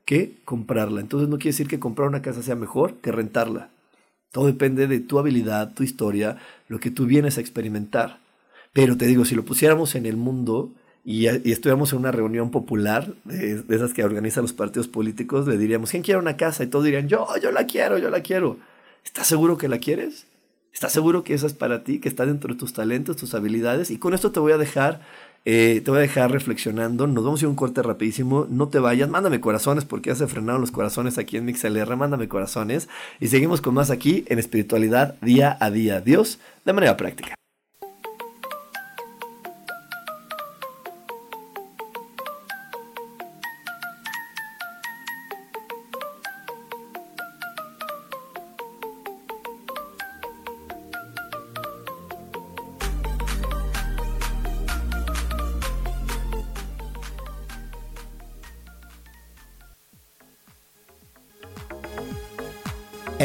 que 0.06 0.38
comprarla. 0.46 1.02
Entonces 1.02 1.30
no 1.30 1.38
quiere 1.38 1.52
decir 1.52 1.68
que 1.68 1.80
comprar 1.80 2.08
una 2.08 2.22
casa 2.22 2.44
sea 2.44 2.56
mejor 2.56 2.96
que 2.96 3.12
rentarla. 3.12 3.70
Todo 4.32 4.48
depende 4.48 4.88
de 4.88 5.00
tu 5.00 5.18
habilidad, 5.18 5.74
tu 5.74 5.84
historia, 5.84 6.38
lo 6.68 6.80
que 6.80 6.92
tú 6.92 7.06
vienes 7.06 7.38
a 7.38 7.42
experimentar. 7.42 8.20
Pero 8.74 8.98
te 8.98 9.06
digo, 9.06 9.24
si 9.24 9.36
lo 9.36 9.46
pusiéramos 9.46 9.96
en 9.96 10.06
el 10.06 10.18
mundo, 10.18 10.72
y, 11.06 11.28
estuviéramos 11.28 11.94
en 11.94 12.00
una 12.00 12.12
reunión 12.12 12.50
popular 12.50 13.14
de, 13.24 13.64
esas 13.70 13.94
que 13.94 14.04
organizan 14.04 14.42
los 14.42 14.54
partidos 14.54 14.88
políticos, 14.88 15.48
le 15.48 15.58
diríamos, 15.58 15.92
¿quién 15.92 16.02
quiere 16.02 16.20
una 16.20 16.36
casa? 16.36 16.64
Y 16.64 16.68
todos 16.68 16.84
dirían, 16.84 17.08
yo, 17.08 17.28
yo 17.42 17.52
la 17.52 17.68
quiero, 17.68 18.00
yo 18.00 18.10
la 18.10 18.22
quiero. 18.22 18.58
¿Estás 19.06 19.28
seguro 19.28 19.58
que 19.58 19.68
la 19.68 19.78
quieres? 19.78 20.26
¿Estás 20.74 20.92
seguro 20.92 21.24
que 21.24 21.36
esa 21.36 21.46
es 21.46 21.54
para 21.54 21.84
ti, 21.84 22.00
que 22.00 22.10
está 22.10 22.26
dentro 22.26 22.52
de 22.52 22.60
tus 22.60 22.74
talentos, 22.74 23.16
tus 23.18 23.36
habilidades? 23.36 23.92
Y 23.92 24.00
con 24.00 24.16
esto 24.16 24.32
te 24.32 24.40
voy 24.40 24.52
a 24.52 24.58
dejar, 24.58 25.00
eh, 25.46 25.82
te 25.86 25.92
voy 25.92 26.00
a 26.00 26.02
dejar 26.02 26.32
reflexionando. 26.32 27.06
Nos 27.08 27.24
vamos 27.24 27.40
a 27.40 27.44
ir 27.44 27.48
a 27.48 27.50
un 27.50 27.56
corte 27.56 27.84
rapidísimo. 27.84 28.48
No 28.50 28.68
te 28.68 28.80
vayas, 28.80 29.10
mándame 29.10 29.40
corazones 29.40 29.86
porque 29.86 30.10
ya 30.10 30.16
se 30.16 30.28
frenaron 30.28 30.62
los 30.62 30.72
corazones 30.72 31.18
aquí 31.18 31.38
en 31.38 31.46
MixLR. 31.46 31.96
Mándame 31.96 32.28
corazones. 32.28 32.90
Y 33.20 33.28
seguimos 33.28 33.62
con 33.62 33.76
más 33.76 33.92
aquí 33.92 34.26
en 34.28 34.40
espiritualidad 34.40 35.16
día 35.22 35.56
a 35.60 35.70
día. 35.70 36.02
Dios, 36.02 36.40
de 36.66 36.74
manera 36.74 36.98
práctica. 36.98 37.36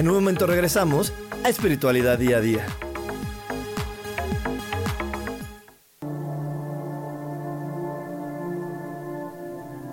En 0.01 0.09
un 0.09 0.15
momento 0.15 0.47
regresamos 0.47 1.13
a 1.45 1.51
Espiritualidad 1.51 2.17
Día 2.17 2.39
a 2.39 2.41
Día. 2.41 2.67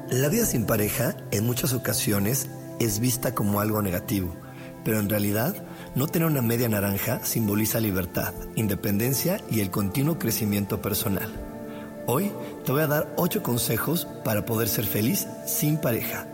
La 0.09 0.29
vida 0.29 0.45
sin 0.45 0.65
pareja 0.65 1.17
en 1.31 1.45
muchas 1.45 1.73
ocasiones 1.73 2.47
es 2.79 3.01
vista 3.01 3.35
como 3.35 3.59
algo 3.59 3.81
negativo, 3.81 4.33
pero 4.85 5.01
en 5.01 5.09
realidad 5.09 5.53
no 5.93 6.07
tener 6.07 6.29
una 6.29 6.41
media 6.41 6.69
naranja 6.69 7.19
simboliza 7.25 7.81
libertad, 7.81 8.33
independencia 8.55 9.41
y 9.51 9.59
el 9.59 9.71
continuo 9.71 10.17
crecimiento 10.17 10.81
personal. 10.81 11.29
Hoy 12.05 12.31
te 12.63 12.71
voy 12.71 12.83
a 12.83 12.87
dar 12.87 13.13
8 13.17 13.43
consejos 13.43 14.07
para 14.23 14.45
poder 14.45 14.69
ser 14.69 14.85
feliz 14.85 15.27
sin 15.45 15.75
pareja. 15.75 16.25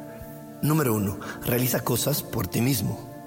Número 0.61 0.93
1. 0.93 1.19
Realiza 1.47 1.79
cosas 1.79 2.21
por 2.21 2.45
ti 2.45 2.61
mismo. 2.61 3.12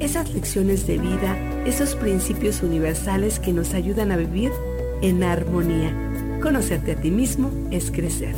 esas 0.00 0.32
lecciones 0.32 0.86
de 0.86 0.98
vida, 0.98 1.36
esos 1.64 1.94
principios 1.94 2.62
universales 2.62 3.38
que 3.38 3.52
nos 3.52 3.74
ayudan 3.74 4.12
a 4.12 4.16
vivir 4.16 4.52
en 5.02 5.22
armonía. 5.22 5.94
Conocerte 6.42 6.92
a 6.92 6.96
ti 6.96 7.10
mismo 7.10 7.50
es 7.70 7.90
crecer. 7.90 8.34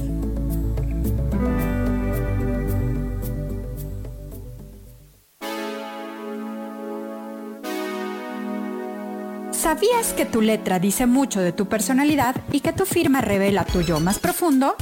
¿Sabías 9.50 10.14
que 10.14 10.24
tu 10.24 10.40
letra 10.40 10.78
dice 10.78 11.04
mucho 11.04 11.40
de 11.40 11.52
tu 11.52 11.66
personalidad 11.66 12.34
y 12.52 12.60
que 12.60 12.72
tu 12.72 12.86
firma 12.86 13.20
revela 13.20 13.64
tu 13.64 13.82
yo 13.82 14.00
más 14.00 14.18
profundo? 14.18 14.74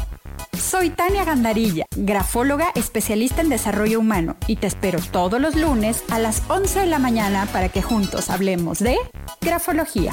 Soy 0.69 0.91
Tania 0.91 1.25
Gandarilla, 1.25 1.87
grafóloga 1.97 2.73
especialista 2.75 3.41
en 3.41 3.49
desarrollo 3.49 4.01
humano 4.01 4.37
y 4.49 4.57
te 4.57 4.67
espero 4.67 4.99
todos 5.13 5.41
los 5.41 5.55
lunes 5.55 6.03
a 6.11 6.19
las 6.19 6.43
11 6.51 6.81
de 6.81 6.87
la 6.87 6.99
mañana 6.99 7.47
para 7.53 7.69
que 7.69 7.83
juntos 7.83 8.31
hablemos 8.31 8.81
de 8.81 8.97
grafología. 9.41 10.13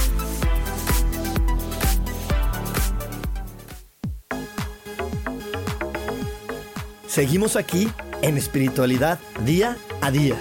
Seguimos 7.11 7.57
aquí 7.57 7.89
en 8.21 8.37
espiritualidad 8.37 9.19
día 9.43 9.75
a 9.99 10.11
día. 10.11 10.37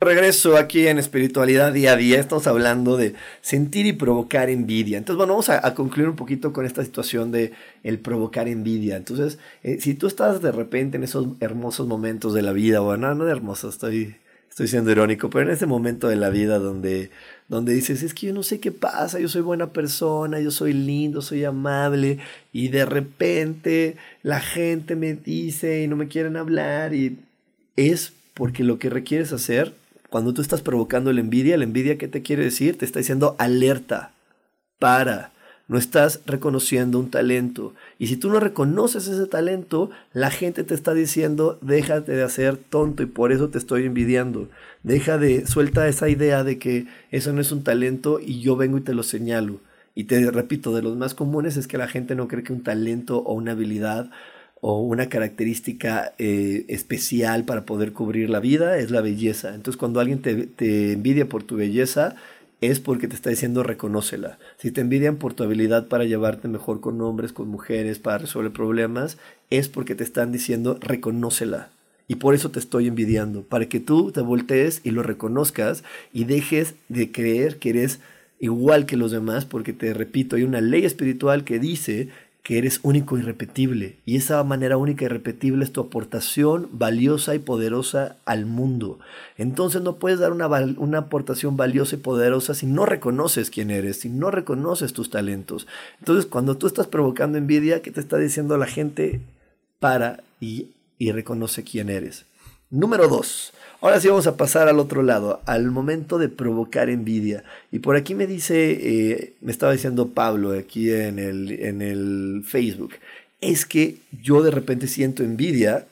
Regreso 0.00 0.56
aquí 0.56 0.86
en 0.86 0.98
espiritualidad 0.98 1.74
día 1.74 1.92
a 1.92 1.96
día. 1.96 2.18
Estamos 2.18 2.46
hablando 2.46 2.96
de 2.96 3.12
sentir 3.42 3.84
y 3.84 3.92
provocar 3.92 4.48
envidia. 4.48 4.96
Entonces, 4.96 5.18
bueno, 5.18 5.34
vamos 5.34 5.50
a, 5.50 5.74
concluir 5.74 6.08
un 6.08 6.16
poquito 6.16 6.54
con 6.54 6.64
esta 6.64 6.82
situación 6.82 7.32
de 7.32 7.52
el 7.82 7.98
provocar 7.98 8.48
envidia. 8.48 8.96
Entonces, 8.96 9.38
eh, 9.62 9.76
si 9.78 9.92
tú 9.92 10.06
estás 10.06 10.40
de 10.40 10.52
repente 10.52 10.96
en 10.96 11.04
esos 11.04 11.26
hermosos 11.40 11.86
momentos 11.86 12.32
de 12.32 12.40
la 12.40 12.52
vida, 12.52 12.80
bueno, 12.80 13.14
no 13.14 13.26
de 13.26 13.32
hermosos, 13.32 13.74
estoy, 13.74 14.16
estoy 14.48 14.68
siendo 14.68 14.90
irónico, 14.90 15.28
pero 15.28 15.44
en 15.44 15.50
ese 15.50 15.66
momento 15.66 16.08
de 16.08 16.16
la 16.16 16.30
vida 16.30 16.58
donde, 16.58 17.10
donde 17.48 17.72
dices, 17.74 18.02
es 18.02 18.14
que 18.14 18.26
yo 18.26 18.34
no 18.34 18.42
sé 18.42 18.60
qué 18.60 18.72
pasa, 18.72 19.18
yo 19.18 19.28
soy 19.28 19.40
buena 19.40 19.72
persona, 19.72 20.38
yo 20.38 20.50
soy 20.50 20.74
lindo, 20.74 21.22
soy 21.22 21.44
amable, 21.44 22.18
y 22.52 22.68
de 22.68 22.84
repente 22.84 23.96
la 24.22 24.40
gente 24.40 24.96
me 24.96 25.14
dice 25.14 25.82
y 25.82 25.88
no 25.88 25.96
me 25.96 26.08
quieren 26.08 26.36
hablar, 26.36 26.94
y 26.94 27.18
es 27.76 28.12
porque 28.34 28.64
lo 28.64 28.78
que 28.78 28.90
requieres 28.90 29.32
hacer 29.32 29.74
cuando 30.10 30.32
tú 30.32 30.42
estás 30.42 30.62
provocando 30.62 31.12
la 31.12 31.20
envidia, 31.20 31.56
la 31.56 31.64
envidia, 31.64 31.98
¿qué 31.98 32.08
te 32.08 32.22
quiere 32.22 32.44
decir? 32.44 32.78
Te 32.78 32.84
está 32.84 32.98
diciendo 32.98 33.34
alerta, 33.38 34.12
para, 34.78 35.32
no 35.68 35.76
estás 35.78 36.20
reconociendo 36.26 36.98
un 36.98 37.10
talento. 37.10 37.74
Y 37.98 38.08
si 38.08 38.16
tú 38.16 38.30
no 38.30 38.40
reconoces 38.40 39.06
ese 39.06 39.26
talento, 39.26 39.90
la 40.12 40.30
gente 40.30 40.64
te 40.64 40.74
está 40.74 40.94
diciendo, 40.94 41.58
déjate 41.60 42.12
de 42.12 42.22
hacer 42.22 42.56
tonto 42.56 43.02
y 43.02 43.06
por 43.06 43.32
eso 43.32 43.50
te 43.50 43.58
estoy 43.58 43.84
envidiando. 43.84 44.48
Deja 44.82 45.18
de, 45.18 45.46
suelta 45.46 45.86
esa 45.86 46.08
idea 46.08 46.42
de 46.42 46.58
que 46.58 46.86
eso 47.10 47.32
no 47.32 47.42
es 47.42 47.52
un 47.52 47.62
talento 47.62 48.18
y 48.18 48.40
yo 48.40 48.56
vengo 48.56 48.78
y 48.78 48.82
te 48.82 48.94
lo 48.94 49.02
señalo. 49.02 49.60
Y 49.94 50.04
te 50.04 50.30
repito, 50.30 50.74
de 50.74 50.82
los 50.82 50.96
más 50.96 51.14
comunes 51.14 51.56
es 51.56 51.66
que 51.66 51.76
la 51.76 51.88
gente 51.88 52.14
no 52.14 52.28
cree 52.28 52.44
que 52.44 52.52
un 52.52 52.62
talento 52.62 53.18
o 53.18 53.34
una 53.34 53.52
habilidad 53.52 54.10
o 54.60 54.80
una 54.80 55.08
característica 55.08 56.14
eh, 56.18 56.64
especial 56.68 57.44
para 57.44 57.64
poder 57.64 57.92
cubrir 57.92 58.30
la 58.30 58.40
vida 58.40 58.78
es 58.78 58.90
la 58.90 59.00
belleza. 59.00 59.54
Entonces 59.54 59.76
cuando 59.76 60.00
alguien 60.00 60.20
te, 60.22 60.46
te, 60.46 60.92
envidia 60.92 61.28
por 61.28 61.42
tu 61.42 61.56
belleza 61.56 62.16
es 62.60 62.80
porque 62.80 63.08
te 63.08 63.14
está 63.14 63.30
diciendo 63.30 63.62
reconócela. 63.62 64.38
Si 64.58 64.70
te 64.70 64.80
envidian 64.80 65.16
por 65.16 65.34
tu 65.34 65.44
habilidad 65.44 65.88
para 65.88 66.04
llevarte 66.04 66.48
mejor 66.48 66.80
con 66.80 67.00
hombres, 67.00 67.32
con 67.32 67.48
mujeres, 67.48 67.98
para 67.98 68.18
resolver 68.18 68.52
problemas, 68.52 69.18
es 69.50 69.68
porque 69.68 69.94
te 69.94 70.04
están 70.04 70.32
diciendo 70.32 70.78
reconócela. 70.80 71.70
Y 72.08 72.16
por 72.16 72.34
eso 72.34 72.50
te 72.50 72.58
estoy 72.58 72.88
envidiando, 72.88 73.42
para 73.42 73.66
que 73.66 73.80
tú 73.80 74.12
te 74.12 74.22
voltees 74.22 74.80
y 74.82 74.90
lo 74.92 75.02
reconozcas 75.02 75.84
y 76.12 76.24
dejes 76.24 76.74
de 76.88 77.12
creer 77.12 77.58
que 77.58 77.70
eres 77.70 78.00
igual 78.40 78.86
que 78.86 78.96
los 78.96 79.10
demás, 79.10 79.44
porque 79.44 79.72
te 79.72 79.92
repito, 79.92 80.36
hay 80.36 80.42
una 80.42 80.60
ley 80.60 80.84
espiritual 80.84 81.44
que 81.44 81.58
dice 81.58 82.08
que 82.48 82.56
eres 82.56 82.80
único 82.82 83.18
y 83.18 83.20
repetible. 83.20 83.98
Y 84.06 84.16
esa 84.16 84.42
manera 84.42 84.78
única 84.78 85.04
y 85.04 85.08
repetible 85.08 85.62
es 85.62 85.70
tu 85.70 85.82
aportación 85.82 86.66
valiosa 86.72 87.34
y 87.34 87.40
poderosa 87.40 88.16
al 88.24 88.46
mundo. 88.46 88.98
Entonces 89.36 89.82
no 89.82 89.96
puedes 89.96 90.18
dar 90.18 90.32
una, 90.32 90.46
una, 90.46 90.96
aportación 90.96 91.58
valiosa 91.58 91.96
y 91.96 91.98
poderosa 91.98 92.54
si 92.54 92.64
no 92.64 92.86
reconoces 92.86 93.50
quién 93.50 93.70
eres, 93.70 94.00
si 94.00 94.08
no 94.08 94.30
reconoces 94.30 94.94
tus 94.94 95.10
talentos. 95.10 95.66
Entonces 95.98 96.24
cuando 96.24 96.56
tú 96.56 96.66
estás 96.66 96.86
provocando 96.86 97.36
envidia, 97.36 97.82
¿qué 97.82 97.90
te 97.90 98.00
está 98.00 98.16
diciendo 98.16 98.56
la 98.56 98.66
gente? 98.66 99.20
Para 99.78 100.22
y, 100.40 100.68
y 100.96 101.12
reconoce 101.12 101.64
quién 101.64 101.90
eres. 101.90 102.24
Número 102.70 103.08
dos, 103.08 103.52
Ahora 103.80 104.00
sí 104.00 104.08
vamos 104.08 104.26
a 104.26 104.36
pasar 104.36 104.68
al 104.68 104.80
otro 104.80 105.02
lado, 105.02 105.40
al 105.46 105.70
momento 105.70 106.18
de 106.18 106.28
provocar 106.28 106.90
envidia. 106.90 107.44
Y 107.70 107.78
por 107.78 107.94
aquí 107.96 108.14
me 108.14 108.26
dice, 108.26 108.72
eh, 108.72 109.34
me 109.40 109.52
estaba 109.52 109.72
diciendo 109.72 110.08
Pablo 110.08 110.52
aquí 110.52 110.90
en 110.90 111.18
el, 111.18 111.52
en 111.52 111.80
el 111.82 112.42
Facebook, 112.44 112.94
es 113.40 113.66
que 113.66 113.98
yo 114.20 114.42
de 114.42 114.50
repente 114.50 114.88
siento 114.88 115.22
envidia, 115.22 115.86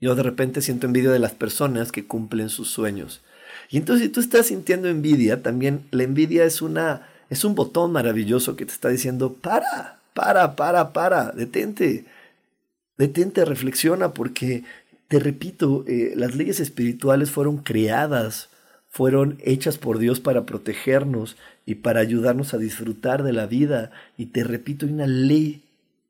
yo 0.00 0.14
de 0.14 0.22
repente 0.22 0.62
siento 0.62 0.86
envidia 0.86 1.10
de 1.10 1.18
las 1.18 1.32
personas 1.32 1.92
que 1.92 2.06
cumplen 2.06 2.48
sus 2.48 2.70
sueños. 2.70 3.20
Y 3.70 3.76
entonces 3.76 4.06
si 4.06 4.12
tú 4.12 4.20
estás 4.20 4.46
sintiendo 4.46 4.88
envidia, 4.88 5.42
también 5.42 5.84
la 5.90 6.04
envidia 6.04 6.44
es 6.44 6.62
una 6.62 7.08
es 7.30 7.44
un 7.44 7.54
botón 7.54 7.92
maravilloso 7.92 8.56
que 8.56 8.66
te 8.66 8.72
está 8.72 8.88
diciendo, 8.88 9.34
para, 9.34 9.98
para, 10.14 10.56
para, 10.56 10.92
para, 10.92 11.32
detente. 11.32 12.04
Detente, 12.96 13.44
reflexiona 13.44 14.14
porque 14.14 14.62
te 15.08 15.18
repito, 15.18 15.84
eh, 15.86 16.12
las 16.16 16.34
leyes 16.34 16.60
espirituales 16.60 17.30
fueron 17.30 17.58
creadas, 17.58 18.48
fueron 18.88 19.38
hechas 19.42 19.78
por 19.78 19.98
Dios 19.98 20.20
para 20.20 20.46
protegernos 20.46 21.36
y 21.66 21.76
para 21.76 22.00
ayudarnos 22.00 22.54
a 22.54 22.58
disfrutar 22.58 23.22
de 23.22 23.32
la 23.32 23.46
vida. 23.46 23.90
Y 24.16 24.26
te 24.26 24.44
repito, 24.44 24.86
hay 24.86 24.92
una 24.92 25.06
ley 25.06 25.62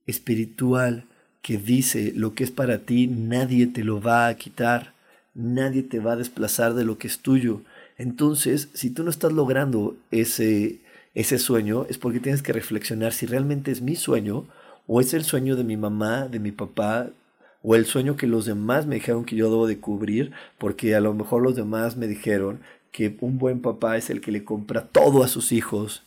espiritual 0.06 1.04
que 1.42 1.58
dice 1.58 2.12
lo 2.16 2.34
que 2.34 2.44
es 2.44 2.50
para 2.50 2.78
ti, 2.78 3.06
nadie 3.06 3.66
te 3.66 3.84
lo 3.84 4.00
va 4.00 4.28
a 4.28 4.34
quitar, 4.34 4.94
nadie 5.34 5.82
te 5.82 6.00
va 6.00 6.12
a 6.12 6.16
desplazar 6.16 6.74
de 6.74 6.84
lo 6.84 6.96
que 6.98 7.06
es 7.06 7.18
tuyo. 7.18 7.62
Entonces, 7.98 8.68
si 8.72 8.90
tú 8.90 9.04
no 9.04 9.10
estás 9.10 9.32
logrando 9.32 9.96
ese, 10.10 10.80
ese 11.14 11.38
sueño, 11.38 11.86
es 11.88 11.98
porque 11.98 12.20
tienes 12.20 12.42
que 12.42 12.52
reflexionar 12.52 13.12
si 13.12 13.26
realmente 13.26 13.70
es 13.70 13.82
mi 13.82 13.96
sueño 13.96 14.46
o 14.86 15.00
es 15.00 15.14
el 15.14 15.24
sueño 15.24 15.56
de 15.56 15.64
mi 15.64 15.76
mamá, 15.76 16.28
de 16.28 16.38
mi 16.38 16.52
papá, 16.52 17.10
o 17.66 17.74
el 17.74 17.86
sueño 17.86 18.16
que 18.16 18.26
los 18.26 18.44
demás 18.44 18.86
me 18.86 18.96
dijeron 18.96 19.24
que 19.24 19.36
yo 19.36 19.48
debo 19.48 19.66
de 19.66 19.78
cubrir, 19.78 20.32
porque 20.58 20.94
a 20.94 21.00
lo 21.00 21.14
mejor 21.14 21.42
los 21.42 21.56
demás 21.56 21.96
me 21.96 22.06
dijeron 22.06 22.60
que 22.92 23.16
un 23.20 23.38
buen 23.38 23.62
papá 23.62 23.96
es 23.96 24.10
el 24.10 24.20
que 24.20 24.30
le 24.30 24.44
compra 24.44 24.86
todo 24.86 25.24
a 25.24 25.28
sus 25.28 25.50
hijos. 25.50 26.02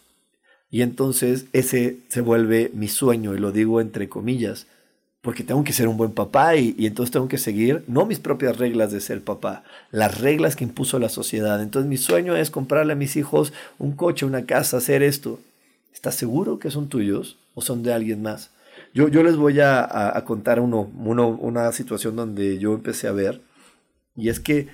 Y 0.69 0.83
entonces 0.83 1.47
ese 1.53 1.97
se 2.09 2.21
vuelve 2.21 2.69
mi 2.75 2.87
sueño, 2.87 3.33
y 3.33 3.39
lo 3.39 3.51
digo 3.51 3.81
entre 3.81 4.07
comillas, 4.07 4.67
porque 5.21 5.43
tengo 5.43 5.63
que 5.63 5.73
ser 5.73 5.87
un 5.87 5.97
buen 5.97 6.11
papá 6.11 6.55
y, 6.55 6.75
entonces 6.85 7.11
tengo 7.11 7.27
que 7.27 7.39
seguir 7.39 7.83
no 7.87 8.05
mis 8.05 8.19
propias 8.19 8.57
reglas 8.57 8.91
de 8.91 9.01
ser 9.01 9.23
papá, 9.23 9.63
las 9.89 10.21
reglas 10.21 10.55
que 10.55 10.63
impuso 10.63 10.99
la 10.99 11.09
sociedad. 11.09 11.63
Entonces 11.63 11.89
mi 11.89 11.97
sueño 11.97 12.35
es 12.35 12.51
comprarle 12.51 12.93
a 12.93 12.95
mis 12.95 13.15
hijos 13.15 13.51
un 13.79 13.93
coche, 13.93 14.27
una 14.27 14.45
casa, 14.45 14.77
hacer 14.77 15.01
esto. 15.01 15.39
¿Estás 15.91 16.13
seguro 16.13 16.59
que 16.59 16.69
son 16.69 16.87
tuyos 16.87 17.37
o 17.55 17.61
son 17.63 17.81
de 17.81 17.93
alguien 17.93 18.21
más? 18.21 18.51
Yo, 18.93 19.07
yo 19.07 19.23
les 19.23 19.35
voy 19.35 19.59
a, 19.59 20.23
contar 20.25 20.59
uno, 20.59 20.91
uno, 20.97 21.29
una 21.29 21.71
situación 21.71 22.15
donde 22.15 22.57
yo 22.57 22.73
empecé 22.73 23.07
a 23.07 23.11
ver, 23.11 23.41
y 24.15 24.29
es 24.29 24.39
que 24.39 24.67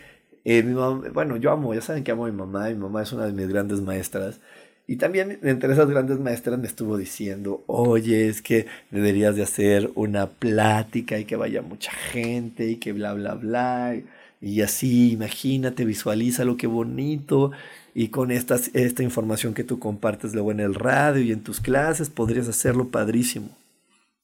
eh, 0.45 0.63
mi 0.63 0.73
mamá, 0.73 1.09
bueno, 1.13 1.37
yo 1.37 1.51
amo, 1.51 1.73
ya 1.73 1.81
saben 1.81 2.03
que 2.03 2.11
amo 2.11 2.25
a 2.25 2.31
mi 2.31 2.37
mamá, 2.37 2.69
mi 2.69 2.75
mamá 2.75 3.01
es 3.03 3.11
una 3.13 3.25
de 3.25 3.33
mis 3.33 3.47
grandes 3.47 3.81
maestras, 3.81 4.39
y 4.85 4.97
también 4.97 5.39
entre 5.43 5.71
esas 5.71 5.89
grandes 5.89 6.19
maestras 6.19 6.59
me 6.59 6.67
estuvo 6.67 6.97
diciendo, 6.97 7.63
oye, 7.67 8.27
es 8.27 8.41
que 8.41 8.67
deberías 8.91 9.35
de 9.35 9.43
hacer 9.43 9.89
una 9.95 10.27
plática 10.27 11.17
y 11.17 11.25
que 11.25 11.37
vaya 11.37 11.61
mucha 11.61 11.91
gente 11.91 12.67
y 12.69 12.75
que 12.77 12.91
bla, 12.91 13.13
bla, 13.13 13.35
bla. 13.35 13.95
Y 14.41 14.61
así, 14.61 15.13
imagínate, 15.13 15.85
visualiza 15.85 16.43
lo 16.43 16.57
que 16.57 16.67
bonito. 16.67 17.51
Y 17.95 18.09
con 18.09 18.31
esta, 18.31 18.57
esta 18.73 19.03
información 19.03 19.53
que 19.53 19.63
tú 19.63 19.79
compartes 19.79 20.33
luego 20.33 20.51
en 20.51 20.59
el 20.59 20.75
radio 20.75 21.23
y 21.23 21.31
en 21.31 21.43
tus 21.43 21.61
clases, 21.61 22.09
podrías 22.09 22.49
hacerlo 22.49 22.89
padrísimo. 22.89 23.49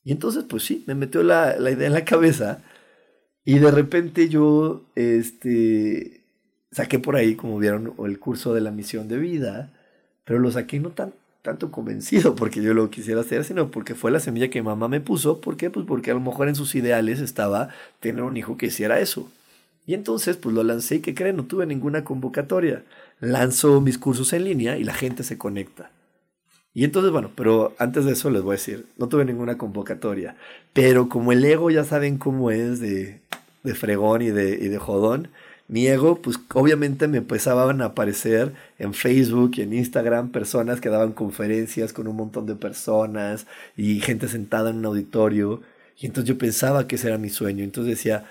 Y 0.09 0.13
entonces, 0.13 0.43
pues 0.49 0.63
sí, 0.63 0.83
me 0.87 0.95
metió 0.95 1.21
la, 1.23 1.57
la 1.59 1.71
idea 1.71 1.87
en 1.87 1.93
la 1.93 2.05
cabeza. 2.05 2.63
Y 3.45 3.59
de 3.59 3.71
repente 3.71 4.29
yo 4.29 4.83
este, 4.95 6.21
saqué 6.71 6.99
por 6.99 7.15
ahí, 7.15 7.35
como 7.35 7.59
vieron, 7.59 7.93
el 8.05 8.19
curso 8.19 8.53
de 8.55 8.61
la 8.61 8.71
misión 8.71 9.07
de 9.07 9.17
vida 9.17 9.71
pero 10.29 10.39
lo 10.39 10.51
saqué 10.51 10.79
no 10.79 10.91
tan, 10.91 11.11
tanto 11.41 11.71
convencido 11.71 12.35
porque 12.35 12.61
yo 12.61 12.75
lo 12.75 12.91
quisiera 12.91 13.21
hacer, 13.21 13.43
sino 13.43 13.71
porque 13.71 13.95
fue 13.95 14.11
la 14.11 14.19
semilla 14.19 14.51
que 14.51 14.61
mamá 14.61 14.87
me 14.87 15.01
puso. 15.01 15.41
¿Por 15.41 15.57
qué? 15.57 15.71
Pues 15.71 15.87
porque 15.87 16.11
a 16.11 16.13
lo 16.13 16.19
mejor 16.19 16.47
en 16.47 16.53
sus 16.53 16.75
ideales 16.75 17.19
estaba 17.19 17.69
tener 17.99 18.21
un 18.21 18.37
hijo 18.37 18.55
que 18.55 18.67
hiciera 18.67 18.99
eso. 18.99 19.27
Y 19.87 19.95
entonces, 19.95 20.37
pues 20.37 20.53
lo 20.53 20.61
lancé 20.61 20.97
y 20.97 20.99
¿qué 20.99 21.15
creen? 21.15 21.37
No 21.37 21.45
tuve 21.45 21.65
ninguna 21.65 22.03
convocatoria. 22.03 22.83
Lanzo 23.19 23.81
mis 23.81 23.97
cursos 23.97 24.31
en 24.33 24.43
línea 24.43 24.77
y 24.77 24.83
la 24.83 24.93
gente 24.93 25.23
se 25.23 25.39
conecta. 25.39 25.89
Y 26.79 26.85
entonces, 26.85 27.11
bueno, 27.11 27.29
pero 27.35 27.75
antes 27.77 28.05
de 28.05 28.13
eso 28.13 28.29
les 28.29 28.41
voy 28.41 28.53
a 28.53 28.57
decir, 28.57 28.85
no 28.97 29.09
tuve 29.09 29.25
ninguna 29.25 29.57
convocatoria. 29.57 30.37
Pero 30.71 31.09
como 31.09 31.33
el 31.33 31.43
ego 31.43 31.69
ya 31.69 31.83
saben 31.83 32.17
cómo 32.17 32.51
es 32.51 32.79
de, 32.79 33.19
de 33.63 33.75
fregón 33.75 34.21
y 34.21 34.29
de, 34.29 34.51
y 34.51 34.69
de 34.69 34.77
jodón, 34.77 35.27
mi 35.67 35.87
ego, 35.87 36.21
pues 36.21 36.39
obviamente 36.53 37.09
me 37.09 37.17
empezaban 37.17 37.81
a 37.81 37.87
aparecer 37.87 38.53
en 38.77 38.93
Facebook 38.93 39.51
y 39.55 39.63
en 39.63 39.73
Instagram 39.73 40.29
personas 40.29 40.79
que 40.79 40.87
daban 40.87 41.11
conferencias 41.11 41.91
con 41.91 42.07
un 42.07 42.15
montón 42.15 42.45
de 42.45 42.55
personas 42.55 43.45
y 43.75 43.99
gente 43.99 44.29
sentada 44.29 44.69
en 44.69 44.77
un 44.77 44.85
auditorio. 44.85 45.61
Y 45.99 46.05
entonces 46.05 46.29
yo 46.29 46.37
pensaba 46.37 46.87
que 46.87 46.95
ese 46.95 47.09
era 47.09 47.17
mi 47.17 47.29
sueño. 47.29 47.65
Entonces 47.65 47.97
decía, 47.97 48.23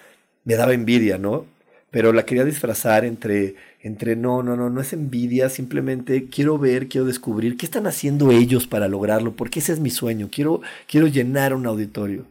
me 0.45 0.55
daba 0.55 0.73
envidia, 0.73 1.19
¿no? 1.19 1.45
Pero 1.91 2.13
la 2.13 2.25
quería 2.25 2.45
disfrazar 2.45 3.05
entre, 3.05 3.55
entre 3.83 4.15
no, 4.15 4.43
no, 4.43 4.57
no, 4.57 4.69
no 4.69 4.81
es 4.81 4.93
envidia, 4.93 5.49
simplemente 5.49 6.29
quiero 6.29 6.59
ver, 6.59 6.89
quiero 6.89 7.07
descubrir 7.07 7.57
qué 7.57 7.65
están 7.65 7.87
haciendo 7.87 8.31
ellos 8.31 8.67
para 8.67 8.89
lograrlo, 8.89 9.33
porque 9.33 9.61
ese 9.61 9.73
es 9.73 9.81
mi 9.81 9.91
sueño, 9.91 10.29
quiero, 10.31 10.61
quiero 10.87 11.07
llenar 11.07 11.55
un 11.55 11.67
auditorio. 11.67 12.27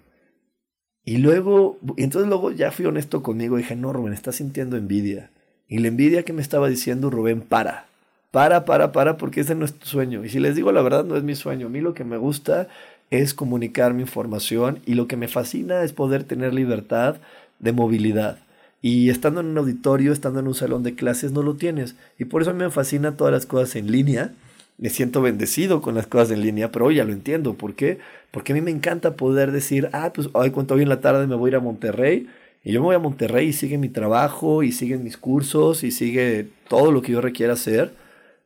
Y 1.04 1.18
luego, 1.18 1.80
entonces 1.96 2.28
luego 2.28 2.52
ya 2.52 2.72
fui 2.72 2.86
honesto 2.86 3.24
conmigo, 3.24 3.58
dije, 3.58 3.76
no, 3.76 3.94
Rubén, 3.94 4.14
estás 4.14 4.36
sintiendo 4.36 4.76
envidia. 4.76 5.32
Y 5.68 5.80
la 5.80 5.88
envidia 5.88 6.24
que 6.24 6.34
me 6.34 6.42
estaba 6.42 6.70
diciendo, 6.70 7.10
Rubén, 7.10 7.42
para. 7.42 7.88
Para, 8.32 8.66
para, 8.66 8.92
para, 8.92 9.18
porque 9.18 9.42
ese 9.42 9.56
no 9.56 9.66
es 9.66 9.74
tu 9.74 9.88
sueño. 9.88 10.26
Y 10.26 10.30
si 10.30 10.40
les 10.40 10.56
digo 10.56 10.72
la 10.72 10.82
verdad, 10.82 11.06
no 11.06 11.16
es 11.16 11.24
mi 11.24 11.36
sueño. 11.36 11.68
A 11.68 11.70
mí 11.70 11.80
lo 11.80 11.94
que 11.94 12.04
me 12.04 12.18
gusta 12.18 12.68
es 13.10 13.34
comunicar 13.34 13.94
mi 13.94 14.02
información 14.02 14.80
y 14.86 14.96
lo 14.96 15.08
que 15.08 15.16
me 15.16 15.28
fascina 15.28 15.84
es 15.84 15.94
poder 15.94 16.26
tener 16.26 16.54
libertad 16.54 17.16
de 17.60 17.72
movilidad. 17.72 18.40
Y 18.88 19.10
estando 19.10 19.42
en 19.42 19.48
un 19.48 19.58
auditorio, 19.58 20.14
estando 20.14 20.40
en 20.40 20.48
un 20.48 20.56
salón 20.56 20.84
de 20.84 20.96
clases, 20.96 21.32
no 21.32 21.42
lo 21.42 21.56
tienes. 21.56 21.96
Y 22.20 22.26
por 22.26 22.42
eso 22.42 22.52
a 22.52 22.54
mí 22.54 22.64
me 22.64 22.72
fascina 22.72 23.18
todas 23.18 23.34
las 23.34 23.46
cosas 23.46 23.76
en 23.76 23.92
línea 23.92 24.32
me 24.78 24.90
siento 24.90 25.22
bendecido 25.22 25.82
con 25.82 25.96
las 25.96 26.08
cosas 26.08 26.32
en 26.32 26.42
línea, 26.42 26.72
pero 26.72 26.86
hoy 26.86 26.96
ya 26.96 27.04
lo 27.04 27.14
entiendo. 27.14 27.56
¿Por 27.56 27.74
qué? 27.74 27.98
Porque 28.32 28.52
a 28.54 28.56
mí 28.56 28.62
me 28.62 28.72
encanta 28.72 29.16
poder 29.16 29.52
decir, 29.52 29.90
ah, 29.92 30.12
pues 30.14 30.30
hoy 30.34 30.52
cuento 30.52 30.76
hoy 30.76 30.84
en 30.84 30.90
la 30.90 31.02
tarde 31.02 31.28
me 31.28 31.36
voy 31.36 31.50
a 31.50 31.52
ir 31.52 31.56
a 31.56 31.60
Monterrey. 31.60 32.28
Y 32.64 32.74
yo 32.74 32.82
me 32.82 32.88
voy 32.88 32.96
a 32.96 33.00
Monterrey 33.00 33.48
y 33.48 33.54
sigue 33.54 33.78
mi 33.78 33.90
trabajo, 33.90 34.62
y 34.64 34.72
siguen 34.72 35.04
mis 35.04 35.18
cursos, 35.18 35.84
y 35.84 35.92
sigue 35.92 36.48
todo 36.70 36.92
lo 36.92 37.02
que 37.02 37.14
yo 37.14 37.22
requiera 37.22 37.54
hacer. 37.54 37.94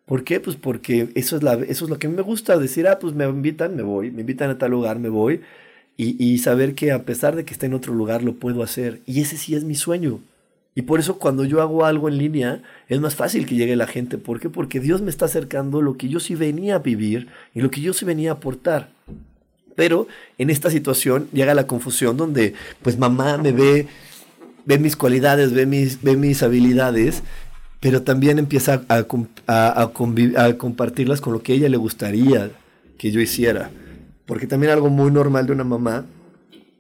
¿Por 0.06 0.24
qué? 0.24 0.40
Pues 0.40 0.56
porque 0.56 1.10
eso 1.16 1.38
es, 1.38 1.44
eso 1.70 1.86
es 1.86 1.90
lo 1.90 2.00
que 2.00 2.08
a 2.08 2.10
mí 2.10 2.16
me 2.16 2.22
gusta, 2.22 2.58
decir, 2.58 2.88
ah, 2.88 3.00
pues 3.00 3.14
me 3.14 3.26
invitan, 3.26 3.76
me 3.76 3.84
voy, 3.84 4.12
me 4.12 4.22
invitan 4.22 4.50
a 4.50 4.58
tal 4.58 4.72
lugar, 4.72 5.00
me 5.00 5.10
voy. 5.10 5.42
Y, 5.98 6.24
y 6.24 6.38
saber 6.40 6.76
que 6.76 6.92
a 6.92 7.04
pesar 7.04 7.36
de 7.36 7.46
que 7.46 7.54
esté 7.54 7.66
en 7.68 7.74
otro 7.74 7.94
lugar, 7.94 8.24
lo 8.24 8.34
puedo 8.36 8.64
hacer. 8.64 9.02
Y 9.06 9.22
ese 9.22 9.38
sí 9.38 9.56
es 9.56 9.64
mi 9.64 9.76
sueño. 9.76 10.22
Y 10.74 10.84
por 10.84 11.00
eso 11.00 11.18
cuando 11.18 11.44
yo 11.44 11.62
hago 11.62 11.86
algo 11.86 12.08
en 12.08 12.18
línea 12.18 12.62
es 12.88 13.00
más 13.02 13.16
fácil 13.16 13.46
que 13.46 13.56
llegue 13.56 13.76
la 13.76 13.88
gente. 13.88 14.18
¿Por 14.18 14.40
qué? 14.40 14.50
Porque 14.50 14.80
Dios 14.80 15.02
me 15.02 15.10
está 15.10 15.26
acercando 15.26 15.82
lo 15.82 15.98
que 15.98 16.08
yo 16.08 16.20
sí 16.20 16.36
venía 16.36 16.76
a 16.76 16.80
vivir 16.80 17.28
y 17.54 17.62
lo 17.62 17.70
que 17.70 17.82
yo 17.82 17.94
sí 17.94 18.06
venía 18.06 18.32
a 18.32 18.36
aportar. 18.36 18.90
Pero 19.76 20.08
en 20.38 20.50
esta 20.50 20.70
situación 20.70 21.28
llega 21.34 21.54
la 21.54 21.68
confusión 21.68 22.16
donde 22.16 22.54
pues 22.82 22.98
mamá 22.98 23.38
me 23.38 23.52
ve, 23.52 23.88
ve 24.66 24.80
mis 24.80 24.96
cualidades, 24.96 25.52
ve 25.54 25.66
mis, 25.66 26.02
ve 26.02 26.16
mis 26.16 26.42
habilidades, 26.42 27.24
pero 27.82 28.04
también 28.04 28.40
empieza 28.40 28.84
a, 28.88 29.06
a, 29.48 29.82
a 29.82 30.58
compartirlas 30.58 31.20
con 31.20 31.34
lo 31.34 31.42
que 31.42 31.54
a 31.54 31.56
ella 31.56 31.70
le 31.70 31.78
gustaría 31.78 32.52
que 32.98 33.12
yo 33.12 33.20
hiciera. 33.20 33.72
Porque 34.26 34.48
también 34.48 34.72
algo 34.72 34.90
muy 34.90 35.12
normal 35.12 35.48
de 35.48 35.54
una 35.54 35.64
mamá 35.66 36.06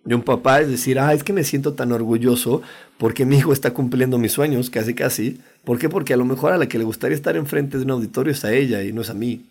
de 0.04 0.16
un 0.16 0.24
papá 0.24 0.62
es 0.62 0.70
decir, 0.70 1.00
ah, 1.00 1.14
es 1.14 1.24
que 1.24 1.34
me 1.34 1.44
siento 1.44 1.74
tan 1.74 1.92
orgulloso 1.92 2.62
porque 2.98 3.26
mi 3.26 3.38
hijo 3.38 3.54
está 3.54 3.74
cumpliendo 3.74 4.18
mis 4.18 4.32
sueños, 4.32 4.70
casi 4.70 4.94
casi. 4.94 5.40
¿Por 5.64 5.78
qué? 5.80 5.90
Porque 5.90 6.14
a 6.14 6.18
lo 6.18 6.26
mejor 6.26 6.54
a 6.54 6.58
la 6.58 6.68
que 6.68 6.78
le 6.78 6.84
gustaría 6.84 7.16
estar 7.16 7.36
enfrente 7.36 7.78
de 7.78 7.84
un 7.84 7.92
auditorio 7.92 8.32
es 8.32 8.44
a 8.44 8.54
ella 8.54 8.84
y 8.84 8.94
no 8.94 9.02
es 9.02 9.10
a 9.10 9.14
mí. 9.14 9.46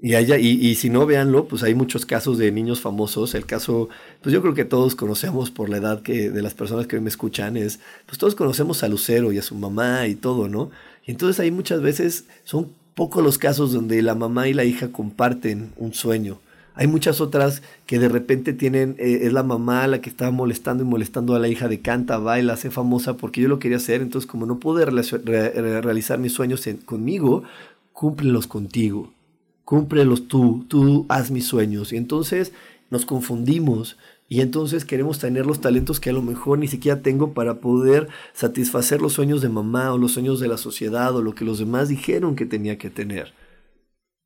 Y, 0.00 0.14
ella, 0.14 0.38
y, 0.38 0.48
y, 0.48 0.76
si 0.76 0.90
no, 0.90 1.06
véanlo, 1.06 1.46
pues 1.46 1.64
hay 1.64 1.74
muchos 1.74 2.06
casos 2.06 2.38
de 2.38 2.52
niños 2.52 2.80
famosos. 2.80 3.34
El 3.34 3.46
caso, 3.46 3.88
pues 4.22 4.32
yo 4.32 4.40
creo 4.42 4.54
que 4.54 4.64
todos 4.64 4.94
conocemos 4.94 5.50
por 5.50 5.68
la 5.68 5.78
edad 5.78 6.02
que 6.02 6.30
de 6.30 6.40
las 6.40 6.54
personas 6.54 6.86
que 6.86 7.00
me 7.00 7.08
escuchan, 7.08 7.56
es, 7.56 7.80
pues 8.06 8.16
todos 8.16 8.36
conocemos 8.36 8.84
a 8.84 8.88
Lucero 8.88 9.32
y 9.32 9.38
a 9.38 9.42
su 9.42 9.56
mamá 9.56 10.06
y 10.06 10.14
todo, 10.14 10.48
¿no? 10.48 10.70
Y 11.04 11.10
entonces 11.10 11.40
ahí 11.40 11.50
muchas 11.50 11.82
veces 11.82 12.26
son 12.44 12.70
pocos 12.94 13.24
los 13.24 13.38
casos 13.38 13.72
donde 13.72 14.00
la 14.02 14.14
mamá 14.14 14.46
y 14.46 14.54
la 14.54 14.64
hija 14.64 14.88
comparten 14.92 15.72
un 15.76 15.92
sueño. 15.94 16.38
Hay 16.78 16.86
muchas 16.86 17.20
otras 17.20 17.60
que 17.86 17.98
de 17.98 18.08
repente 18.08 18.52
tienen, 18.52 18.94
eh, 19.00 19.22
es 19.22 19.32
la 19.32 19.42
mamá 19.42 19.88
la 19.88 20.00
que 20.00 20.08
está 20.08 20.30
molestando 20.30 20.84
y 20.84 20.86
molestando 20.86 21.34
a 21.34 21.40
la 21.40 21.48
hija 21.48 21.66
de 21.66 21.80
canta, 21.80 22.18
baila, 22.18 22.52
hace 22.52 22.70
famosa 22.70 23.16
porque 23.16 23.40
yo 23.40 23.48
lo 23.48 23.58
quería 23.58 23.78
hacer, 23.78 24.00
entonces 24.00 24.30
como 24.30 24.46
no 24.46 24.60
pude 24.60 24.86
realizar 24.86 26.20
mis 26.20 26.34
sueños 26.34 26.68
conmigo, 26.84 27.42
cúmplelos 27.92 28.46
contigo, 28.46 29.12
cúmplelos 29.64 30.28
tú, 30.28 30.66
tú 30.68 31.04
haz 31.08 31.32
mis 31.32 31.46
sueños. 31.46 31.92
Y 31.92 31.96
entonces 31.96 32.52
nos 32.90 33.04
confundimos 33.04 33.96
y 34.28 34.40
entonces 34.40 34.84
queremos 34.84 35.18
tener 35.18 35.46
los 35.46 35.60
talentos 35.60 35.98
que 35.98 36.10
a 36.10 36.12
lo 36.12 36.22
mejor 36.22 36.60
ni 36.60 36.68
siquiera 36.68 37.02
tengo 37.02 37.32
para 37.32 37.54
poder 37.54 38.06
satisfacer 38.34 39.02
los 39.02 39.14
sueños 39.14 39.42
de 39.42 39.48
mamá 39.48 39.92
o 39.92 39.98
los 39.98 40.12
sueños 40.12 40.38
de 40.38 40.46
la 40.46 40.58
sociedad 40.58 41.16
o 41.16 41.22
lo 41.22 41.34
que 41.34 41.44
los 41.44 41.58
demás 41.58 41.88
dijeron 41.88 42.36
que 42.36 42.46
tenía 42.46 42.78
que 42.78 42.88
tener. 42.88 43.32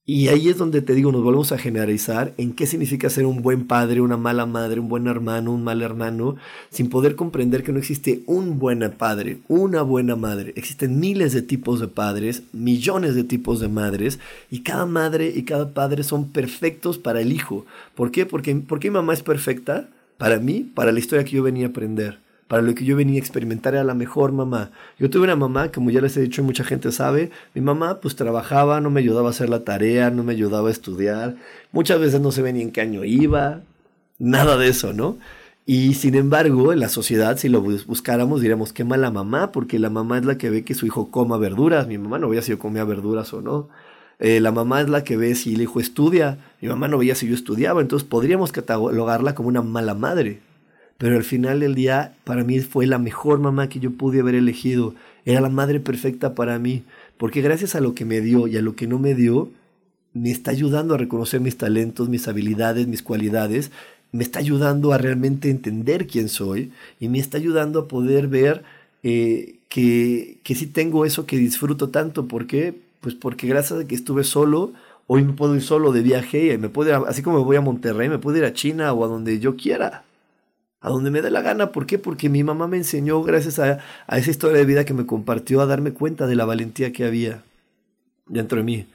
Y 0.04 0.26
ahí 0.26 0.48
es 0.48 0.58
donde 0.58 0.82
te 0.82 0.96
digo, 0.96 1.12
nos 1.12 1.22
volvemos 1.22 1.52
a 1.52 1.58
generalizar 1.58 2.34
en 2.36 2.54
qué 2.54 2.66
significa 2.66 3.08
ser 3.08 3.24
un 3.24 3.40
buen 3.40 3.68
padre, 3.68 4.00
una 4.00 4.16
mala 4.16 4.46
madre, 4.46 4.80
un 4.80 4.88
buen 4.88 5.06
hermano, 5.06 5.52
un 5.52 5.62
mal 5.62 5.80
hermano, 5.80 6.34
sin 6.70 6.88
poder 6.88 7.14
comprender 7.14 7.62
que 7.62 7.70
no 7.70 7.78
existe 7.78 8.24
un 8.26 8.58
buen 8.58 8.80
padre, 8.98 9.38
una 9.46 9.82
buena 9.82 10.16
madre. 10.16 10.54
Existen 10.56 10.98
miles 10.98 11.32
de 11.32 11.42
tipos 11.42 11.78
de 11.78 11.86
padres, 11.86 12.42
millones 12.52 13.14
de 13.14 13.22
tipos 13.22 13.60
de 13.60 13.68
madres, 13.68 14.18
y 14.50 14.62
cada 14.62 14.86
madre 14.86 15.32
y 15.32 15.44
cada 15.44 15.72
padre 15.72 16.02
son 16.02 16.30
perfectos 16.30 16.98
para 16.98 17.20
el 17.20 17.30
hijo. 17.30 17.64
¿Por 17.94 18.10
qué? 18.10 18.26
Porque, 18.26 18.56
porque 18.56 18.90
mi 18.90 18.94
mamá 18.94 19.12
es 19.12 19.22
perfecta 19.22 19.88
para 20.18 20.40
mí, 20.40 20.68
para 20.74 20.90
la 20.90 20.98
historia 20.98 21.24
que 21.24 21.36
yo 21.36 21.44
venía 21.44 21.66
a 21.66 21.70
aprender 21.70 22.18
para 22.52 22.62
lo 22.62 22.74
que 22.74 22.84
yo 22.84 22.96
venía 22.96 23.16
a 23.16 23.18
experimentar 23.18 23.72
era 23.72 23.82
la 23.82 23.94
mejor 23.94 24.30
mamá. 24.30 24.72
Yo 24.98 25.08
tuve 25.08 25.24
una 25.24 25.36
mamá, 25.36 25.72
como 25.72 25.90
ya 25.90 26.02
les 26.02 26.18
he 26.18 26.20
dicho, 26.20 26.42
mucha 26.42 26.64
gente 26.64 26.92
sabe, 26.92 27.30
mi 27.54 27.62
mamá 27.62 27.98
pues 27.98 28.14
trabajaba, 28.14 28.78
no 28.82 28.90
me 28.90 29.00
ayudaba 29.00 29.28
a 29.28 29.30
hacer 29.30 29.48
la 29.48 29.64
tarea, 29.64 30.10
no 30.10 30.22
me 30.22 30.32
ayudaba 30.34 30.68
a 30.68 30.70
estudiar, 30.70 31.36
muchas 31.72 31.98
veces 31.98 32.20
no 32.20 32.30
se 32.30 32.42
ve 32.42 32.52
ni 32.52 32.60
en 32.60 32.70
qué 32.70 32.82
año 32.82 33.04
iba, 33.04 33.62
Nada 34.18 34.58
de 34.58 34.68
eso, 34.68 34.92
¿no? 34.92 35.16
Y 35.64 35.94
sin 35.94 36.14
embargo, 36.14 36.74
en 36.74 36.80
la 36.80 36.90
sociedad, 36.90 37.38
si 37.38 37.48
lo 37.48 37.62
buscáramos, 37.62 38.42
diríamos, 38.42 38.74
qué 38.74 38.84
mala 38.84 39.10
mamá, 39.10 39.50
porque 39.50 39.78
la 39.78 39.88
mamá 39.88 40.18
es 40.18 40.26
la 40.26 40.36
que 40.36 40.50
ve 40.50 40.62
que 40.62 40.74
su 40.74 40.84
hijo 40.84 41.10
coma 41.10 41.38
verduras. 41.38 41.86
Mi 41.88 41.96
mamá 41.96 42.18
no 42.18 42.28
veía 42.28 42.42
si 42.42 42.50
yo 42.50 42.58
comía 42.58 42.84
verduras 42.84 43.32
o 43.32 43.40
no. 43.40 43.70
Eh, 44.18 44.40
la 44.40 44.52
mamá 44.52 44.82
es 44.82 44.90
la 44.90 45.04
que 45.04 45.16
ve 45.16 45.34
si 45.36 45.54
el 45.54 45.62
hijo 45.62 45.80
estudia. 45.80 46.36
Mi 46.60 46.68
mamá 46.68 46.86
no 46.88 46.98
veía 46.98 47.14
si 47.14 47.26
yo 47.28 47.34
estudiaba. 47.34 47.80
Entonces 47.80 48.06
podríamos 48.06 48.52
catalogarla 48.52 49.34
como 49.34 49.48
una 49.48 49.62
mala 49.62 49.94
madre. 49.94 50.51
Pero 51.02 51.16
al 51.16 51.24
final 51.24 51.58
del 51.58 51.74
día, 51.74 52.14
para 52.22 52.44
mí 52.44 52.60
fue 52.60 52.86
la 52.86 52.98
mejor 52.98 53.40
mamá 53.40 53.68
que 53.68 53.80
yo 53.80 53.90
pude 53.90 54.20
haber 54.20 54.36
elegido. 54.36 54.94
Era 55.24 55.40
la 55.40 55.48
madre 55.48 55.80
perfecta 55.80 56.36
para 56.36 56.60
mí. 56.60 56.84
Porque 57.18 57.42
gracias 57.42 57.74
a 57.74 57.80
lo 57.80 57.92
que 57.92 58.04
me 58.04 58.20
dio 58.20 58.46
y 58.46 58.56
a 58.56 58.62
lo 58.62 58.76
que 58.76 58.86
no 58.86 59.00
me 59.00 59.16
dio, 59.16 59.50
me 60.14 60.30
está 60.30 60.52
ayudando 60.52 60.94
a 60.94 60.98
reconocer 60.98 61.40
mis 61.40 61.56
talentos, 61.56 62.08
mis 62.08 62.28
habilidades, 62.28 62.86
mis 62.86 63.02
cualidades 63.02 63.72
me 64.12 64.22
está 64.22 64.38
ayudando 64.38 64.92
a 64.92 64.98
realmente 64.98 65.50
entender 65.50 66.06
quién 66.06 66.28
soy 66.28 66.70
y 67.00 67.08
me 67.08 67.18
está 67.18 67.38
ayudando 67.38 67.80
a 67.80 67.88
poder 67.88 68.28
ver 68.28 68.62
eh, 69.02 69.56
que, 69.68 70.38
que 70.44 70.54
sí 70.54 70.66
tengo 70.66 71.06
eso 71.06 71.26
que 71.26 71.38
disfruto 71.38 71.88
tanto. 71.88 72.28
¿Por 72.28 72.46
qué? 72.46 72.74
Pues 73.00 73.14
porque 73.14 73.48
gracias 73.48 73.80
a 73.80 73.86
que 73.86 73.94
estuve 73.94 74.22
solo, 74.22 74.72
hoy 75.06 75.24
me 75.24 75.32
puedo 75.32 75.56
ir 75.56 75.62
solo 75.62 75.92
de 75.92 76.02
viaje 76.02 76.52
y 76.52 76.58
me 76.58 76.68
puedo 76.68 77.06
así 77.06 77.22
como 77.22 77.38
me 77.38 77.44
voy 77.44 77.56
a 77.56 77.62
Monterrey, 77.62 78.08
me 78.08 78.18
puedo 78.18 78.36
ir 78.36 78.44
a 78.44 78.52
China 78.52 78.92
o 78.92 79.04
a 79.04 79.08
donde 79.08 79.40
yo 79.40 79.56
quiera. 79.56 80.04
A 80.82 80.90
donde 80.90 81.10
me 81.10 81.22
dé 81.22 81.30
la 81.30 81.40
gana. 81.40 81.72
¿Por 81.72 81.86
qué? 81.86 81.98
Porque 81.98 82.28
mi 82.28 82.44
mamá 82.44 82.68
me 82.68 82.76
enseñó, 82.76 83.22
gracias 83.22 83.58
a, 83.58 83.78
a 84.06 84.18
esa 84.18 84.30
historia 84.30 84.58
de 84.58 84.66
vida 84.66 84.84
que 84.84 84.94
me 84.94 85.06
compartió, 85.06 85.60
a 85.60 85.66
darme 85.66 85.92
cuenta 85.92 86.26
de 86.26 86.36
la 86.36 86.44
valentía 86.44 86.92
que 86.92 87.04
había 87.04 87.42
dentro 88.26 88.58
de 88.58 88.64
mí. 88.64 88.86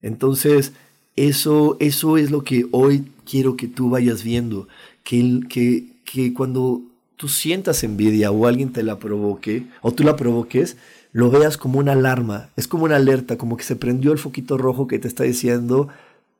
Entonces, 0.00 0.72
eso, 1.16 1.76
eso 1.80 2.16
es 2.16 2.30
lo 2.30 2.42
que 2.42 2.66
hoy 2.70 3.08
quiero 3.28 3.56
que 3.56 3.68
tú 3.68 3.90
vayas 3.90 4.24
viendo, 4.24 4.68
que, 5.04 5.40
que, 5.48 5.86
que 6.04 6.32
cuando 6.32 6.82
tú 7.16 7.28
sientas 7.28 7.84
envidia 7.84 8.30
o 8.30 8.46
alguien 8.46 8.72
te 8.72 8.82
la 8.82 8.98
provoque, 8.98 9.66
o 9.82 9.92
tú 9.92 10.04
la 10.04 10.16
provoques, 10.16 10.76
lo 11.12 11.30
veas 11.30 11.58
como 11.58 11.78
una 11.78 11.92
alarma, 11.92 12.48
es 12.56 12.66
como 12.66 12.84
una 12.84 12.96
alerta, 12.96 13.36
como 13.36 13.56
que 13.56 13.64
se 13.64 13.76
prendió 13.76 14.12
el 14.12 14.18
foquito 14.18 14.56
rojo 14.56 14.86
que 14.86 14.98
te 14.98 15.08
está 15.08 15.24
diciendo, 15.24 15.88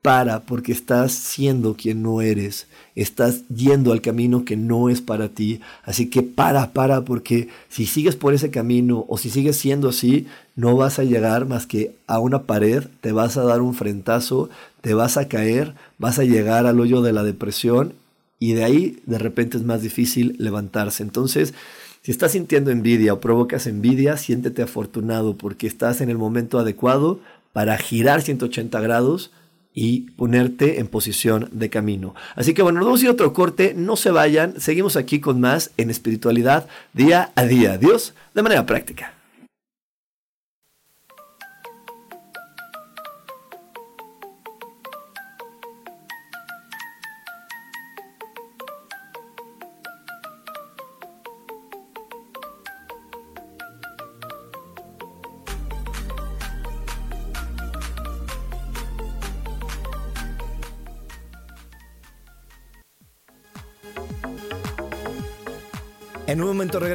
para, 0.03 0.41
porque 0.41 0.73
estás 0.73 1.13
siendo 1.13 1.75
quien 1.77 2.03
no 2.03 2.21
eres, 2.21 2.67
estás 2.97 3.47
yendo 3.49 3.93
al 3.93 4.03
camino 4.03 4.45
que 4.45 4.57
no 4.57 4.89
es 4.89 5.01
para 5.01 5.29
ti, 5.29 5.61
así 5.85 6.11
que 6.11 6.23
para, 6.23 6.73
para, 6.73 7.03
porque 7.03 7.49
si 7.69 7.87
sigues 7.87 8.17
por 8.17 8.35
ese 8.35 8.51
camino 8.51 9.07
o 9.09 9.17
si 9.17 9.31
sigues 9.31 9.57
siendo 9.57 9.89
así, 9.89 10.27
no 10.57 10.77
vas 10.77 10.99
a 10.99 11.05
llegar 11.05 11.47
más 11.47 11.67
que 11.67 11.95
a 12.09 12.19
una 12.19 12.43
pared, 12.43 12.85
te 13.01 13.13
vas 13.13 13.37
a 13.37 13.45
dar 13.45 13.63
un 13.63 13.75
frentazo, 13.75 14.51
te 14.81 14.93
vas 14.93 15.17
a 15.17 15.29
caer, 15.29 15.75
vas 15.99 16.19
a 16.19 16.25
llegar 16.25 16.67
al 16.67 16.81
hoyo 16.81 17.01
de 17.01 17.13
la 17.13 17.23
depresión 17.23 17.95
y 18.41 18.55
de 18.55 18.65
ahí 18.65 19.01
de 19.07 19.19
repente 19.19 19.57
es 19.57 19.63
más 19.63 19.83
difícil 19.83 20.35
levantarse. 20.39 21.05
Entonces, 21.05 21.55
si 22.03 22.11
estás 22.11 22.33
sintiendo 22.33 22.73
envidia 22.73 23.13
o 23.13 23.21
provocas 23.21 23.69
envidia, 23.69 24.17
siéntete 24.17 24.63
afortunado 24.63 25.37
porque 25.37 25.69
estás 25.69 26.01
en 26.01 26.11
el 26.11 26.19
momento 26.19 26.59
adecuado 26.59 27.21
para 27.53 27.79
girar 27.79 28.23
180 28.23 28.81
grados 28.81 29.31
y 29.75 30.11
ponerte 30.13 30.81
en 30.81 30.87
posición 30.87 31.49
de 31.53 31.71
camino. 31.71 32.15
Así 32.35 32.55
que 32.55 32.63
bueno, 32.63 32.81
nos 32.81 32.87
vamos 32.87 33.01
a 33.01 33.05
ir 33.05 33.09
a 33.09 33.13
otro 33.13 33.33
corte, 33.33 33.75
no 33.77 33.97
se 33.97 34.11
vayan, 34.11 34.61
seguimos 34.61 34.97
aquí 34.97 35.21
con 35.21 35.41
más 35.41 35.71
en 35.77 35.91
espiritualidad 35.91 36.69
día 36.93 37.33
a 37.35 37.45
día. 37.45 37.79
Dios, 37.79 38.15
de 38.35 38.43
manera 38.43 38.67
práctica. 38.67 39.15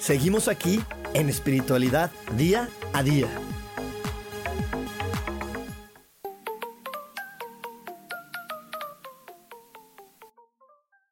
Seguimos 0.00 0.48
aquí 0.48 0.80
en 1.12 1.28
espiritualidad 1.28 2.10
día 2.34 2.70
a 2.94 3.02
día. 3.02 3.28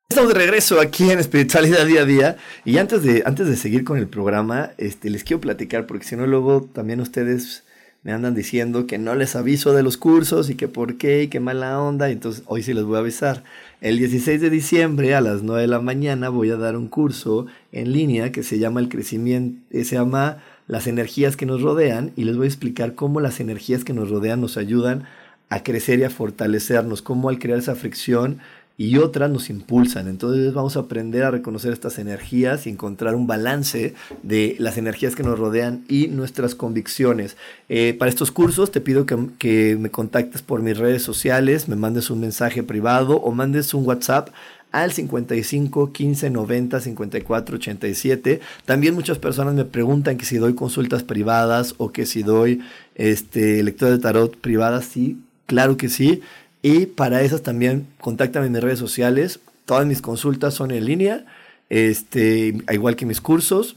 Estamos 0.09 0.33
de 0.33 0.41
regreso 0.41 0.81
aquí 0.81 1.11
en 1.11 1.19
Espiritualidad 1.19 1.85
Día 1.85 2.01
a 2.01 2.05
Día. 2.07 2.37
Y 2.65 2.79
antes 2.79 3.03
de, 3.03 3.23
antes 3.27 3.47
de 3.47 3.57
seguir 3.57 3.85
con 3.85 3.99
el 3.99 4.09
programa, 4.09 4.73
este, 4.79 5.11
les 5.11 5.23
quiero 5.23 5.43
platicar, 5.43 5.87
porque 5.87 6.07
si 6.07 6.17
no, 6.17 6.27
luego 6.27 6.63
también 6.63 7.01
ustedes 7.01 7.65
me 8.03 8.13
andan 8.13 8.35
diciendo 8.35 8.87
que 8.87 8.99
no 8.99 9.15
les 9.15 9.37
aviso 9.37 9.73
de 9.73 9.83
los 9.83 9.97
cursos 9.97 10.51
y 10.51 10.55
que 10.55 10.69
por 10.69 10.97
qué 10.97 11.25
y 11.25 11.29
qué 11.29 11.41
mala 11.41 11.81
onda. 11.81 12.11
Entonces, 12.11 12.45
hoy 12.47 12.63
sí 12.63 12.73
les 12.73 12.85
voy 12.85 12.97
a 12.97 13.01
avisar. 13.01 13.43
El 13.81 13.99
16 13.99 14.41
de 14.41 14.51
diciembre 14.51 15.15
a 15.15 15.21
las 15.21 15.43
9 15.43 15.63
de 15.63 15.69
la 15.69 15.81
mañana 15.81 16.29
voy 16.29 16.51
a 16.51 16.57
dar 16.57 16.77
un 16.77 16.89
curso 16.89 17.47
en 17.73 17.93
línea 17.93 18.33
que 18.33 18.43
se 18.43 18.59
llama 18.59 18.81
el 18.81 18.89
crecimiento, 18.89 19.61
eh, 19.71 19.85
se 19.85 19.97
llama 19.97 20.43
las 20.67 20.87
energías 20.87 21.37
que 21.37 21.47
nos 21.47 21.63
rodean 21.63 22.13
y 22.15 22.25
les 22.25 22.37
voy 22.37 22.45
a 22.45 22.49
explicar 22.49 22.95
cómo 22.95 23.21
las 23.21 23.41
energías 23.41 23.85
que 23.85 23.95
nos 23.95 24.11
rodean 24.11 24.41
nos 24.41 24.57
ayudan 24.57 25.05
a 25.51 25.63
crecer 25.63 25.99
y 25.99 26.05
a 26.05 26.11
fortalecernos, 26.11 27.03
cómo 27.03 27.29
al 27.31 27.39
crear 27.39 27.59
esa 27.59 27.75
fricción 27.75 28.39
y 28.81 28.97
otras 28.99 29.29
nos 29.29 29.51
impulsan. 29.51 30.07
Entonces 30.07 30.55
vamos 30.55 30.77
a 30.77 30.81
aprender 30.81 31.25
a 31.25 31.33
reconocer 31.33 31.73
estas 31.73 31.99
energías 31.99 32.67
y 32.67 32.71
encontrar 32.71 33.17
un 33.17 33.27
balance 33.27 33.95
de 34.23 34.55
las 34.61 34.79
energías 34.79 35.17
que 35.17 35.25
nos 35.25 35.37
rodean 35.37 35.85
y 35.89 36.07
nuestras 36.07 36.55
convicciones. 36.55 37.37
Eh, 37.69 37.97
para 37.99 38.09
estos 38.09 38.31
cursos 38.31 38.71
te 38.71 38.81
pido 38.81 39.05
que, 39.05 39.77
me 39.77 39.91
contactes 39.91 40.43
por 40.43 40.63
mis 40.63 40.79
redes 40.79 41.03
sociales, 41.03 41.69
me 41.69 41.75
mandes 41.75 42.09
un 42.09 42.21
mensaje 42.21 42.63
privado 42.63 43.17
o 43.17 43.33
mandes 43.33 43.75
un 43.75 43.85
WhatsApp 43.85 44.29
al 44.71 44.93
55 44.93 45.93
15 45.93 46.31
90 46.31 46.81
54 46.81 47.57
87. 47.57 48.41
También 48.65 48.95
muchas 48.95 49.19
personas 49.19 49.55
me 49.55 49.65
preguntan 49.65 50.17
que 50.19 50.25
si 50.25 50.37
doy 50.37 50.55
consultas 50.55 51.03
privadas 51.03 51.75
o 51.79 51.91
que 51.91 52.07
si 52.07 52.23
doy 52.23 52.61
este, 52.95 53.61
lectura 53.65 53.91
de 53.91 53.99
tarot 53.99 54.37
privadas. 54.37 54.85
Sí, 54.85 55.19
claro 55.47 55.77
que 55.77 55.89
sí. 55.89 56.23
Y 56.63 56.87
para 56.87 57.23
esas 57.23 57.43
también 57.43 57.87
contáctame 58.01 58.47
en 58.47 58.53
mis 58.53 58.63
redes 58.63 58.79
sociales. 58.79 59.41
Todas 59.65 59.87
mis 59.87 60.03
consultas 60.03 60.55
son 60.55 60.71
en 60.71 60.85
línea, 60.85 61.27
este, 61.69 62.55
igual 62.71 62.97
que 62.97 63.07
mis 63.07 63.21
cursos. 63.21 63.77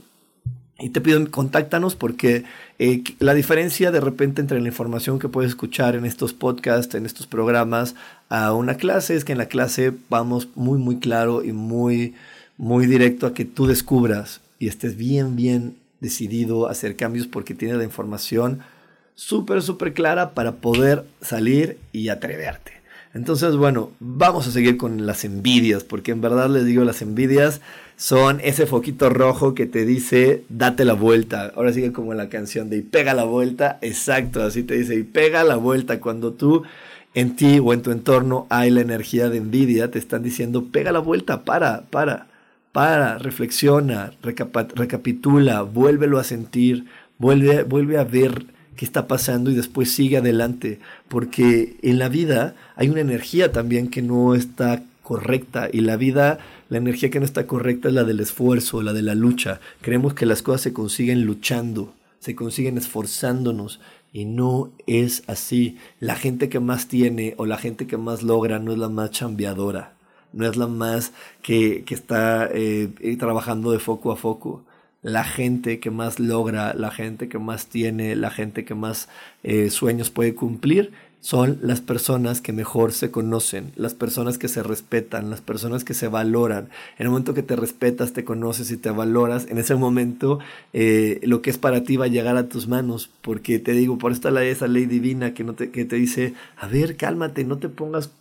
Y 0.80 0.90
te 0.90 1.00
pido, 1.00 1.30
contáctanos 1.30 1.96
porque 1.96 2.44
eh, 2.80 3.04
la 3.20 3.36
diferencia 3.36 3.92
de 3.92 4.00
repente 4.00 4.42
entre 4.42 4.60
la 4.60 4.68
información 4.68 5.20
que 5.20 5.30
puedes 5.30 5.52
escuchar 5.52 5.96
en 5.96 6.06
estos 6.06 6.34
podcasts, 6.34 6.96
en 6.96 7.06
estos 7.06 7.28
programas, 7.28 7.94
a 8.30 8.54
una 8.54 8.76
clase, 8.76 9.16
es 9.16 9.24
que 9.24 9.34
en 9.34 9.38
la 9.38 9.46
clase 9.46 9.94
vamos 10.10 10.48
muy, 10.56 10.80
muy 10.80 10.98
claro 10.98 11.44
y 11.44 11.52
muy, 11.52 12.16
muy 12.58 12.88
directo 12.88 13.28
a 13.28 13.34
que 13.36 13.46
tú 13.46 13.68
descubras 13.68 14.42
y 14.58 14.68
estés 14.68 14.98
bien, 14.98 15.36
bien 15.36 15.76
decidido 16.00 16.68
a 16.68 16.72
hacer 16.72 16.96
cambios 16.96 17.28
porque 17.28 17.54
tienes 17.54 17.78
la 17.78 17.84
información 17.84 18.62
súper, 19.16 19.62
súper 19.62 19.94
clara 19.94 20.32
para 20.32 20.54
poder 20.54 21.06
salir 21.22 21.78
y 21.92 22.10
atreverte. 22.10 22.82
Entonces, 23.14 23.58
bueno, 23.58 23.92
vamos 24.00 24.48
a 24.48 24.52
seguir 24.52 24.78
con 24.78 25.06
las 25.06 25.26
envidias, 25.26 25.84
porque 25.84 26.12
en 26.12 26.22
verdad 26.22 26.50
les 26.50 26.66
digo, 26.66 26.86
las 26.86 27.02
envidias 27.02 27.60
son 27.98 28.40
ese 28.42 28.66
foquito 28.66 29.10
rojo 29.10 29.54
que 29.54 29.66
te 29.66 29.86
dice, 29.86 30.44
date 30.50 30.86
la 30.86 30.94
vuelta. 30.94 31.52
Ahora 31.56 31.74
sigue 31.74 31.92
como 31.92 32.14
la 32.14 32.30
canción 32.30 32.70
de 32.70 32.78
y 32.78 32.82
pega 32.82 33.14
la 33.14 33.26
vuelta, 33.26 33.80
exacto, 33.82 34.42
así 34.42 34.64
te 34.64 34.76
dice, 34.76 34.96
y 34.96 35.04
pega 35.04 35.44
la 35.44 35.58
vuelta. 35.58 36.00
Cuando 36.00 36.32
tú 36.32 36.64
en 37.14 37.36
ti 37.36 37.60
o 37.60 37.74
en 37.74 37.82
tu 37.82 37.92
entorno 37.92 38.48
hay 38.50 38.70
la 38.70 38.82
energía 38.82 39.30
de 39.30 39.38
envidia, 39.38 39.92
te 39.92 40.00
están 40.00 40.24
diciendo, 40.24 40.66
pega 40.72 40.94
la 40.94 41.00
vuelta, 41.00 41.44
para, 41.44 41.82
para, 41.90 42.28
para, 42.72 43.18
reflexiona, 43.18 44.14
recapitula, 44.22 45.64
vuélvelo 45.64 46.18
a 46.18 46.24
sentir, 46.24 46.86
vuelve, 47.18 47.64
vuelve 47.64 47.98
a 47.98 48.06
ver 48.06 48.46
está 48.86 49.08
pasando 49.08 49.52
y 49.52 49.56
después 49.56 49.92
sigue 49.92 50.18
adelante, 50.18 50.80
porque 51.08 51.78
en 51.82 52.00
la 52.00 52.10
vida 52.10 52.56
hay 52.76 52.90
una 52.90 53.02
energía 53.02 53.52
también 53.52 53.90
que 53.90 54.02
no 54.02 54.34
está 54.36 54.84
correcta 55.04 55.70
y 55.72 55.82
la 55.82 55.98
vida, 55.98 56.40
la 56.70 56.78
energía 56.78 57.10
que 57.10 57.20
no 57.20 57.26
está 57.26 57.46
correcta 57.48 57.90
es 57.90 57.94
la 57.94 58.04
del 58.04 58.20
esfuerzo, 58.20 58.82
la 58.82 58.94
de 58.94 59.02
la 59.02 59.16
lucha. 59.16 59.60
Creemos 59.82 60.14
que 60.14 60.26
las 60.26 60.42
cosas 60.42 60.62
se 60.62 60.74
consiguen 60.74 61.26
luchando, 61.26 61.94
se 62.20 62.36
consiguen 62.36 62.78
esforzándonos 62.78 63.80
y 64.14 64.26
no 64.26 64.72
es 64.88 65.24
así. 65.28 65.78
La 66.00 66.16
gente 66.16 66.50
que 66.50 66.60
más 66.60 66.88
tiene 66.88 67.36
o 67.38 67.46
la 67.46 67.58
gente 67.58 67.88
que 67.88 67.98
más 67.98 68.24
logra 68.24 68.60
no 68.60 68.72
es 68.72 68.78
la 68.78 68.90
más 68.90 69.12
chambeadora, 69.12 69.94
no 70.34 70.48
es 70.50 70.56
la 70.56 70.68
más 70.68 71.12
que, 71.42 71.84
que 71.86 71.94
está 71.94 72.50
eh, 72.54 72.90
trabajando 73.20 73.72
de 73.72 73.80
foco 73.80 74.12
a 74.12 74.16
foco 74.16 74.64
la 75.02 75.24
gente 75.24 75.80
que 75.80 75.92
más 75.92 76.20
logra, 76.20 76.74
la 76.74 76.92
gente 76.92 77.28
que 77.28 77.40
más 77.40 77.68
tiene, 77.68 78.16
la 78.16 78.30
gente 78.30 78.66
que 78.66 78.76
más 78.76 79.10
eh, 79.44 79.70
sueños 79.70 80.10
puede 80.10 80.36
cumplir, 80.36 80.92
son 81.22 81.60
las 81.62 81.82
personas 81.82 82.42
que 82.42 82.52
mejor 82.52 82.94
se 82.94 83.12
conocen, 83.12 83.72
las 83.76 83.94
personas 83.94 84.40
que 84.40 84.48
se 84.48 84.64
respetan, 84.64 85.30
las 85.30 85.40
personas 85.40 85.84
que 85.84 85.94
se 85.94 86.08
valoran. 86.08 86.70
En 86.98 87.06
el 87.06 87.10
momento 87.10 87.36
que 87.36 87.44
te 87.44 87.56
respetas, 87.56 88.14
te 88.14 88.24
conoces 88.24 88.72
y 88.72 88.78
te 88.78 88.90
valoras, 88.90 89.46
en 89.48 89.60
ese 89.60 89.76
momento 89.76 90.40
eh, 90.74 91.20
lo 91.24 91.44
que 91.44 91.52
es 91.52 91.60
para 91.60 91.84
ti 91.84 91.96
va 91.96 92.06
a 92.06 92.10
llegar 92.10 92.38
a 92.38 92.50
tus 92.50 92.68
manos, 92.68 93.12
porque 93.22 93.60
te 93.60 93.74
digo, 93.74 94.00
por 94.00 94.12
esta 94.12 94.32
ley, 94.32 94.50
esa 94.50 94.68
ley 94.68 94.88
divina 94.88 95.36
que, 95.36 95.44
no 95.44 95.54
te, 95.54 95.70
que 95.70 95.86
te 95.86 95.96
dice, 95.96 96.34
a 96.58 96.68
ver, 96.68 96.98
cálmate, 96.98 97.44
no 97.44 97.60
te 97.60 97.70
pongas 97.70 98.12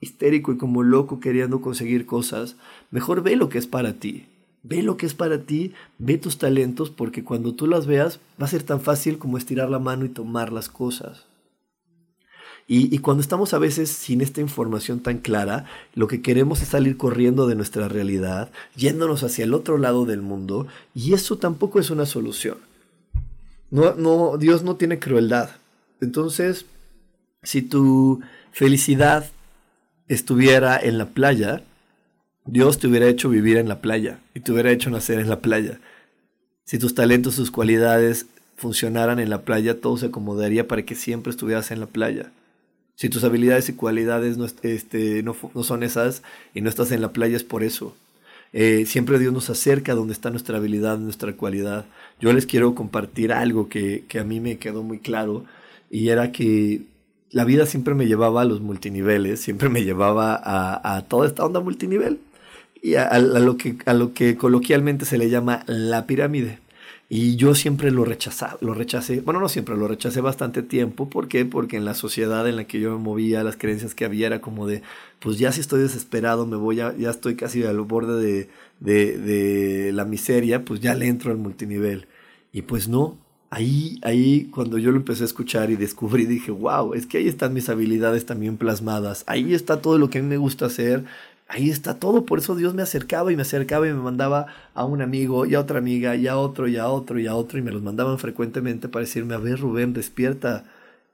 histérico 0.00 0.52
y 0.52 0.56
como 0.56 0.84
loco 0.84 1.18
queriendo 1.18 1.60
conseguir 1.60 2.06
cosas, 2.06 2.56
mejor 2.92 3.22
ve 3.22 3.34
lo 3.34 3.48
que 3.48 3.58
es 3.58 3.66
para 3.66 3.94
ti. 3.94 4.26
Ve 4.64 4.82
lo 4.82 4.96
que 4.96 5.06
es 5.06 5.14
para 5.14 5.42
ti, 5.42 5.72
ve 5.98 6.18
tus 6.18 6.38
talentos, 6.38 6.90
porque 6.90 7.22
cuando 7.22 7.54
tú 7.54 7.66
las 7.66 7.86
veas 7.86 8.18
va 8.40 8.46
a 8.46 8.48
ser 8.48 8.62
tan 8.62 8.80
fácil 8.80 9.18
como 9.18 9.38
estirar 9.38 9.70
la 9.70 9.78
mano 9.78 10.04
y 10.04 10.08
tomar 10.08 10.52
las 10.52 10.68
cosas. 10.68 11.26
Y, 12.66 12.98
cuando 13.00 13.20
estamos 13.20 13.52
a 13.52 13.58
veces 13.58 13.90
sin 13.90 14.22
esta 14.22 14.40
información 14.40 15.00
tan 15.00 15.18
clara, 15.18 15.66
lo 15.94 16.08
que 16.08 16.22
queremos 16.22 16.62
es 16.62 16.68
salir 16.68 16.96
corriendo 16.96 17.46
de 17.46 17.56
nuestra 17.56 17.88
realidad, 17.88 18.50
yéndonos 18.74 19.22
hacia 19.22 19.44
el 19.44 19.52
otro 19.52 19.76
lado 19.76 20.06
del 20.06 20.22
mundo, 20.22 20.66
y 20.94 21.12
eso 21.12 21.36
tampoco 21.36 21.78
es 21.78 21.90
una 21.90 22.06
solución. 22.06 22.56
No, 23.70 23.94
no, 23.96 24.38
Dios 24.38 24.62
no 24.62 24.76
tiene 24.76 24.98
crueldad. 24.98 25.50
Entonces, 26.00 26.64
si 27.42 27.60
tu 27.60 28.22
felicidad 28.50 29.30
estuviera 30.08 30.78
en 30.78 30.96
la 30.96 31.10
playa, 31.10 31.62
Dios 32.46 32.78
te 32.78 32.88
hubiera 32.88 33.08
hecho 33.08 33.30
vivir 33.30 33.56
en 33.56 33.68
la 33.68 33.80
playa 33.80 34.18
y 34.34 34.40
te 34.40 34.52
hubiera 34.52 34.70
hecho 34.70 34.90
nacer 34.90 35.18
en 35.18 35.30
la 35.30 35.40
playa. 35.40 35.80
Si 36.64 36.78
tus 36.78 36.94
talentos, 36.94 37.36
tus 37.36 37.50
cualidades 37.50 38.26
funcionaran 38.56 39.18
en 39.18 39.30
la 39.30 39.42
playa, 39.42 39.80
todo 39.80 39.96
se 39.96 40.06
acomodaría 40.06 40.68
para 40.68 40.82
que 40.82 40.94
siempre 40.94 41.30
estuvieras 41.30 41.70
en 41.70 41.80
la 41.80 41.86
playa. 41.86 42.30
Si 42.96 43.08
tus 43.08 43.24
habilidades 43.24 43.70
y 43.70 43.72
cualidades 43.72 44.36
no, 44.36 44.44
este, 44.62 45.24
son 45.62 45.82
esas 45.82 46.22
y 46.54 46.60
no 46.60 46.68
estás 46.68 46.92
en 46.92 47.00
la 47.00 47.12
playa 47.12 47.36
es 47.36 47.44
por 47.44 47.62
eso. 47.62 47.96
Eh, 48.52 48.84
siempre 48.86 49.18
Dios 49.18 49.32
nos 49.32 49.48
acerca 49.50 49.92
a 49.92 49.94
donde 49.96 50.12
está 50.12 50.30
nuestra 50.30 50.58
habilidad, 50.58 50.98
nuestra 50.98 51.32
cualidad. 51.32 51.86
Yo 52.20 52.32
les 52.32 52.46
quiero 52.46 52.74
compartir 52.74 53.32
algo 53.32 53.68
que, 53.70 54.04
que 54.06 54.20
a 54.20 54.24
mí 54.24 54.40
me 54.40 54.58
quedó 54.58 54.82
muy 54.82 54.98
claro 54.98 55.44
y 55.90 56.10
era 56.10 56.30
que 56.30 56.82
la 57.30 57.44
vida 57.44 57.64
siempre 57.66 57.94
me 57.94 58.06
llevaba 58.06 58.42
a 58.42 58.44
los 58.44 58.60
multiniveles, 58.60 59.40
siempre 59.40 59.70
me 59.70 59.82
llevaba 59.82 60.36
a, 60.36 60.96
a 60.96 61.02
toda 61.02 61.26
esta 61.26 61.44
onda 61.44 61.60
multinivel 61.60 62.20
a, 62.96 63.18
lo 63.18 63.56
que, 63.56 63.76
a 63.86 63.94
lo 63.94 64.12
que 64.12 64.36
coloquialmente 64.36 65.04
se 65.06 65.18
le 65.18 65.30
llama 65.30 65.64
la 65.66 66.06
pirámide. 66.06 66.58
Y 67.08 67.36
yo 67.36 67.54
siempre 67.54 67.90
lo 67.90 68.04
rechazaba, 68.04 68.56
lo 68.60 68.74
rechacé, 68.74 69.20
bueno, 69.20 69.38
no 69.38 69.48
siempre, 69.48 69.76
lo 69.76 69.88
rechacé 69.88 70.20
bastante 70.20 70.62
tiempo. 70.62 71.08
¿Por 71.08 71.28
qué? 71.28 71.44
Porque 71.44 71.76
en 71.76 71.84
la 71.84 71.94
sociedad 71.94 72.48
en 72.48 72.56
la 72.56 72.64
que 72.64 72.80
yo 72.80 72.90
me 72.96 73.02
movía, 73.02 73.44
las 73.44 73.56
creencias 73.56 73.94
que 73.94 74.04
había 74.04 74.26
era 74.26 74.40
como 74.40 74.66
de, 74.66 74.82
pues 75.20 75.38
ya 75.38 75.52
si 75.52 75.60
estoy 75.60 75.82
desesperado, 75.82 76.46
me 76.46 76.56
voy 76.56 76.76
ya 76.76 76.94
estoy 77.10 77.36
casi 77.36 77.62
al 77.64 77.80
borde 77.82 78.22
de, 78.22 78.48
de, 78.80 79.18
de 79.18 79.92
la 79.92 80.04
miseria, 80.04 80.64
pues 80.64 80.80
ya 80.80 80.94
le 80.94 81.06
entro 81.06 81.30
al 81.30 81.38
multinivel. 81.38 82.06
Y 82.52 82.62
pues 82.62 82.88
no, 82.88 83.18
ahí, 83.54 84.00
ahí 84.02 84.48
cuando 84.50 84.78
yo 84.78 84.90
lo 84.90 84.96
empecé 84.96 85.22
a 85.22 85.26
escuchar 85.26 85.70
y 85.70 85.76
descubrí, 85.76 86.26
dije, 86.26 86.50
wow, 86.50 86.94
es 86.94 87.06
que 87.06 87.18
ahí 87.18 87.28
están 87.28 87.52
mis 87.54 87.68
habilidades 87.68 88.26
también 88.26 88.56
plasmadas, 88.56 89.22
ahí 89.28 89.54
está 89.54 89.80
todo 89.80 89.98
lo 89.98 90.10
que 90.10 90.18
a 90.18 90.22
mí 90.22 90.28
me 90.28 90.38
gusta 90.38 90.66
hacer, 90.66 91.04
ahí 91.48 91.70
está 91.70 91.98
todo, 91.98 92.24
por 92.24 92.38
eso 92.38 92.56
Dios 92.56 92.74
me 92.74 92.82
acercaba 92.82 93.32
y 93.32 93.36
me 93.36 93.42
acercaba 93.42 93.88
y 93.88 93.92
me 93.92 94.00
mandaba 94.00 94.46
a 94.74 94.84
un 94.84 95.02
amigo 95.02 95.46
y 95.46 95.54
a 95.54 95.60
otra 95.60 95.78
amiga 95.78 96.16
y 96.16 96.26
a 96.26 96.36
otro 96.36 96.68
y 96.68 96.76
a 96.76 96.88
otro 96.88 97.18
y 97.18 97.26
a 97.26 97.34
otro 97.34 97.58
y 97.58 97.62
me 97.62 97.72
los 97.72 97.82
mandaban 97.82 98.18
frecuentemente 98.18 98.88
para 98.88 99.04
decirme, 99.04 99.34
a 99.34 99.38
ver 99.38 99.60
Rubén, 99.60 99.92
despierta, 99.92 100.64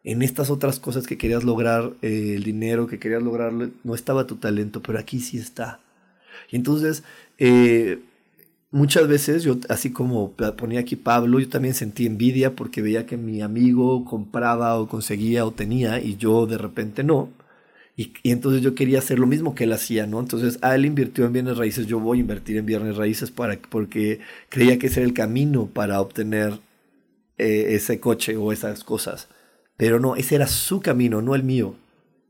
en 0.05 0.23
estas 0.23 0.51
otras 0.51 0.81
cosas 0.81 1.07
que 1.07 1.19
querías 1.19 1.45
lograr, 1.45 1.93
eh, 2.03 2.35
el 2.37 2.45
dinero 2.45 2.87
que 2.87 2.99
querías 2.99 3.23
lograr, 3.23 3.53
no 3.53 3.95
estaba 3.95 4.27
tu 4.27 4.37
talento, 4.37 4.83
pero 4.83 4.99
aquí 4.99 5.21
sí 5.21 5.39
está. 5.39 5.81
Y 6.51 6.57
entonces, 6.57 7.03
eh, 7.39 8.01
muchas 8.71 9.09
veces 9.09 9.43
yo, 9.43 9.59
así 9.69 9.91
como 9.93 10.33
ponía 10.33 10.81
aquí 10.81 10.97
Pablo, 10.97 11.41
yo 11.41 11.49
también 11.49 11.75
sentí 11.75 12.07
envidia 12.07 12.55
porque 12.57 12.83
veía 12.83 13.07
que 13.07 13.17
mi 13.17 13.43
amigo 13.43 14.05
compraba 14.05 14.79
o 14.79 14.89
conseguía 14.89 15.45
o 15.47 15.53
tenía 15.53 16.01
y 16.01 16.17
yo 16.17 16.47
de 16.47 16.59
repente 16.59 17.05
no. 17.05 17.29
Y, 18.01 18.15
entonces 18.25 18.63
yo 18.63 18.75
quería 18.75 18.99
hacer 18.99 19.19
lo 19.19 19.27
mismo 19.27 19.55
que 19.55 19.65
él 19.65 19.75
hacía, 19.75 20.07
¿no? 20.07 20.21
Entonces, 20.21 20.59
ah, 20.63 20.75
él 20.75 20.87
invirtió 20.87 21.27
en 21.27 21.35
bienes 21.35 21.59
raíces, 21.59 21.87
yo 21.87 22.01
voy 22.01 22.17
a 22.17 22.21
invertir 22.23 22.57
en 22.57 22.65
bienes 22.65 22.97
raíces 22.97 23.31
para, 23.31 23.59
porque 23.69 24.21
creía 24.49 24.79
que 24.79 24.87
ese 24.87 25.01
era 25.01 25.07
el 25.07 25.13
camino 25.13 25.67
para 25.67 26.01
obtener 26.01 26.61
eh, 27.37 27.75
ese 27.75 28.01
coche 28.01 28.39
o 28.39 28.53
esas 28.53 28.85
cosas. 28.85 29.29
Pero 29.77 30.01
no, 30.01 30.17
ese 30.17 30.37
era 30.37 30.47
su 30.47 30.81
camino, 30.81 31.21
no 31.21 31.35
el 31.35 31.43
mío. 31.43 31.75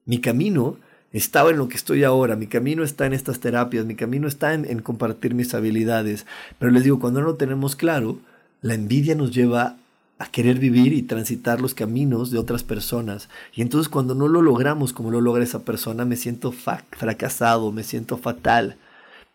Mi 0.07 0.21
camino 0.21 0.77
estaba 1.13 1.51
en 1.51 1.59
lo 1.59 1.69
que 1.69 1.77
estoy 1.77 2.03
ahora, 2.03 2.35
mi 2.35 2.49
camino 2.49 2.83
está 2.83 3.07
en 3.07 3.13
estas 3.13 3.39
terapias, 3.39 3.87
mi 3.87 3.95
camino 3.95 4.27
está 4.27 4.55
en, 4.55 4.65
en 4.65 4.83
compartir 4.83 5.35
mis 5.35 5.55
habilidades. 5.55 6.27
Pero 6.59 6.73
les 6.73 6.83
digo, 6.83 6.99
cuando 6.99 7.21
no 7.21 7.27
lo 7.27 7.37
tenemos 7.37 7.77
claro, 7.77 8.19
la 8.61 8.75
envidia 8.75 9.15
nos 9.15 9.31
lleva 9.33 9.77
a 10.21 10.27
querer 10.27 10.59
vivir 10.59 10.93
y 10.93 11.03
transitar 11.03 11.63
los 11.63 11.73
caminos 11.73 12.31
de 12.31 12.39
otras 12.39 12.63
personas. 12.63 13.31
Y 13.55 13.63
entonces 13.63 13.89
cuando 13.89 14.15
no 14.15 14.29
lo 14.29 14.43
logramos 14.43 14.93
como 14.93 15.11
lo 15.11 15.23
logra 15.23 15.43
esa 15.43 15.65
persona, 15.65 16.05
me 16.05 16.17
siento 16.17 16.53
fracasado, 16.53 17.73
me 17.73 17.83
siento 17.83 18.19
fatal. 18.19 18.77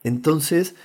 Entonces, 0.04 0.76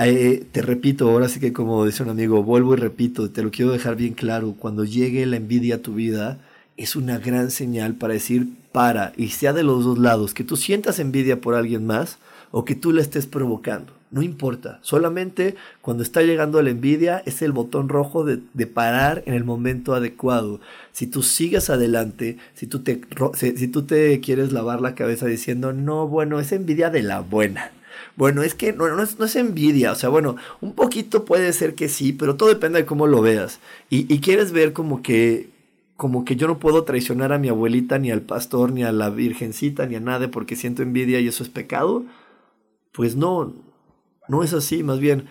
eh, 0.00 0.44
te 0.50 0.60
repito, 0.60 1.08
ahora 1.08 1.28
sí 1.28 1.38
que 1.38 1.52
como 1.52 1.86
dice 1.86 2.02
un 2.02 2.08
amigo, 2.08 2.42
vuelvo 2.42 2.74
y 2.74 2.78
repito, 2.78 3.30
te 3.30 3.44
lo 3.44 3.52
quiero 3.52 3.70
dejar 3.70 3.94
bien 3.94 4.14
claro, 4.14 4.56
cuando 4.58 4.84
llegue 4.84 5.24
la 5.24 5.36
envidia 5.36 5.76
a 5.76 5.82
tu 5.82 5.94
vida, 5.94 6.40
es 6.76 6.96
una 6.96 7.18
gran 7.18 7.52
señal 7.52 7.94
para 7.94 8.14
decir 8.14 8.48
para, 8.72 9.12
y 9.16 9.28
sea 9.28 9.52
de 9.52 9.62
los 9.62 9.84
dos 9.84 9.98
lados, 9.98 10.34
que 10.34 10.42
tú 10.42 10.56
sientas 10.56 10.98
envidia 10.98 11.40
por 11.40 11.54
alguien 11.54 11.86
más 11.86 12.18
o 12.50 12.64
que 12.64 12.74
tú 12.74 12.92
la 12.92 13.02
estés 13.02 13.26
provocando. 13.26 13.92
No 14.14 14.22
importa, 14.22 14.78
solamente 14.82 15.56
cuando 15.80 16.04
está 16.04 16.22
llegando 16.22 16.62
la 16.62 16.70
envidia 16.70 17.24
es 17.26 17.42
el 17.42 17.50
botón 17.50 17.88
rojo 17.88 18.24
de, 18.24 18.66
parar 18.68 19.24
en 19.26 19.34
el 19.34 19.42
momento 19.42 19.92
adecuado. 19.92 20.60
Si 20.92 21.08
tú 21.08 21.24
sigues 21.24 21.68
adelante, 21.68 22.38
si 22.54 22.68
tú, 22.68 22.84
te, 22.84 23.00
si 23.34 23.66
tú 23.66 23.82
te 23.82 24.20
quieres 24.20 24.52
lavar 24.52 24.80
la 24.80 24.94
cabeza 24.94 25.26
diciendo, 25.26 25.72
no, 25.72 26.06
bueno, 26.06 26.38
es 26.38 26.52
envidia 26.52 26.90
de 26.90 27.02
la 27.02 27.22
buena. 27.22 27.72
Bueno, 28.14 28.44
es 28.44 28.54
que 28.54 28.72
no, 28.72 28.86
no, 28.86 29.02
es, 29.02 29.34
envidia, 29.34 29.90
o 29.90 29.96
sea, 29.96 30.10
bueno, 30.10 30.36
un 30.60 30.74
poquito 30.74 31.24
puede 31.24 31.52
ser 31.52 31.74
que 31.74 31.88
sí, 31.88 32.12
pero 32.12 32.36
todo 32.36 32.50
depende 32.50 32.78
de 32.78 32.86
cómo 32.86 33.08
lo 33.08 33.20
veas. 33.20 33.58
Y, 33.90 34.12
y 34.14 34.20
quieres 34.20 34.52
ver 34.52 34.72
como 34.72 35.02
que, 35.02 35.48
como 35.96 36.24
que 36.24 36.36
yo 36.36 36.46
no 36.46 36.60
puedo 36.60 36.84
traicionar 36.84 37.32
a 37.32 37.38
mi 37.38 37.48
abuelita, 37.48 37.98
ni 37.98 38.12
al 38.12 38.22
pastor, 38.22 38.70
ni 38.70 38.84
a 38.84 38.92
la 38.92 39.10
virgencita, 39.10 39.86
ni 39.86 39.96
a 39.96 40.00
nadie 40.00 40.28
porque 40.28 40.54
siento 40.54 40.82
envidia 40.82 41.18
y 41.18 41.26
eso 41.26 41.42
es 41.42 41.48
pecado. 41.48 42.04
Pues 42.92 43.16
no, 43.16 43.52
no 44.28 44.42
es 44.42 44.52
así, 44.52 44.82
más 44.82 44.98
bien, 45.00 45.26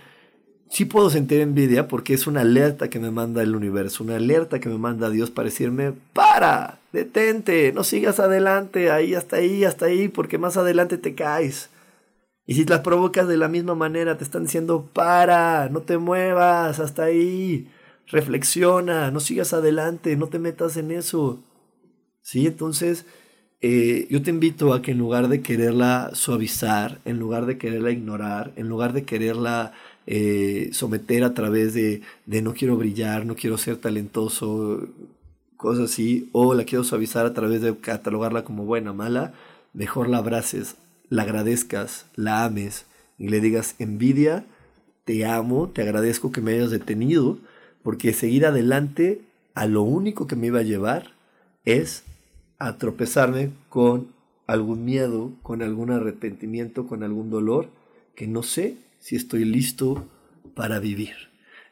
sí 0.69 0.85
puedo 0.85 1.09
sentir 1.09 1.39
envidia 1.39 1.87
porque 1.87 2.13
es 2.13 2.25
una 2.27 2.41
alerta 2.41 2.89
que 2.89 2.99
me 2.99 3.11
manda 3.11 3.43
el 3.43 3.55
universo, 3.55 4.03
una 4.03 4.15
alerta 4.15 4.59
que 4.59 4.69
me 4.69 4.77
manda 4.77 5.09
Dios 5.09 5.29
para 5.29 5.49
decirme, 5.49 5.93
para, 6.13 6.79
detente, 6.91 7.71
no 7.73 7.83
sigas 7.83 8.19
adelante, 8.19 8.91
ahí, 8.91 9.13
hasta 9.15 9.37
ahí, 9.37 9.65
hasta 9.65 9.85
ahí, 9.85 10.07
porque 10.07 10.37
más 10.37 10.57
adelante 10.57 10.97
te 10.97 11.15
caes. 11.15 11.69
Y 12.45 12.55
si 12.55 12.65
las 12.65 12.81
provocas 12.81 13.27
de 13.27 13.37
la 13.37 13.47
misma 13.47 13.75
manera, 13.75 14.17
te 14.17 14.23
están 14.23 14.45
diciendo, 14.45 14.89
para, 14.93 15.69
no 15.69 15.81
te 15.81 15.97
muevas, 15.97 16.79
hasta 16.79 17.03
ahí, 17.03 17.69
reflexiona, 18.07 19.11
no 19.11 19.19
sigas 19.19 19.53
adelante, 19.53 20.15
no 20.17 20.27
te 20.27 20.39
metas 20.39 20.75
en 20.77 20.91
eso. 20.91 21.39
Sí, 22.21 22.47
entonces 22.47 23.05
eh, 23.65 24.07
yo 24.09 24.21
te 24.21 24.29
invito 24.29 24.73
a 24.73 24.81
que 24.81 24.91
en 24.91 24.97
lugar 24.97 25.29
de 25.29 25.41
quererla 25.41 26.11
suavizar, 26.13 26.99
en 27.05 27.17
lugar 27.17 27.45
de 27.45 27.57
quererla 27.57 27.91
ignorar, 27.91 28.51
en 28.57 28.67
lugar 28.67 28.91
de 28.91 29.05
quererla 29.05 29.71
eh, 30.05 30.69
someter 30.73 31.23
a 31.23 31.33
través 31.33 31.73
de, 31.73 32.01
de 32.25 32.41
no 32.41 32.53
quiero 32.53 32.75
brillar, 32.75 33.25
no 33.25 33.35
quiero 33.35 33.57
ser 33.57 33.77
talentoso, 33.77 34.85
cosas 35.55 35.91
así, 35.91 36.27
o 36.33 36.53
la 36.55 36.65
quiero 36.65 36.83
suavizar 36.83 37.25
a 37.25 37.33
través 37.33 37.61
de 37.61 37.73
catalogarla 37.77 38.43
como 38.43 38.65
buena, 38.65 38.91
mala, 38.91 39.33
mejor 39.71 40.09
la 40.09 40.17
abraces, 40.17 40.75
la 41.07 41.21
agradezcas, 41.21 42.05
la 42.15 42.43
ames 42.43 42.85
y 43.17 43.29
le 43.29 43.39
digas 43.39 43.75
envidia, 43.79 44.43
te 45.05 45.25
amo, 45.25 45.69
te 45.69 45.83
agradezco 45.83 46.33
que 46.33 46.41
me 46.41 46.51
hayas 46.51 46.71
detenido, 46.71 47.37
porque 47.81 48.11
seguir 48.11 48.45
adelante 48.45 49.21
a 49.53 49.67
lo 49.67 49.83
único 49.83 50.27
que 50.27 50.35
me 50.35 50.47
iba 50.47 50.59
a 50.59 50.63
llevar 50.63 51.13
es 51.63 52.03
a 52.67 52.77
tropezarme 52.77 53.51
con 53.69 54.07
algún 54.47 54.85
miedo, 54.85 55.31
con 55.41 55.61
algún 55.61 55.91
arrepentimiento, 55.91 56.87
con 56.87 57.03
algún 57.03 57.29
dolor, 57.29 57.69
que 58.15 58.27
no 58.27 58.41
sé 58.41 58.77
si 58.99 59.15
estoy 59.15 59.43
listo 59.43 60.07
para 60.55 60.79
vivir. 60.79 61.13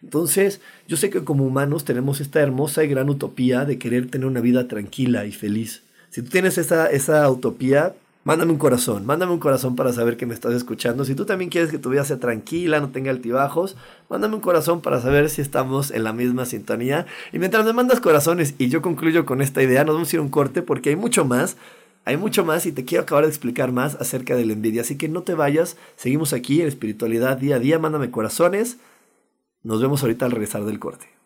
Entonces, 0.04 0.60
yo 0.88 0.98
sé 0.98 1.10
que 1.10 1.24
como 1.24 1.46
humanos 1.46 1.86
tenemos 1.86 2.20
esta 2.20 2.42
hermosa 2.42 2.84
y 2.84 2.88
gran 2.88 3.10
utopía 3.10 3.66
de 3.66 3.78
querer 3.78 4.10
tener 4.10 4.28
una 4.28 4.42
vida 4.42 4.68
tranquila 4.68 5.26
y 5.26 5.32
feliz. 5.32 5.84
Si 6.10 6.22
tú 6.22 6.30
tienes 6.30 6.58
esa, 6.58 6.88
esa 6.88 7.30
utopía, 7.30 7.96
Mándame 8.24 8.52
un 8.52 8.60
corazón, 8.60 9.08
mándame 9.08 9.32
un 9.32 9.40
corazón 9.40 9.76
para 9.76 9.92
saber 9.94 10.16
que 10.16 10.28
me 10.28 10.36
estás 10.36 10.54
escuchando. 10.54 11.06
Si 11.06 11.16
tú 11.16 11.26
también 11.26 11.50
quieres 11.50 11.72
que 11.72 11.80
tu 11.80 11.90
vida 11.90 12.06
sea 12.06 12.20
tranquila, 12.20 12.80
no 12.80 12.92
tenga 12.92 13.10
altibajos, 13.10 13.76
mándame 14.10 14.36
un 14.36 14.42
corazón 14.42 14.82
para 14.82 15.02
saber 15.02 15.28
si 15.32 15.42
estamos 15.42 15.90
en 15.90 16.04
la 16.04 16.14
misma 16.14 16.46
sintonía. 16.46 17.08
Y 17.34 17.40
mientras 17.40 17.66
me 17.66 17.74
mandas 17.74 18.00
corazones 18.00 18.54
y 18.60 18.70
yo 18.70 18.84
concluyo 18.84 19.26
con 19.26 19.42
esta 19.42 19.64
idea, 19.64 19.84
nos 19.84 19.96
vamos 19.96 20.14
a 20.14 20.16
ir 20.16 20.20
a 20.20 20.24
un 20.24 20.30
corte 20.30 20.62
porque 20.62 20.90
hay 20.92 20.96
mucho 20.96 21.26
más. 21.26 21.58
Hay 22.06 22.18
mucho 22.18 22.46
más 22.46 22.66
y 22.68 22.72
te 22.72 22.86
quiero 22.86 23.04
acabar 23.04 23.24
de 23.24 23.30
explicar 23.30 23.72
más 23.72 23.96
acerca 23.96 24.36
de 24.36 24.46
la 24.46 24.54
envidia. 24.54 24.82
Así 24.82 24.98
que 24.98 25.08
no 25.08 25.24
te 25.24 25.34
vayas, 25.34 25.78
seguimos 25.96 26.34
aquí 26.34 26.62
en 26.62 26.68
espiritualidad 26.68 27.38
día 27.38 27.56
a 27.56 27.60
día. 27.60 27.80
Mándame 27.80 28.12
corazones. 28.12 28.78
Nos 29.64 29.82
vemos 29.82 30.02
ahorita 30.04 30.26
al 30.26 30.32
regresar 30.32 30.64
del 30.64 30.80
corte. 30.80 31.21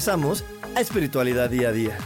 Regresamos 0.00 0.44
a 0.74 0.80
Espiritualidad 0.80 1.50
Día 1.50 1.68
a 1.68 1.72
Día. 1.72 1.98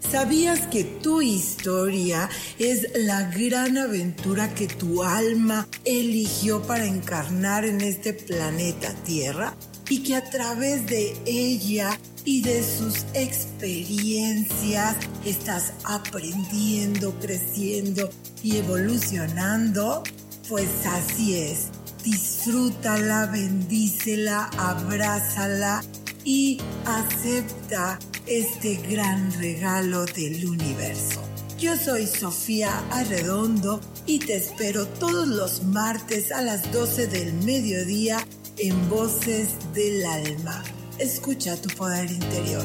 ¿Sabías 0.00 0.66
que 0.66 0.84
tu 0.84 1.22
historia 1.22 2.28
es 2.58 2.86
la 2.94 3.30
gran 3.30 3.78
aventura 3.78 4.52
que 4.52 4.66
tu 4.66 5.02
alma 5.02 5.66
eligió 5.86 6.60
para 6.60 6.84
encarnar 6.84 7.64
en 7.64 7.80
este 7.80 8.12
planeta 8.12 8.92
Tierra? 9.06 9.54
Y 9.88 10.02
que 10.02 10.16
a 10.16 10.28
través 10.28 10.86
de 10.86 11.16
ella 11.24 11.98
y 12.26 12.42
de 12.42 12.62
sus 12.62 13.06
experiencias 13.14 14.96
estás 15.24 15.72
aprendiendo, 15.84 17.18
creciendo 17.20 18.10
y 18.42 18.58
evolucionando? 18.58 20.02
Pues 20.48 20.68
así 20.86 21.36
es. 21.36 21.68
Disfrútala, 22.04 23.26
bendícela, 23.26 24.50
abrázala 24.58 25.84
y 26.24 26.58
acepta 26.84 27.98
este 28.26 28.74
gran 28.88 29.32
regalo 29.40 30.04
del 30.06 30.46
universo. 30.46 31.22
Yo 31.58 31.76
soy 31.76 32.06
Sofía 32.08 32.82
Arredondo 32.90 33.80
y 34.06 34.18
te 34.18 34.34
espero 34.34 34.86
todos 34.86 35.28
los 35.28 35.62
martes 35.62 36.32
a 36.32 36.42
las 36.42 36.72
12 36.72 37.06
del 37.06 37.32
mediodía 37.34 38.26
en 38.58 38.88
Voces 38.88 39.50
del 39.72 40.04
Alma. 40.04 40.64
Escucha 40.98 41.56
tu 41.56 41.68
poder 41.76 42.10
interior. 42.10 42.64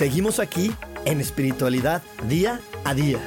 Seguimos 0.00 0.40
aquí 0.40 0.72
en 1.04 1.20
espiritualidad 1.20 2.02
día 2.26 2.58
a 2.86 2.94
día. 2.94 3.18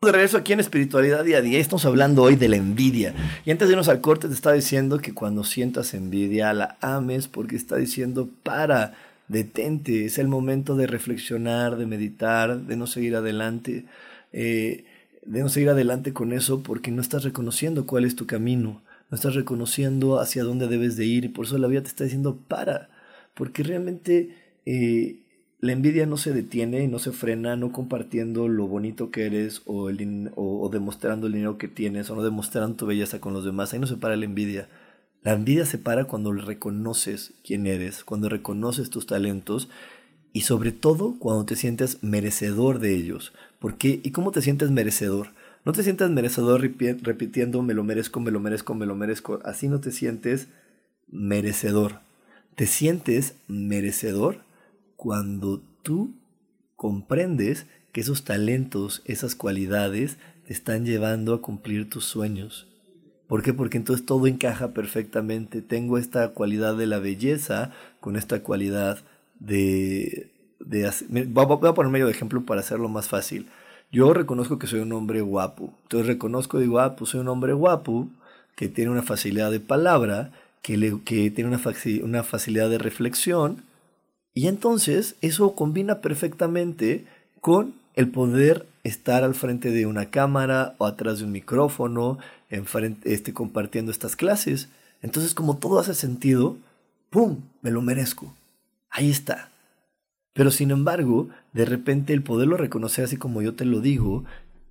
De 0.00 0.12
regreso 0.12 0.36
aquí 0.36 0.52
en 0.52 0.60
Espiritualidad 0.60 1.24
Día 1.24 1.38
a 1.38 1.40
Día, 1.40 1.58
estamos 1.58 1.84
hablando 1.84 2.22
hoy 2.22 2.36
de 2.36 2.48
la 2.48 2.54
envidia. 2.54 3.12
Y 3.44 3.50
antes 3.50 3.66
de 3.66 3.72
irnos 3.72 3.88
al 3.88 4.00
corte 4.00 4.28
te 4.28 4.34
está 4.34 4.52
diciendo 4.52 4.98
que 4.98 5.14
cuando 5.14 5.42
sientas 5.42 5.94
envidia 5.94 6.52
la 6.52 6.76
ames 6.80 7.26
porque 7.26 7.56
está 7.56 7.74
diciendo 7.74 8.28
para, 8.44 8.94
detente, 9.26 10.04
es 10.04 10.18
el 10.18 10.28
momento 10.28 10.76
de 10.76 10.86
reflexionar, 10.86 11.76
de 11.76 11.86
meditar, 11.86 12.60
de 12.60 12.76
no 12.76 12.86
seguir 12.86 13.16
adelante. 13.16 13.84
Eh, 14.32 14.84
de 15.28 15.40
no 15.40 15.48
seguir 15.50 15.68
adelante 15.68 16.12
con 16.12 16.32
eso 16.32 16.62
porque 16.62 16.90
no 16.90 17.02
estás 17.02 17.22
reconociendo 17.22 17.86
cuál 17.86 18.04
es 18.04 18.16
tu 18.16 18.26
camino, 18.26 18.82
no 19.10 19.14
estás 19.14 19.34
reconociendo 19.34 20.20
hacia 20.20 20.42
dónde 20.42 20.68
debes 20.68 20.96
de 20.96 21.04
ir 21.04 21.24
y 21.26 21.28
por 21.28 21.44
eso 21.44 21.58
la 21.58 21.68
vida 21.68 21.82
te 21.82 21.88
está 21.88 22.04
diciendo 22.04 22.38
para, 22.48 22.88
porque 23.34 23.62
realmente 23.62 24.34
eh, 24.64 25.20
la 25.60 25.72
envidia 25.72 26.06
no 26.06 26.16
se 26.16 26.32
detiene 26.32 26.82
y 26.82 26.88
no 26.88 26.98
se 26.98 27.12
frena 27.12 27.56
no 27.56 27.72
compartiendo 27.72 28.48
lo 28.48 28.66
bonito 28.68 29.10
que 29.10 29.26
eres 29.26 29.60
o, 29.66 29.90
o, 30.34 30.68
demostrando 30.70 31.26
el 31.26 31.34
dinero 31.34 31.58
que 31.58 31.68
tienes 31.68 32.08
o 32.08 32.16
no 32.16 32.22
demostrando 32.22 32.76
tu 32.76 32.86
belleza 32.86 33.20
con 33.20 33.34
los 33.34 33.44
demás, 33.44 33.72
ahí 33.72 33.80
no 33.80 33.86
se 33.86 33.96
para 33.96 34.16
la 34.16 34.24
envidia. 34.24 34.68
La 35.22 35.34
envidia 35.34 35.66
se 35.66 35.78
para 35.78 36.04
cuando 36.04 36.32
reconoces 36.32 37.34
quién 37.44 37.66
eres, 37.66 38.02
cuando 38.04 38.28
reconoces 38.30 38.88
tus 38.88 39.06
talentos 39.06 39.68
y 40.32 40.42
sobre 40.42 40.72
todo 40.72 41.16
cuando 41.18 41.44
te 41.44 41.56
sientes 41.56 42.02
merecedor 42.02 42.78
de 42.78 42.94
ellos. 42.94 43.32
¿Por 43.58 43.76
qué? 43.76 44.00
¿Y 44.02 44.12
cómo 44.12 44.30
te 44.30 44.42
sientes 44.42 44.70
merecedor? 44.70 45.28
No 45.64 45.72
te 45.72 45.82
sientas 45.82 46.10
merecedor 46.10 46.60
repitiendo 46.60 47.62
me 47.62 47.74
lo 47.74 47.84
merezco, 47.84 48.20
me 48.20 48.30
lo 48.30 48.40
merezco, 48.40 48.74
me 48.74 48.86
lo 48.86 48.94
merezco. 48.94 49.40
Así 49.44 49.68
no 49.68 49.80
te 49.80 49.90
sientes 49.90 50.48
merecedor. 51.08 52.00
Te 52.54 52.66
sientes 52.66 53.34
merecedor 53.48 54.40
cuando 54.96 55.62
tú 55.82 56.14
comprendes 56.76 57.66
que 57.92 58.00
esos 58.00 58.24
talentos, 58.24 59.02
esas 59.04 59.34
cualidades 59.34 60.18
te 60.46 60.52
están 60.52 60.86
llevando 60.86 61.34
a 61.34 61.42
cumplir 61.42 61.90
tus 61.90 62.04
sueños. 62.04 62.66
¿Por 63.26 63.42
qué? 63.42 63.52
Porque 63.52 63.76
entonces 63.76 64.06
todo 64.06 64.26
encaja 64.26 64.72
perfectamente. 64.72 65.60
Tengo 65.60 65.98
esta 65.98 66.28
cualidad 66.30 66.76
de 66.76 66.86
la 66.86 66.98
belleza 66.98 67.72
con 68.00 68.16
esta 68.16 68.42
cualidad 68.42 69.00
de, 69.38 70.30
de 70.60 70.90
voy 71.28 71.68
a 71.68 71.74
poner 71.74 71.92
medio 71.92 72.06
de 72.06 72.12
ejemplo 72.12 72.42
para 72.42 72.60
hacerlo 72.60 72.88
más 72.88 73.08
fácil. 73.08 73.48
Yo 73.90 74.12
reconozco 74.12 74.58
que 74.58 74.66
soy 74.66 74.80
un 74.80 74.92
hombre 74.92 75.20
guapo. 75.20 75.72
Entonces 75.84 76.06
reconozco, 76.06 76.58
digo, 76.58 76.78
ah, 76.78 76.96
pues 76.96 77.10
soy 77.10 77.20
un 77.20 77.28
hombre 77.28 77.52
guapo, 77.54 78.08
que 78.54 78.68
tiene 78.68 78.90
una 78.90 79.02
facilidad 79.02 79.50
de 79.50 79.60
palabra, 79.60 80.30
que, 80.62 80.76
le, 80.76 81.00
que 81.04 81.30
tiene 81.30 81.48
una, 81.48 81.60
una 82.02 82.22
facilidad 82.22 82.68
de 82.68 82.78
reflexión. 82.78 83.62
Y 84.34 84.46
entonces 84.48 85.16
eso 85.20 85.54
combina 85.54 86.00
perfectamente 86.00 87.06
con 87.40 87.74
el 87.94 88.08
poder 88.08 88.66
estar 88.84 89.24
al 89.24 89.34
frente 89.34 89.70
de 89.70 89.86
una 89.86 90.10
cámara 90.10 90.74
o 90.78 90.86
atrás 90.86 91.18
de 91.18 91.24
un 91.24 91.32
micrófono, 91.32 92.18
enfrente, 92.50 93.12
este, 93.12 93.32
compartiendo 93.32 93.90
estas 93.90 94.16
clases. 94.16 94.68
Entonces 95.02 95.34
como 95.34 95.56
todo 95.56 95.78
hace 95.78 95.94
sentido, 95.94 96.56
¡pum! 97.10 97.40
Me 97.62 97.70
lo 97.70 97.80
merezco. 97.80 98.34
Ahí 98.90 99.10
está. 99.10 99.50
Pero 100.38 100.52
sin 100.52 100.70
embargo, 100.70 101.28
de 101.52 101.64
repente 101.64 102.12
el 102.12 102.22
poderlo 102.22 102.56
reconocer 102.56 103.04
así 103.04 103.16
como 103.16 103.42
yo 103.42 103.56
te 103.56 103.64
lo 103.64 103.80
digo, 103.80 104.22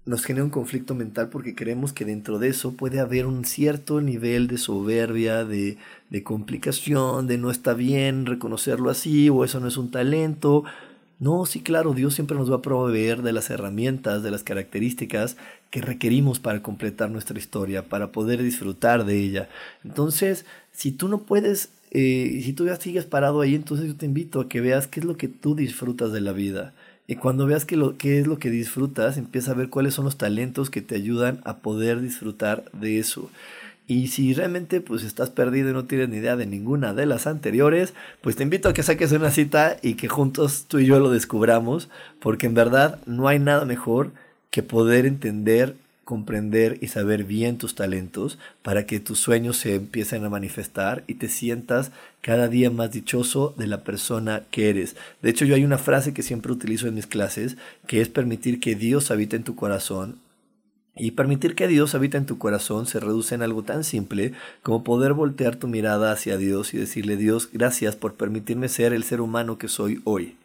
nos 0.05 0.23
genera 0.23 0.45
un 0.45 0.49
conflicto 0.49 0.95
mental 0.95 1.27
porque 1.27 1.55
creemos 1.55 1.91
que 1.91 2.05
dentro 2.05 2.39
de 2.39 2.47
eso 2.47 2.71
puede 2.71 3.01
haber 3.01 3.25
un 3.25 3.43
cierto 3.43 3.99
nivel 3.99 4.47
de 4.47 4.59
soberbia, 4.59 5.43
de, 5.43 5.77
de 6.09 6.23
complicación, 6.23 7.27
de 7.27 7.37
no 7.37 7.51
está 7.51 7.73
bien 7.73 8.25
reconocerlo 8.25 8.89
así 8.89 9.29
o 9.29 9.43
eso 9.43 9.59
no 9.59 9.67
es 9.67 9.75
un 9.75 9.91
talento. 9.91 10.63
No, 11.19 11.45
sí, 11.45 11.59
claro, 11.59 11.93
Dios 11.93 12.13
siempre 12.13 12.37
nos 12.37 12.49
va 12.49 12.55
a 12.55 12.61
proveer 12.61 13.21
de 13.21 13.33
las 13.33 13.49
herramientas, 13.49 14.23
de 14.23 14.31
las 14.31 14.43
características 14.43 15.35
que 15.69 15.81
requerimos 15.81 16.39
para 16.39 16.61
completar 16.61 17.11
nuestra 17.11 17.37
historia, 17.37 17.89
para 17.89 18.13
poder 18.13 18.41
disfrutar 18.41 19.03
de 19.03 19.19
ella. 19.21 19.49
Entonces, 19.83 20.45
si 20.71 20.93
tú 20.93 21.09
no 21.09 21.23
puedes 21.23 21.71
eh, 21.91 22.41
si 22.43 22.53
tú 22.53 22.65
ya 22.65 22.75
sigues 22.75 23.05
parado 23.05 23.41
ahí, 23.41 23.55
entonces 23.55 23.87
yo 23.87 23.95
te 23.95 24.05
invito 24.05 24.41
a 24.41 24.49
que 24.49 24.61
veas 24.61 24.87
qué 24.87 24.99
es 24.99 25.05
lo 25.05 25.17
que 25.17 25.27
tú 25.27 25.55
disfrutas 25.55 26.11
de 26.11 26.21
la 26.21 26.33
vida. 26.33 26.73
Y 27.07 27.15
cuando 27.15 27.45
veas 27.45 27.63
que 27.65 27.77
lo, 27.77 27.97
qué 27.97 28.19
es 28.19 28.27
lo 28.27 28.37
que 28.37 28.49
disfrutas, 28.49 29.17
empieza 29.17 29.51
a 29.51 29.55
ver 29.55 29.69
cuáles 29.69 29.93
son 29.93 30.05
los 30.05 30.17
talentos 30.17 30.69
que 30.69 30.81
te 30.81 30.95
ayudan 30.95 31.39
a 31.45 31.57
poder 31.57 32.01
disfrutar 32.01 32.69
de 32.73 32.99
eso. 32.99 33.29
Y 33.87 34.07
si 34.07 34.33
realmente 34.33 34.81
pues 34.81 35.03
estás 35.03 35.29
perdido 35.29 35.69
y 35.69 35.73
no 35.73 35.85
tienes 35.85 36.09
ni 36.09 36.17
idea 36.17 36.35
de 36.35 36.45
ninguna 36.45 36.93
de 36.93 37.05
las 37.05 37.25
anteriores, 37.25 37.93
pues 38.19 38.35
te 38.35 38.43
invito 38.43 38.67
a 38.67 38.73
que 38.73 38.83
saques 38.83 39.13
una 39.13 39.31
cita 39.31 39.77
y 39.81 39.93
que 39.93 40.09
juntos 40.09 40.65
tú 40.67 40.79
y 40.79 40.85
yo 40.85 40.99
lo 40.99 41.09
descubramos, 41.09 41.87
porque 42.19 42.47
en 42.47 42.53
verdad 42.53 42.99
no 43.05 43.29
hay 43.29 43.39
nada 43.39 43.63
mejor 43.63 44.11
que 44.51 44.61
poder 44.61 45.05
entender 45.05 45.75
comprender 46.07 46.77
y 46.81 46.87
saber 46.87 47.25
bien 47.25 47.57
tus 47.57 47.75
talentos 47.75 48.39
para 48.63 48.85
que 48.85 49.01
tus 49.01 49.19
sueños 49.19 49.57
se 49.57 49.75
empiecen 49.75 50.23
a 50.23 50.29
manifestar 50.29 51.03
y 51.05 51.15
te 51.15 51.27
sientas 51.27 51.91
cada 52.21 52.47
día 52.47 52.71
más 52.71 52.91
dichoso 52.91 53.53
de 53.57 53.67
la 53.67 53.83
persona 53.83 54.43
que 54.49 54.69
eres. 54.69 54.95
De 55.21 55.29
hecho, 55.29 55.43
yo 55.43 55.53
hay 55.53 55.65
una 55.65 55.77
frase 55.77 56.13
que 56.13 56.23
siempre 56.23 56.53
utilizo 56.53 56.87
en 56.87 56.95
mis 56.95 57.07
clases, 57.07 57.57
que 57.87 57.99
es 57.99 58.07
permitir 58.07 58.61
que 58.61 58.75
Dios 58.75 59.11
habite 59.11 59.35
en 59.35 59.43
tu 59.43 59.55
corazón. 59.55 60.15
Y 60.95 61.11
permitir 61.11 61.55
que 61.55 61.67
Dios 61.67 61.93
habite 61.93 62.17
en 62.17 62.25
tu 62.25 62.37
corazón 62.37 62.87
se 62.87 63.01
reduce 63.01 63.35
en 63.35 63.41
algo 63.41 63.63
tan 63.63 63.83
simple 63.83 64.31
como 64.63 64.85
poder 64.85 65.13
voltear 65.13 65.57
tu 65.57 65.67
mirada 65.67 66.13
hacia 66.13 66.37
Dios 66.37 66.73
y 66.73 66.77
decirle, 66.77 67.17
Dios, 67.17 67.49
gracias 67.51 67.97
por 67.97 68.15
permitirme 68.15 68.69
ser 68.69 68.93
el 68.93 69.03
ser 69.03 69.19
humano 69.19 69.57
que 69.57 69.67
soy 69.67 70.01
hoy 70.05 70.37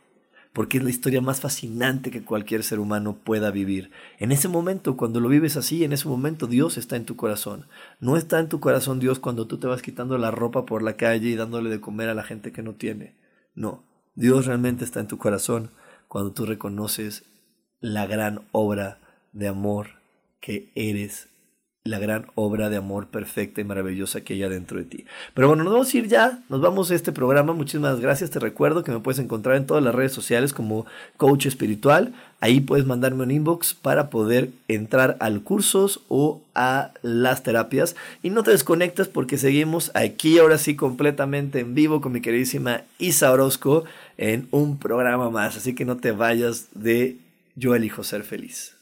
porque 0.53 0.79
es 0.79 0.85
la 0.85 0.91
historia 0.91 1.21
más 1.21 1.41
fascinante 1.41 2.11
que 2.11 2.25
cualquier 2.25 2.63
ser 2.63 2.79
humano 2.79 3.17
pueda 3.25 3.51
vivir. 3.51 3.91
En 4.19 4.33
ese 4.33 4.49
momento, 4.49 4.97
cuando 4.97 5.19
lo 5.21 5.29
vives 5.29 5.57
así, 5.57 5.83
en 5.83 5.93
ese 5.93 6.09
momento 6.09 6.47
Dios 6.47 6.77
está 6.77 6.97
en 6.97 7.07
tu 7.07 7.17
corazón. 7.17 7.67
No 8.01 8.17
está 8.17 8.39
en 8.39 8.49
tu 8.49 8.61
corazón 8.61 9.01
Dios 9.01 9.19
cuando 9.19 9.47
tú 9.47 9.59
te 9.59 9.67
vas 9.67 9.81
quitando 9.81 10.19
la 10.19 10.31
ropa 10.31 10.67
por 10.67 10.83
la 10.83 10.97
calle 10.97 11.29
y 11.29 11.37
dándole 11.37 11.71
de 11.71 11.81
comer 11.81 12.11
a 12.11 12.15
la 12.15 12.23
gente 12.23 12.53
que 12.53 12.63
no 12.63 12.75
tiene. 12.75 13.15
No, 13.55 13.83
Dios 14.15 14.47
realmente 14.47 14.85
está 14.85 15.01
en 15.01 15.09
tu 15.09 15.17
corazón 15.17 15.71
cuando 16.07 16.33
tú 16.33 16.45
reconoces 16.45 17.25
la 17.81 18.07
gran 18.07 18.43
obra 18.53 18.99
de 19.33 19.49
amor 19.49 20.03
que 20.41 20.71
eres 20.75 21.29
la 21.85 21.99
gran 21.99 22.27
obra 22.37 22.71
de 22.71 22.77
amor 22.77 23.09
perfecta 23.09 23.61
y 23.61 23.65
maravillosa 23.65 24.21
que 24.21 24.35
hay 24.35 24.49
dentro 24.49 24.79
de 24.79 24.85
ti. 24.85 25.05
Pero 25.35 25.49
bueno, 25.49 25.65
nos 25.65 25.73
vamos 25.73 25.93
a 25.93 25.99
ir 25.99 26.07
ya, 26.07 26.39
nos 26.49 26.61
vamos 26.61 26.91
a 26.91 26.95
este 26.95 27.11
programa. 27.11 27.55
Muchísimas 27.55 27.99
gracias. 27.99 28.31
Te 28.31 28.39
recuerdo 28.39 28.85
que 28.85 28.93
me 28.93 29.01
puedes 29.01 29.19
encontrar 29.19 29.57
en 29.57 29.67
todas 29.67 29.83
las 29.83 29.95
redes 29.95 30.13
sociales 30.13 30.53
como 30.53 30.87
coach 31.17 31.47
espiritual. 31.47 32.15
Ahí 32.41 32.61
puedes 32.61 32.87
mandarme 32.87 33.25
un 33.25 33.33
inbox 33.33 33.75
para 33.75 34.11
poder 34.11 34.51
entrar 34.69 35.17
al 35.19 35.43
cursos 35.43 36.03
o 36.09 36.41
a 36.55 36.93
las 37.03 37.43
terapias. 37.43 37.97
Y 38.23 38.31
no 38.31 38.45
te 38.45 38.53
desconectes 38.53 39.09
porque 39.09 39.37
seguimos 39.37 39.91
aquí 39.95 40.39
ahora 40.39 40.59
sí 40.59 40.77
completamente 40.77 41.59
en 41.59 41.75
vivo 41.75 42.01
con 42.01 42.13
mi 42.13 42.21
queridísima 42.21 42.83
Isa 42.99 43.33
Orozco 43.33 43.85
en 44.19 44.47
un 44.53 44.79
programa 44.79 45.31
más. 45.31 45.57
Así 45.57 45.75
que 45.75 45.85
no 45.85 45.97
te 45.97 46.13
vayas 46.13 46.69
de 46.75 47.17
Yo 47.57 47.75
elijo 47.75 48.05
ser 48.05 48.23
feliz. 48.23 48.43
Feliz 48.43 48.82